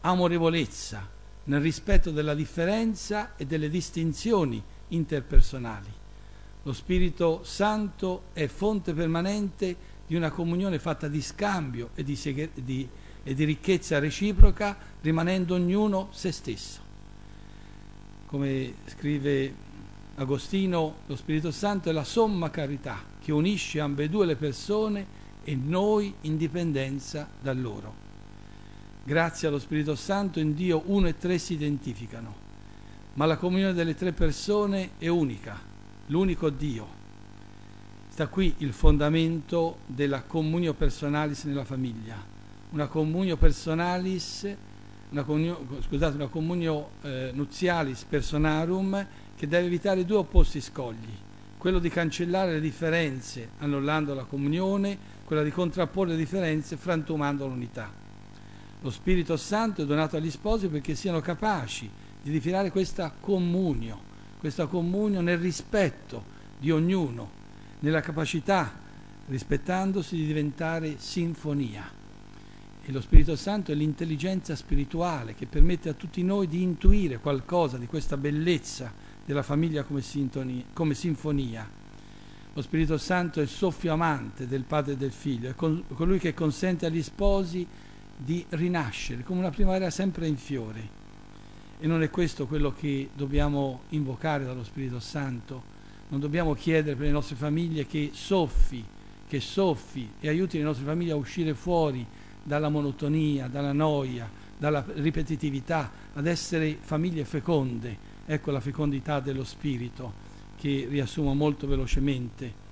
amorevolezza, 0.00 1.06
nel 1.44 1.60
rispetto 1.60 2.10
della 2.10 2.32
differenza 2.32 3.36
e 3.36 3.44
delle 3.44 3.68
distinzioni 3.68 4.62
interpersonali. 4.88 5.92
Lo 6.62 6.72
Spirito 6.72 7.44
Santo 7.44 8.28
è 8.32 8.46
fonte 8.46 8.94
permanente 8.94 9.76
di 10.06 10.14
una 10.14 10.30
comunione 10.30 10.78
fatta 10.78 11.06
di 11.06 11.20
scambio 11.20 11.90
e 11.94 12.02
di, 12.02 12.18
di, 12.54 12.88
e 13.22 13.34
di 13.34 13.44
ricchezza 13.44 13.98
reciproca, 13.98 14.76
rimanendo 15.00 15.54
ognuno 15.54 16.08
se 16.12 16.32
stesso. 16.32 16.80
Come 18.26 18.74
scrive 18.86 19.54
Agostino, 20.16 20.96
lo 21.06 21.16
Spirito 21.16 21.50
Santo 21.50 21.88
è 21.88 21.92
la 21.92 22.04
somma 22.04 22.50
carità 22.50 23.02
che 23.20 23.32
unisce 23.32 23.80
ambedue 23.80 24.26
le 24.26 24.36
persone 24.36 25.20
e 25.44 25.54
noi 25.56 26.12
in 26.22 26.36
dipendenza 26.36 27.28
da 27.40 27.52
loro. 27.52 27.94
Grazie 29.04 29.48
allo 29.48 29.58
Spirito 29.58 29.94
Santo 29.94 30.38
in 30.38 30.54
Dio 30.54 30.82
uno 30.86 31.08
e 31.08 31.16
tre 31.16 31.38
si 31.38 31.54
identificano, 31.54 32.34
ma 33.14 33.26
la 33.26 33.36
comunione 33.36 33.72
delle 33.72 33.94
tre 33.94 34.12
persone 34.12 34.90
è 34.98 35.08
unica, 35.08 35.60
l'unico 36.06 36.50
Dio. 36.50 37.00
Sta 38.08 38.28
qui 38.28 38.54
il 38.58 38.72
fondamento 38.72 39.78
della 39.86 40.22
comunio 40.22 40.74
personalis 40.74 41.44
nella 41.44 41.64
famiglia, 41.64 42.31
una 42.72 42.86
comunio 42.86 43.36
personalis, 43.36 44.48
una 45.10 45.22
comunio, 45.24 45.66
scusate, 45.86 46.16
una 46.16 46.28
comunio 46.28 46.92
eh, 47.02 47.30
nuzialis 47.32 48.04
personarum 48.04 49.06
che 49.36 49.46
deve 49.46 49.66
evitare 49.66 50.04
due 50.04 50.16
opposti 50.16 50.60
scogli, 50.60 51.12
quello 51.58 51.78
di 51.78 51.90
cancellare 51.90 52.52
le 52.52 52.60
differenze 52.60 53.50
annullando 53.58 54.14
la 54.14 54.24
comunione, 54.24 54.96
quella 55.24 55.42
di 55.42 55.50
contrapporre 55.50 56.12
le 56.12 56.16
differenze 56.16 56.76
frantumando 56.76 57.46
l'unità. 57.46 57.92
Lo 58.80 58.90
Spirito 58.90 59.36
Santo 59.36 59.82
è 59.82 59.86
donato 59.86 60.16
agli 60.16 60.30
sposi 60.30 60.68
perché 60.68 60.94
siano 60.94 61.20
capaci 61.20 61.88
di 62.22 62.30
rifilare 62.30 62.70
questa 62.70 63.12
comunio, 63.20 64.00
questa 64.38 64.66
comunio 64.66 65.20
nel 65.20 65.38
rispetto 65.38 66.24
di 66.58 66.70
ognuno, 66.70 67.30
nella 67.80 68.00
capacità, 68.00 68.80
rispettandosi, 69.26 70.16
di 70.16 70.26
diventare 70.26 70.94
sinfonia. 70.98 72.01
E 72.84 72.90
lo 72.90 73.00
Spirito 73.00 73.36
Santo 73.36 73.70
è 73.70 73.76
l'intelligenza 73.76 74.56
spirituale 74.56 75.36
che 75.36 75.46
permette 75.46 75.88
a 75.88 75.92
tutti 75.92 76.24
noi 76.24 76.48
di 76.48 76.62
intuire 76.62 77.18
qualcosa 77.18 77.78
di 77.78 77.86
questa 77.86 78.16
bellezza 78.16 78.92
della 79.24 79.44
famiglia 79.44 79.84
come, 79.84 80.02
sintonia, 80.02 80.64
come 80.72 80.94
sinfonia. 80.94 81.70
Lo 82.52 82.60
Spirito 82.60 82.98
Santo 82.98 83.38
è 83.38 83.44
il 83.44 83.48
soffio 83.48 83.92
amante 83.92 84.48
del 84.48 84.64
padre 84.64 84.94
e 84.94 84.96
del 84.96 85.12
figlio, 85.12 85.48
è 85.48 85.54
colui 85.54 86.18
che 86.18 86.34
consente 86.34 86.84
agli 86.84 87.04
sposi 87.04 87.64
di 88.16 88.44
rinascere 88.48 89.22
come 89.22 89.38
una 89.38 89.50
primavera 89.50 89.88
sempre 89.88 90.26
in 90.26 90.36
fiore. 90.36 91.00
E 91.78 91.86
non 91.86 92.02
è 92.02 92.10
questo 92.10 92.48
quello 92.48 92.72
che 92.72 93.10
dobbiamo 93.14 93.82
invocare 93.90 94.44
dallo 94.44 94.64
Spirito 94.64 94.98
Santo. 94.98 95.70
Non 96.08 96.18
dobbiamo 96.18 96.54
chiedere 96.54 96.96
per 96.96 97.06
le 97.06 97.12
nostre 97.12 97.36
famiglie 97.36 97.86
che 97.86 98.10
soffi, 98.12 98.84
che 99.28 99.38
soffi 99.38 100.10
e 100.18 100.28
aiuti 100.28 100.58
le 100.58 100.64
nostre 100.64 100.84
famiglie 100.84 101.12
a 101.12 101.16
uscire 101.16 101.54
fuori 101.54 102.04
dalla 102.42 102.68
monotonia, 102.68 103.48
dalla 103.48 103.72
noia, 103.72 104.30
dalla 104.56 104.84
ripetitività, 104.94 105.90
ad 106.12 106.26
essere 106.26 106.78
famiglie 106.80 107.24
feconde. 107.24 108.10
Ecco 108.24 108.50
la 108.50 108.60
fecondità 108.60 109.20
dello 109.20 109.44
Spirito 109.44 110.30
che 110.56 110.86
riassumo 110.88 111.34
molto 111.34 111.66
velocemente 111.66 112.62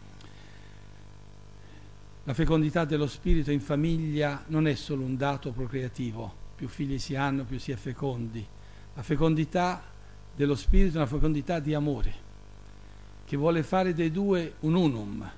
la 2.25 2.35
fecondità 2.35 2.85
dello 2.85 3.09
spirito 3.09 3.51
in 3.51 3.61
famiglia 3.61 4.45
non 4.49 4.69
è 4.69 4.75
solo 4.75 5.03
un 5.03 5.17
dato 5.17 5.51
procreativo, 5.53 6.33
più 6.55 6.69
figli 6.69 6.99
si 6.99 7.17
hanno, 7.17 7.45
più 7.45 7.59
si 7.59 7.73
è 7.73 7.77
fecondi. 7.77 8.47
La 8.95 9.03
fecondità 9.03 9.83
dello 10.37 10.55
spirito 10.55 10.95
è 10.95 10.97
una 10.99 11.07
fecondità 11.07 11.59
di 11.59 11.75
amore, 11.75 12.15
che 13.25 13.37
vuole 13.37 13.63
fare 13.63 13.95
dei 13.95 14.13
due 14.13 14.55
un 14.61 14.75
unum 14.75 15.31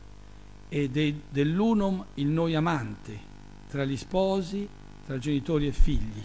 e 0.69 0.91
dei, 0.91 1.23
dell'unum 1.31 2.05
il 2.15 2.27
noi 2.27 2.57
amante, 2.57 3.19
tra 3.73 3.87
gli 3.87 3.97
sposi, 3.97 4.69
tra 5.07 5.17
genitori 5.17 5.67
e 5.67 5.73
figli. 5.73 6.23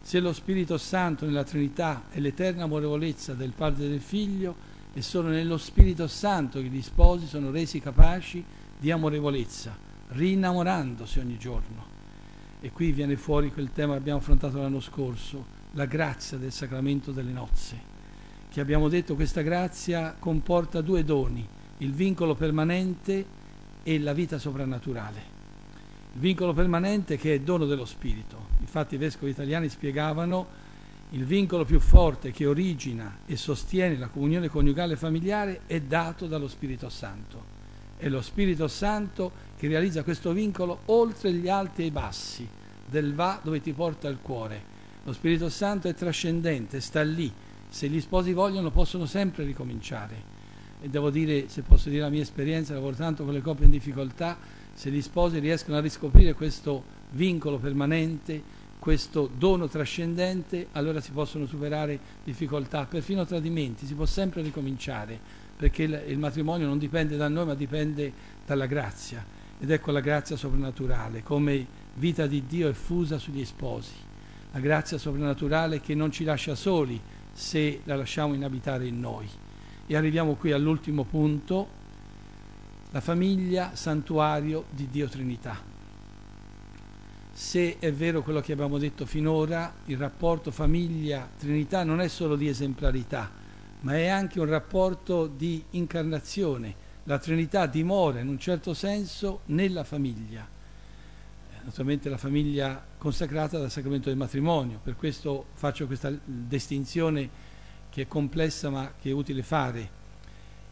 Se 0.00 0.20
lo 0.20 0.32
Spirito 0.32 0.78
Santo 0.78 1.26
nella 1.26 1.42
Trinità 1.42 2.04
è 2.08 2.20
l'eterna 2.20 2.62
amorevolezza 2.62 3.34
del 3.34 3.50
Padre 3.50 3.86
e 3.86 3.88
del 3.88 4.00
Figlio, 4.00 4.54
è 4.92 5.00
solo 5.00 5.26
nello 5.26 5.58
Spirito 5.58 6.06
Santo 6.06 6.60
che 6.60 6.68
gli 6.68 6.80
sposi 6.80 7.26
sono 7.26 7.50
resi 7.50 7.80
capaci 7.80 8.44
di 8.78 8.92
amorevolezza, 8.92 9.76
rinnamorandosi 10.10 11.18
ogni 11.18 11.36
giorno. 11.36 11.84
E 12.60 12.70
qui 12.70 12.92
viene 12.92 13.16
fuori 13.16 13.50
quel 13.50 13.72
tema 13.72 13.94
che 13.94 13.98
abbiamo 13.98 14.20
affrontato 14.20 14.58
l'anno 14.58 14.78
scorso, 14.78 15.46
la 15.72 15.86
grazia 15.86 16.38
del 16.38 16.52
sacramento 16.52 17.10
delle 17.10 17.32
nozze, 17.32 17.76
che 18.48 18.60
abbiamo 18.60 18.88
detto 18.88 19.16
questa 19.16 19.42
grazia 19.42 20.14
comporta 20.16 20.80
due 20.80 21.02
doni, 21.02 21.44
il 21.78 21.92
vincolo 21.92 22.36
permanente 22.36 23.26
e 23.82 23.98
la 23.98 24.12
vita 24.12 24.38
soprannaturale. 24.38 25.37
Il 26.14 26.20
vincolo 26.20 26.52
permanente 26.52 27.16
che 27.16 27.34
è 27.34 27.40
dono 27.40 27.66
dello 27.66 27.84
Spirito. 27.84 28.48
Infatti 28.60 28.94
i 28.94 28.98
vescovi 28.98 29.30
italiani 29.30 29.68
spiegavano 29.68 30.66
il 31.10 31.24
vincolo 31.24 31.64
più 31.64 31.80
forte 31.80 32.32
che 32.32 32.46
origina 32.46 33.20
e 33.26 33.36
sostiene 33.36 33.96
la 33.96 34.08
comunione 34.08 34.48
coniugale 34.48 34.96
familiare 34.96 35.62
è 35.66 35.80
dato 35.80 36.26
dallo 36.26 36.48
Spirito 36.48 36.88
Santo 36.88 37.56
è 37.98 38.08
lo 38.08 38.22
Spirito 38.22 38.68
Santo 38.68 39.32
che 39.56 39.66
realizza 39.66 40.04
questo 40.04 40.32
vincolo 40.32 40.82
oltre 40.86 41.32
gli 41.32 41.48
alti 41.48 41.82
e 41.82 41.86
i 41.86 41.90
bassi, 41.90 42.48
del 42.86 43.12
va 43.12 43.40
dove 43.42 43.60
ti 43.60 43.72
porta 43.72 44.08
il 44.08 44.18
cuore. 44.22 44.76
Lo 45.02 45.12
Spirito 45.12 45.48
Santo 45.48 45.88
è 45.88 45.94
trascendente, 45.94 46.80
sta 46.80 47.02
lì. 47.02 47.30
Se 47.68 47.88
gli 47.88 48.00
sposi 48.00 48.32
vogliono 48.32 48.70
possono 48.70 49.04
sempre 49.04 49.44
ricominciare. 49.44 50.36
E 50.80 50.88
devo 50.88 51.10
dire, 51.10 51.48
se 51.48 51.62
posso 51.62 51.88
dire 51.88 52.02
la 52.02 52.08
mia 52.08 52.22
esperienza, 52.22 52.72
lavoro 52.72 52.94
tanto 52.94 53.24
con 53.24 53.32
le 53.32 53.42
coppie 53.42 53.64
in 53.64 53.72
difficoltà, 53.72 54.38
se 54.78 54.92
gli 54.92 55.02
sposi 55.02 55.40
riescono 55.40 55.76
a 55.76 55.80
riscoprire 55.80 56.34
questo 56.34 56.84
vincolo 57.10 57.58
permanente, 57.58 58.40
questo 58.78 59.28
dono 59.36 59.66
trascendente, 59.66 60.68
allora 60.70 61.00
si 61.00 61.10
possono 61.10 61.46
superare 61.46 61.98
difficoltà, 62.22 62.84
perfino 62.84 63.26
tradimenti, 63.26 63.86
si 63.86 63.94
può 63.94 64.06
sempre 64.06 64.40
ricominciare 64.40 65.18
perché 65.56 65.82
il, 65.82 66.04
il 66.06 66.18
matrimonio 66.18 66.68
non 66.68 66.78
dipende 66.78 67.16
da 67.16 67.26
noi 67.26 67.46
ma 67.46 67.54
dipende 67.56 68.12
dalla 68.46 68.66
grazia. 68.66 69.26
Ed 69.58 69.68
ecco 69.68 69.90
la 69.90 69.98
grazia 69.98 70.36
soprannaturale 70.36 71.24
come 71.24 71.66
vita 71.94 72.28
di 72.28 72.44
Dio 72.46 72.68
effusa 72.68 73.18
sugli 73.18 73.44
sposi, 73.44 73.94
la 74.52 74.60
grazia 74.60 74.96
soprannaturale 74.96 75.80
che 75.80 75.96
non 75.96 76.12
ci 76.12 76.22
lascia 76.22 76.54
soli 76.54 77.00
se 77.32 77.80
la 77.82 77.96
lasciamo 77.96 78.32
inabitare 78.32 78.86
in 78.86 79.00
noi. 79.00 79.28
E 79.88 79.96
arriviamo 79.96 80.34
qui 80.34 80.52
all'ultimo 80.52 81.02
punto, 81.02 81.77
la 82.90 83.00
famiglia 83.02 83.72
santuario 83.74 84.64
di 84.70 84.88
Dio 84.88 85.08
Trinità. 85.08 85.76
se 87.38 87.78
è 87.78 87.92
vero 87.92 88.22
quello 88.22 88.40
che 88.40 88.52
abbiamo 88.52 88.78
detto 88.78 89.06
finora, 89.06 89.72
il 89.84 89.96
rapporto 89.96 90.50
famiglia-trinità 90.50 91.84
non 91.84 92.00
è 92.00 92.08
solo 92.08 92.34
di 92.34 92.48
esemplarità, 92.48 93.30
ma 93.80 93.94
è 93.94 94.08
anche 94.08 94.40
un 94.40 94.46
rapporto 94.46 95.28
di 95.28 95.62
incarnazione. 95.70 96.74
La 97.04 97.18
Trinità 97.18 97.66
dimora 97.66 98.18
in 98.18 98.28
un 98.28 98.40
certo 98.40 98.74
senso 98.74 99.42
nella 99.46 99.84
famiglia, 99.84 100.48
naturalmente 101.62 102.08
la 102.08 102.18
famiglia 102.18 102.84
consacrata 102.98 103.58
dal 103.58 103.70
sacramento 103.70 104.08
del 104.08 104.18
matrimonio, 104.18 104.80
per 104.82 104.96
questo 104.96 105.46
faccio 105.52 105.86
questa 105.86 106.12
distinzione 106.24 107.30
che 107.88 108.02
è 108.02 108.08
complessa 108.08 108.68
ma 108.68 108.94
che 109.00 109.10
è 109.10 109.12
utile 109.12 109.42
fare. 109.42 109.97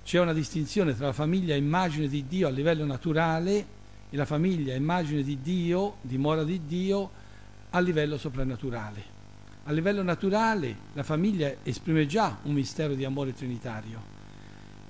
C'è 0.06 0.20
una 0.20 0.32
distinzione 0.32 0.94
tra 0.94 1.06
la 1.06 1.12
famiglia 1.12 1.56
immagine 1.56 2.06
di 2.06 2.26
Dio 2.28 2.46
a 2.46 2.50
livello 2.52 2.84
naturale 2.84 3.66
e 4.08 4.16
la 4.16 4.24
famiglia 4.24 4.72
immagine 4.72 5.24
di 5.24 5.40
Dio, 5.42 5.96
dimora 6.00 6.44
di 6.44 6.60
Dio, 6.64 7.10
a 7.70 7.80
livello 7.80 8.16
soprannaturale. 8.16 9.02
A 9.64 9.72
livello 9.72 10.04
naturale 10.04 10.76
la 10.92 11.02
famiglia 11.02 11.52
esprime 11.64 12.06
già 12.06 12.38
un 12.44 12.52
mistero 12.52 12.94
di 12.94 13.04
amore 13.04 13.34
trinitario 13.34 14.00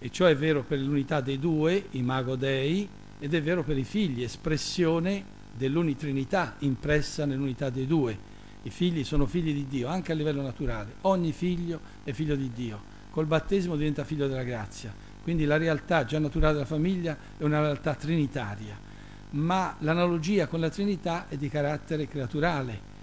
e 0.01 0.11
ciò 0.11 0.27
è 0.27 0.37
vero 0.37 0.63
per 0.65 0.81
l'unità 0.81 1.23
dei 1.23 1.39
due, 1.39 1.87
imago 1.93 2.37
Dei, 2.37 2.87
ed 3.19 3.33
è 3.33 3.41
vero 3.41 3.63
per 3.63 3.79
i 3.79 3.85
figli, 3.85 4.23
espressione 4.23 5.25
dell'unitrinità 5.57 6.57
impressa 6.59 7.25
nell'unità 7.25 7.71
dei 7.71 7.87
due. 7.87 8.19
I 8.65 8.69
figli 8.69 9.03
sono 9.03 9.25
figli 9.25 9.55
di 9.55 9.67
Dio 9.67 9.89
anche 9.89 10.13
a 10.13 10.15
livello 10.15 10.43
naturale, 10.43 10.97
ogni 11.03 11.33
figlio 11.33 11.81
è 12.05 12.13
figlio 12.13 12.37
di 12.37 12.51
Dio. 12.53 12.93
Col 13.17 13.25
battesimo 13.25 13.77
diventa 13.77 14.05
figlio 14.05 14.29
della 14.29 14.43
grazia, 14.43 14.93
quindi 15.27 15.45
la 15.45 15.57
realtà 15.57 16.05
già 16.05 16.21
naturale 16.21 16.53
della 16.53 16.65
famiglia 16.65 17.17
è 17.37 17.43
una 17.43 17.61
realtà 17.61 17.97
trinitaria 17.97 18.87
ma 19.31 19.75
l'analogia 19.81 20.47
con 20.47 20.61
la 20.61 20.71
Trinità 20.71 21.29
è 21.29 21.37
di 21.37 21.49
carattere 21.49 22.07
creaturale, 22.07 22.95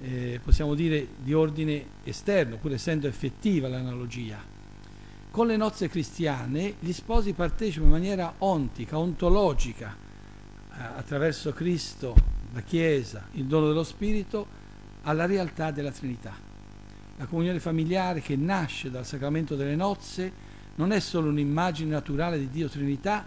eh, 0.00 0.40
possiamo 0.42 0.74
dire 0.74 1.08
di 1.18 1.32
ordine 1.32 1.84
esterno, 2.04 2.56
pur 2.56 2.72
essendo 2.72 3.06
effettiva 3.06 3.68
l'analogia. 3.68 4.56
Con 5.30 5.46
le 5.46 5.56
nozze 5.56 5.88
cristiane 5.88 6.74
gli 6.80 6.92
sposi 6.92 7.32
partecipano 7.32 7.86
in 7.86 7.92
maniera 7.92 8.34
ontica, 8.38 8.98
ontologica, 8.98 9.96
eh, 9.96 10.82
attraverso 10.96 11.52
Cristo, 11.52 12.14
la 12.52 12.60
Chiesa, 12.62 13.28
il 13.32 13.44
dono 13.44 13.68
dello 13.68 13.84
Spirito, 13.84 14.46
alla 15.02 15.26
realtà 15.26 15.70
della 15.70 15.92
Trinità. 15.92 16.34
La 17.16 17.26
comunione 17.26 17.60
familiare 17.60 18.20
che 18.20 18.36
nasce 18.36 18.90
dal 18.90 19.06
sacramento 19.06 19.56
delle 19.56 19.74
nozze 19.74 20.46
non 20.78 20.92
è 20.92 21.00
solo 21.00 21.28
un'immagine 21.28 21.90
naturale 21.90 22.38
di 22.38 22.50
Dio 22.50 22.68
Trinità, 22.68 23.26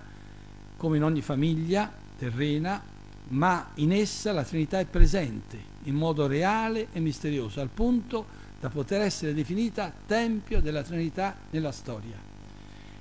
come 0.78 0.98
in 0.98 1.04
ogni 1.04 1.22
famiglia, 1.22 1.92
terrena, 2.18 2.82
ma 3.30 3.72
in 3.76 3.92
essa 3.92 4.32
la 4.32 4.44
Trinità 4.44 4.80
è 4.80 4.86
presente 4.86 5.70
in 5.84 5.96
modo 5.96 6.28
reale 6.28 6.88
e 6.94 7.00
misterioso, 7.00 7.60
al 7.60 7.70
punto 7.70 8.26
da 8.60 8.70
poter 8.70 9.02
essere 9.02 9.34
definita 9.34 9.92
Tempio 10.06 10.62
della 10.62 10.82
Trinità 10.82 11.36
nella 11.50 11.72
storia. 11.72 12.16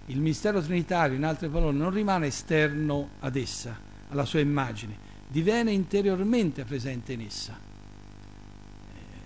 Il 0.07 0.21
mistero 0.21 0.61
trinitario, 0.61 1.17
in 1.17 1.25
altre 1.25 1.49
parole, 1.49 1.77
non 1.77 1.91
rimane 1.91 2.27
esterno 2.27 3.11
ad 3.21 3.37
essa, 3.37 3.79
alla 4.09 4.25
sua 4.25 4.41
immagine, 4.41 4.97
diviene 5.29 5.71
interiormente 5.71 6.65
presente 6.65 7.13
in 7.13 7.21
essa. 7.21 7.57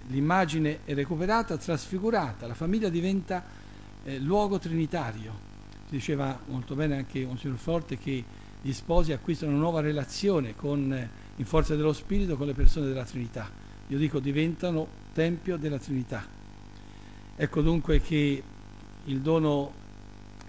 L'immagine 0.09 0.81
è 0.85 0.93
recuperata, 0.93 1.57
trasfigurata, 1.57 2.47
la 2.47 2.55
famiglia 2.55 2.91
diventa 2.91 3.63
eh, 4.05 4.19
luogo 4.19 4.59
trinitario. 4.59 5.53
Diceva 5.89 6.39
molto 6.47 6.75
bene 6.75 6.97
anche 6.97 7.23
un 7.25 7.39
signor 7.39 7.59
Forte 7.59 7.99
che 7.99 8.25
gli 8.61 8.73
sposi 8.73 9.13
acquistano 9.13 9.53
una 9.53 9.61
nuova 9.61 9.81
relazione 9.81 10.55
con, 10.55 10.93
eh, 10.93 11.11
in 11.37 11.45
forza 11.45 11.77
dello 11.77 11.93
Spirito 11.93 12.37
con 12.37 12.47
le 12.47 12.55
persone 12.55 12.87
della 12.87 13.05
Trinità. 13.05 13.51
Io 13.89 13.99
dico 13.99 14.21
diventano 14.21 14.87
Tempio 15.13 15.57
della 15.57 15.79
Trinità. 15.79 16.27
Ecco 17.37 17.61
dunque 17.61 18.01
che 18.01 18.43
il 19.05 19.21
dono 19.21 19.83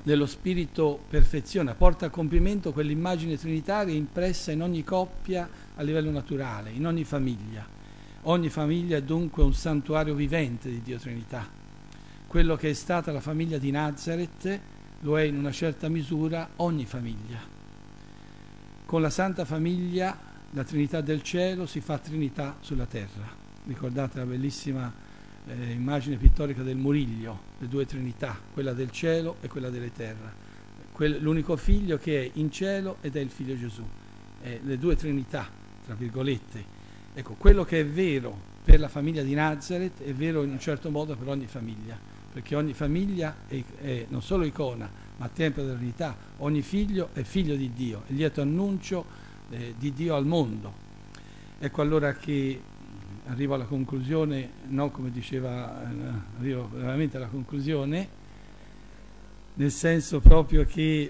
dello 0.02 0.28
Spirito 0.28 1.04
perfeziona, 1.10 1.74
porta 1.74 2.06
a 2.06 2.10
compimento 2.10 2.72
quell'immagine 2.72 3.38
trinitaria 3.38 3.96
impressa 3.96 4.52
in 4.52 4.62
ogni 4.62 4.84
coppia 4.84 5.50
a 5.76 5.82
livello 5.82 6.12
naturale, 6.12 6.70
in 6.70 6.86
ogni 6.86 7.04
famiglia. 7.04 7.68
Ogni 8.28 8.50
famiglia 8.50 8.98
è 8.98 9.02
dunque 9.02 9.44
un 9.44 9.54
santuario 9.54 10.14
vivente 10.14 10.70
di 10.70 10.82
Dio 10.82 11.00
Trinità. 11.00 11.65
Quello 12.28 12.56
che 12.56 12.70
è 12.72 12.74
stata 12.74 13.12
la 13.12 13.22
famiglia 13.22 13.58
di 13.58 13.72
Nazareth 13.72 14.60
lo 15.02 15.18
è 15.18 15.24
in 15.24 15.38
una 15.38 15.52
certa 15.52 15.88
misura 15.88 16.50
ogni 16.58 16.86
famiglia. 16.86 17.40
Con 18.86 19.02
la 19.02 19.10
Santa 19.10 19.46
Famiglia, 19.46 20.18
la 20.52 20.64
Trinità 20.64 21.02
del 21.02 21.22
cielo 21.22 21.66
si 21.66 21.80
fa 21.80 21.98
Trinità 21.98 22.58
sulla 22.60 22.86
terra. 22.86 23.28
Ricordate 23.66 24.18
la 24.18 24.26
bellissima 24.26 24.92
eh, 25.48 25.72
immagine 25.72 26.18
pittorica 26.18 26.62
del 26.62 26.78
Muriglio, 26.78 27.40
le 27.60 27.68
due 27.68 27.86
Trinità, 27.86 28.38
quella 28.52 28.74
del 28.74 28.92
cielo 28.92 29.38
e 29.42 29.48
quella 29.48 29.70
della 29.70 29.90
terra. 29.90 30.34
Quell- 30.92 31.22
l'unico 31.22 31.56
figlio 31.56 31.98
che 31.98 32.22
è 32.22 32.32
in 32.34 32.52
cielo 32.52 32.98
ed 33.02 33.16
è 33.16 33.20
il 33.20 33.30
figlio 33.30 33.58
Gesù. 33.58 33.84
Eh, 34.42 34.60
le 34.64 34.78
due 34.78 34.96
Trinità, 34.96 35.48
tra 35.86 35.94
virgolette. 35.94 36.64
Ecco, 37.14 37.36
quello 37.36 37.64
che 37.64 37.80
è 37.80 37.86
vero 37.86 38.54
per 38.64 38.80
la 38.80 38.88
famiglia 38.88 39.22
di 39.22 39.34
Nazareth 39.34 40.02
è 40.02 40.14
vero 40.14 40.44
in 40.44 40.50
un 40.50 40.60
certo 40.60 40.90
modo 40.90 41.16
per 41.16 41.28
ogni 41.28 41.46
famiglia, 41.46 41.98
perché 42.36 42.54
ogni 42.54 42.74
famiglia 42.74 43.34
è, 43.48 43.64
è 43.80 44.06
non 44.10 44.22
solo 44.22 44.44
icona, 44.44 44.92
ma 45.16 45.30
Tempio 45.30 45.64
della 45.64 45.78
Trinità, 45.78 46.18
ogni 46.40 46.62
figlio 46.62 47.12
è 47.14 47.24
figlio 47.24 47.56
di 47.56 47.72
Dio, 47.72 48.02
è 48.08 48.12
lieto 48.12 48.42
annuncio 48.42 49.06
eh, 49.52 49.74
di 49.78 49.94
Dio 49.94 50.16
al 50.16 50.26
mondo. 50.26 50.74
Ecco 51.58 51.82
allora 51.82 52.12
che 52.12 52.60
arrivo 53.28 53.54
alla 53.54 53.64
conclusione, 53.64 54.50
no 54.68 54.92
come 54.92 55.12
diceva, 55.12 55.82
eh, 55.82 55.96
arrivo 56.40 56.70
veramente 56.74 57.16
alla 57.16 57.28
conclusione, 57.28 58.06
nel 59.54 59.72
senso 59.72 60.20
proprio 60.20 60.66
che 60.66 61.10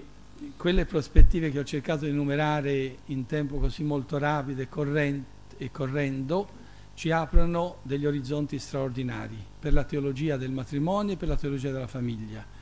quelle 0.56 0.84
prospettive 0.84 1.50
che 1.50 1.58
ho 1.58 1.64
cercato 1.64 2.04
di 2.04 2.12
enumerare 2.12 2.98
in 3.06 3.26
tempo 3.26 3.58
così 3.58 3.82
molto 3.82 4.16
rapido 4.18 4.62
e, 4.62 4.68
corrente, 4.68 5.56
e 5.56 5.72
correndo 5.72 6.48
ci 6.96 7.12
aprono 7.12 7.76
degli 7.82 8.06
orizzonti 8.06 8.58
straordinari 8.58 9.38
per 9.60 9.72
la 9.72 9.84
teologia 9.84 10.36
del 10.36 10.50
matrimonio 10.50 11.12
e 11.12 11.16
per 11.16 11.28
la 11.28 11.36
teologia 11.36 11.70
della 11.70 11.86
famiglia 11.86 12.56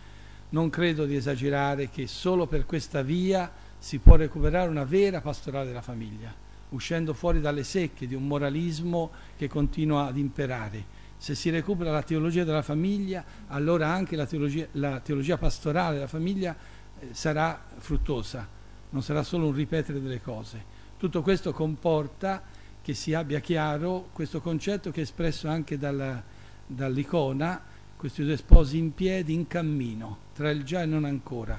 non 0.55 0.71
credo 0.71 1.05
di 1.05 1.17
esagerare 1.17 1.91
che 1.91 2.07
solo 2.07 2.47
per 2.47 2.65
questa 2.65 3.03
via 3.03 3.51
si 3.77 3.99
può 3.99 4.15
recuperare 4.15 4.71
una 4.71 4.85
vera 4.85 5.21
pastorale 5.21 5.67
della 5.67 5.83
famiglia, 5.83 6.33
uscendo 6.71 7.13
fuori 7.13 7.41
dalle 7.41 7.65
secche 7.65 8.07
di 8.07 8.15
un 8.15 8.27
moralismo 8.27 9.11
che 9.37 9.49
continua 9.49 10.07
ad 10.07 10.17
imperare. 10.17 11.03
Se 11.17 11.35
si 11.35 11.51
recupera 11.51 11.91
la 11.91 12.03
teologia 12.03 12.45
della 12.45 12.63
famiglia, 12.63 13.25
allora 13.49 13.89
anche 13.89 14.15
la 14.15 14.27
teologia, 14.27 14.67
la 14.73 15.01
teologia 15.01 15.37
pastorale 15.37 15.95
della 15.95 16.07
famiglia 16.07 16.57
eh, 17.01 17.09
sarà 17.11 17.61
fruttosa, 17.79 18.47
non 18.91 19.03
sarà 19.03 19.25
solo 19.25 19.49
un 19.49 19.55
ripetere 19.55 20.01
delle 20.01 20.23
cose. 20.23 20.73
Tutto 20.97 21.21
questo 21.23 21.53
comporta 21.53 22.43
che 22.85 22.93
si 22.93 23.15
abbia 23.15 23.41
chiaro 23.41 24.11
questo 24.13 24.43
concetto 24.43 24.91
che 24.91 25.01
è 25.01 25.05
espresso 25.05 25.49
anche 25.49 25.79
dalla, 25.79 26.23
dall'icona, 26.67 27.59
questi 27.97 28.23
due 28.23 28.37
sposi 28.37 28.77
in 28.77 28.93
piedi, 28.93 29.33
in 29.33 29.47
cammino, 29.47 30.19
tra 30.35 30.51
il 30.51 30.65
già 30.65 30.83
e 30.83 30.85
non 30.85 31.07
ancora. 31.07 31.59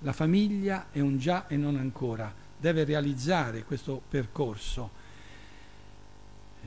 La 0.00 0.12
famiglia 0.12 0.86
è 0.90 0.98
un 0.98 1.16
già 1.16 1.46
e 1.46 1.56
non 1.56 1.76
ancora, 1.76 2.34
deve 2.58 2.82
realizzare 2.82 3.62
questo 3.62 4.02
percorso. 4.08 4.90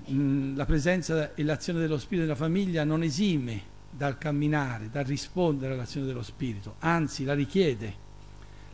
Mm, 0.10 0.56
la 0.56 0.66
presenza 0.66 1.34
e 1.34 1.44
l'azione 1.44 1.82
dello 1.82 1.98
Spirito 1.98 2.28
nella 2.28 2.38
famiglia 2.38 2.86
non 2.86 3.04
esime 3.04 3.62
dal 3.90 4.18
camminare, 4.18 4.90
dal 4.90 5.04
rispondere 5.04 5.74
all'azione 5.74 6.08
dello 6.08 6.24
Spirito, 6.24 6.76
anzi 6.80 7.26
la 7.26 7.34
richiede. 7.34 8.06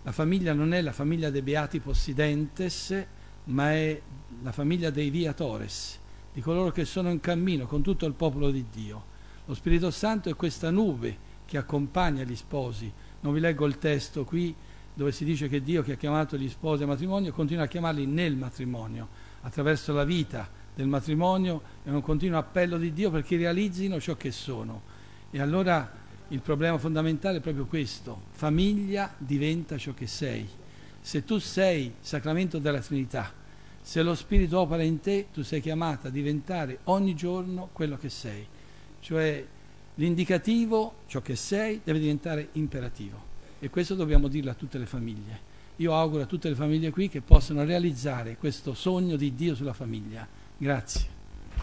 La 0.03 0.11
famiglia 0.11 0.53
non 0.53 0.75
è 0.75 0.81
la 0.81 0.91
famiglia 0.91 1.31
dei 1.31 1.41
beati 1.41 1.79
possidentes, 1.79 3.05
ma 3.45 3.71
è 3.71 4.01
la 4.41 4.51
famiglia 4.51 4.89
dei 4.89 5.09
viatores, 5.09 5.99
di 6.33 6.41
coloro 6.41 6.71
che 6.71 6.85
sono 6.85 7.09
in 7.09 7.19
cammino 7.19 7.65
con 7.65 7.81
tutto 7.81 8.05
il 8.05 8.13
popolo 8.13 8.51
di 8.51 8.65
Dio. 8.71 9.11
Lo 9.45 9.53
Spirito 9.53 9.91
Santo 9.91 10.29
è 10.29 10.35
questa 10.35 10.69
nube 10.69 11.31
che 11.45 11.57
accompagna 11.57 12.23
gli 12.23 12.35
sposi. 12.35 12.91
Non 13.21 13.33
vi 13.33 13.39
leggo 13.39 13.65
il 13.65 13.77
testo 13.77 14.23
qui 14.23 14.53
dove 14.93 15.11
si 15.11 15.25
dice 15.25 15.47
che 15.49 15.61
Dio 15.61 15.81
che 15.81 15.93
ha 15.93 15.97
chiamato 15.97 16.37
gli 16.37 16.49
sposi 16.49 16.83
al 16.83 16.89
matrimonio 16.89 17.31
continua 17.31 17.63
a 17.63 17.67
chiamarli 17.67 18.05
nel 18.05 18.35
matrimonio, 18.35 19.07
attraverso 19.41 19.91
la 19.93 20.03
vita 20.03 20.47
del 20.75 20.87
matrimonio 20.87 21.61
è 21.83 21.89
un 21.89 22.01
continuo 22.01 22.37
appello 22.37 22.77
di 22.77 22.93
Dio 22.93 23.11
perché 23.11 23.37
realizzino 23.37 23.99
ciò 23.99 24.15
che 24.15 24.31
sono. 24.31 24.81
E 25.31 25.39
allora 25.41 25.91
il 26.29 26.41
problema 26.41 26.77
fondamentale 26.77 27.37
è 27.37 27.41
proprio 27.41 27.65
questo, 27.65 28.23
famiglia 28.31 29.13
diventa 29.17 29.77
ciò 29.77 29.93
che 29.93 30.07
sei. 30.07 30.47
Se 31.03 31.23
tu 31.23 31.37
sei 31.37 31.93
sacramento 31.99 32.57
della 32.57 32.79
Trinità, 32.79 33.31
se 33.79 34.01
lo 34.01 34.15
Spirito 34.15 34.59
opera 34.59 34.81
in 34.81 34.99
te, 34.99 35.27
tu 35.31 35.43
sei 35.43 35.61
chiamata 35.61 36.07
a 36.07 36.11
diventare 36.11 36.79
ogni 36.85 37.13
giorno 37.13 37.69
quello 37.71 37.97
che 37.97 38.09
sei 38.09 38.47
cioè 39.03 39.45
l'indicativo, 39.95 40.93
ciò 41.07 41.21
che 41.21 41.35
sei, 41.35 41.81
deve 41.83 41.99
diventare 41.99 42.49
imperativo. 42.53 43.31
E 43.59 43.69
questo 43.69 43.95
dobbiamo 43.95 44.29
dirlo 44.29 44.49
a 44.49 44.55
tutte 44.55 44.77
le 44.77 44.85
famiglie. 44.85 45.51
Io 45.77 45.93
auguro 45.93 46.23
a 46.23 46.25
tutte 46.25 46.49
le 46.49 46.55
famiglie 46.55 46.89
qui 46.89 47.09
che 47.09 47.21
possano 47.21 47.63
realizzare 47.65 48.37
questo 48.37 48.73
sogno 48.73 49.15
di 49.15 49.35
Dio 49.35 49.53
sulla 49.53 49.73
famiglia, 49.73 50.25
Grazie. 50.57 51.12